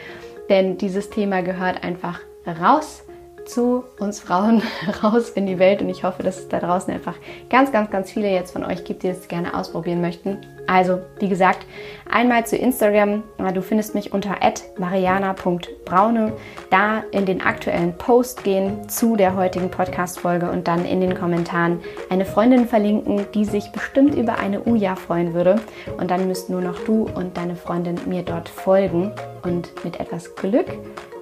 Denn 0.49 0.77
dieses 0.77 1.09
Thema 1.09 1.41
gehört 1.41 1.83
einfach 1.83 2.21
raus 2.47 3.03
zu 3.45 3.83
uns 3.99 4.19
Frauen 4.19 4.61
raus 5.03 5.29
in 5.29 5.45
die 5.45 5.59
Welt 5.59 5.81
und 5.81 5.89
ich 5.89 6.03
hoffe, 6.03 6.23
dass 6.23 6.37
es 6.37 6.49
da 6.49 6.59
draußen 6.59 6.93
einfach 6.93 7.15
ganz, 7.49 7.71
ganz, 7.71 7.91
ganz 7.91 8.11
viele 8.11 8.29
jetzt 8.29 8.51
von 8.51 8.63
euch 8.63 8.83
gibt, 8.83 9.03
die 9.03 9.07
das 9.07 9.27
gerne 9.27 9.57
ausprobieren 9.57 10.01
möchten. 10.01 10.37
Also, 10.67 10.99
wie 11.19 11.27
gesagt, 11.27 11.65
einmal 12.09 12.45
zu 12.45 12.55
Instagram. 12.55 13.23
Du 13.53 13.61
findest 13.61 13.95
mich 13.95 14.13
unter 14.13 14.37
mariana.braune. 14.77 16.33
Da 16.69 17.03
in 17.11 17.25
den 17.25 17.41
aktuellen 17.41 17.93
Post 17.97 18.43
gehen 18.43 18.87
zu 18.89 19.15
der 19.15 19.35
heutigen 19.35 19.69
Podcast-Folge 19.69 20.49
und 20.49 20.67
dann 20.67 20.85
in 20.85 21.01
den 21.01 21.15
Kommentaren 21.15 21.79
eine 22.09 22.25
Freundin 22.25 22.67
verlinken, 22.67 23.25
die 23.33 23.45
sich 23.45 23.71
bestimmt 23.71 24.15
über 24.15 24.39
eine 24.39 24.63
Uja 24.63 24.95
freuen 24.95 25.33
würde. 25.33 25.57
Und 25.97 26.11
dann 26.11 26.27
müsst 26.27 26.49
nur 26.49 26.61
noch 26.61 26.79
du 26.79 27.09
und 27.13 27.37
deine 27.37 27.55
Freundin 27.55 27.99
mir 28.05 28.23
dort 28.23 28.47
folgen. 28.47 29.11
Und 29.43 29.71
mit 29.83 29.99
etwas 29.99 30.35
Glück 30.35 30.67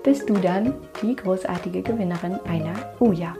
bist 0.04 0.30
du 0.30 0.36
dann 0.36 0.76
die 1.02 1.16
großartige 1.16 1.82
Gewinnerin 1.82 2.40
einer 2.48 2.74
Uja. 3.00 3.36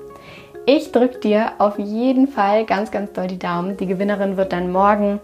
Ich 0.66 0.92
drücke 0.92 1.20
dir 1.20 1.54
auf 1.58 1.80
jeden 1.80 2.28
Fall 2.28 2.66
ganz, 2.66 2.92
ganz 2.92 3.12
doll 3.14 3.28
die 3.28 3.40
Daumen. 3.40 3.78
Die 3.78 3.88
Gewinnerin 3.88 4.38
wird 4.38 4.54
dann 4.54 4.72
morgen 4.72 5.20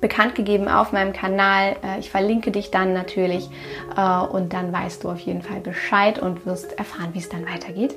bekannt 0.00 0.34
gegeben 0.34 0.68
auf 0.68 0.92
meinem 0.92 1.12
Kanal. 1.12 1.76
Äh, 1.84 2.00
ich 2.00 2.10
verlinke 2.10 2.50
dich 2.50 2.70
dann 2.70 2.92
natürlich 2.92 3.50
äh, 3.96 4.20
und 4.26 4.52
dann 4.52 4.72
weißt 4.72 5.04
du 5.04 5.10
auf 5.10 5.20
jeden 5.20 5.42
Fall 5.42 5.60
Bescheid 5.60 6.18
und 6.18 6.46
wirst 6.46 6.78
erfahren, 6.78 7.10
wie 7.12 7.18
es 7.18 7.28
dann 7.28 7.46
weitergeht. 7.46 7.94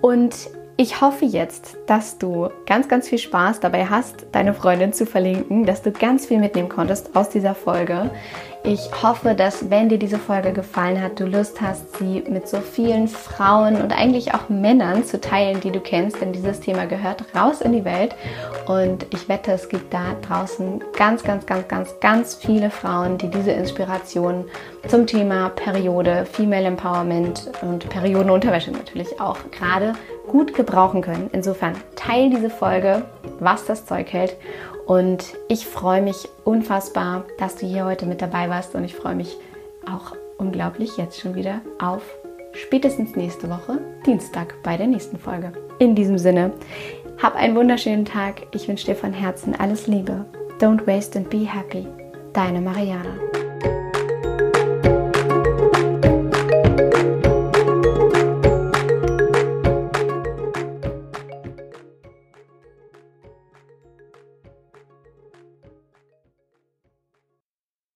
Und 0.00 0.34
ich 0.76 1.02
hoffe 1.02 1.26
jetzt, 1.26 1.76
dass 1.86 2.16
du 2.16 2.48
ganz, 2.64 2.88
ganz 2.88 3.06
viel 3.06 3.18
Spaß 3.18 3.60
dabei 3.60 3.84
hast, 3.84 4.26
deine 4.32 4.54
Freundin 4.54 4.94
zu 4.94 5.04
verlinken, 5.04 5.66
dass 5.66 5.82
du 5.82 5.92
ganz 5.92 6.24
viel 6.24 6.38
mitnehmen 6.38 6.70
konntest 6.70 7.14
aus 7.14 7.28
dieser 7.28 7.54
Folge. 7.54 8.10
Ich 8.62 8.90
hoffe, 9.02 9.34
dass 9.34 9.70
wenn 9.70 9.88
dir 9.88 9.98
diese 9.98 10.18
Folge 10.18 10.52
gefallen 10.52 11.00
hat, 11.02 11.18
du 11.18 11.24
Lust 11.24 11.62
hast, 11.62 11.96
sie 11.96 12.22
mit 12.28 12.46
so 12.46 12.60
vielen 12.60 13.08
Frauen 13.08 13.80
und 13.80 13.90
eigentlich 13.90 14.34
auch 14.34 14.50
Männern 14.50 15.02
zu 15.04 15.18
teilen, 15.18 15.60
die 15.60 15.70
du 15.70 15.80
kennst, 15.80 16.20
denn 16.20 16.34
dieses 16.34 16.60
Thema 16.60 16.84
gehört 16.84 17.24
raus 17.34 17.62
in 17.62 17.72
die 17.72 17.86
Welt. 17.86 18.14
Und 18.66 19.06
ich 19.14 19.30
wette, 19.30 19.52
es 19.52 19.70
gibt 19.70 19.94
da 19.94 20.14
draußen 20.20 20.84
ganz, 20.94 21.22
ganz, 21.22 21.46
ganz, 21.46 21.68
ganz, 21.68 21.94
ganz 22.00 22.34
viele 22.34 22.70
Frauen, 22.70 23.16
die 23.16 23.28
diese 23.28 23.52
Inspiration 23.52 24.44
zum 24.88 25.06
Thema 25.06 25.48
Periode, 25.48 26.26
Female 26.30 26.66
Empowerment 26.66 27.50
und 27.62 27.88
Periodenunterwäsche 27.88 28.72
natürlich 28.72 29.20
auch 29.22 29.38
gerade 29.52 29.94
gut 30.28 30.54
gebrauchen 30.54 31.00
können. 31.00 31.30
Insofern 31.32 31.74
teil 31.96 32.28
diese 32.28 32.50
Folge, 32.50 33.02
was 33.40 33.64
das 33.64 33.86
Zeug 33.86 34.12
hält 34.12 34.36
und 34.90 35.36
ich 35.46 35.66
freue 35.66 36.02
mich 36.02 36.28
unfassbar, 36.42 37.24
dass 37.38 37.54
du 37.54 37.64
hier 37.64 37.84
heute 37.84 38.06
mit 38.06 38.20
dabei 38.20 38.50
warst 38.50 38.74
und 38.74 38.82
ich 38.82 38.96
freue 38.96 39.14
mich 39.14 39.36
auch 39.86 40.16
unglaublich 40.36 40.96
jetzt 40.96 41.20
schon 41.20 41.36
wieder 41.36 41.60
auf 41.78 42.02
spätestens 42.54 43.14
nächste 43.14 43.48
Woche, 43.48 43.78
Dienstag, 44.04 44.60
bei 44.64 44.76
der 44.76 44.88
nächsten 44.88 45.16
Folge. 45.16 45.52
In 45.78 45.94
diesem 45.94 46.18
Sinne, 46.18 46.50
hab 47.22 47.36
einen 47.36 47.54
wunderschönen 47.54 48.04
Tag. 48.04 48.48
Ich 48.50 48.66
wünsche 48.66 48.86
dir 48.86 48.96
von 48.96 49.12
Herzen 49.12 49.54
alles 49.54 49.86
Liebe. 49.86 50.24
Don't 50.58 50.84
waste 50.88 51.16
and 51.20 51.30
be 51.30 51.46
happy. 51.46 51.86
Deine 52.32 52.60
Mariana. 52.60 53.14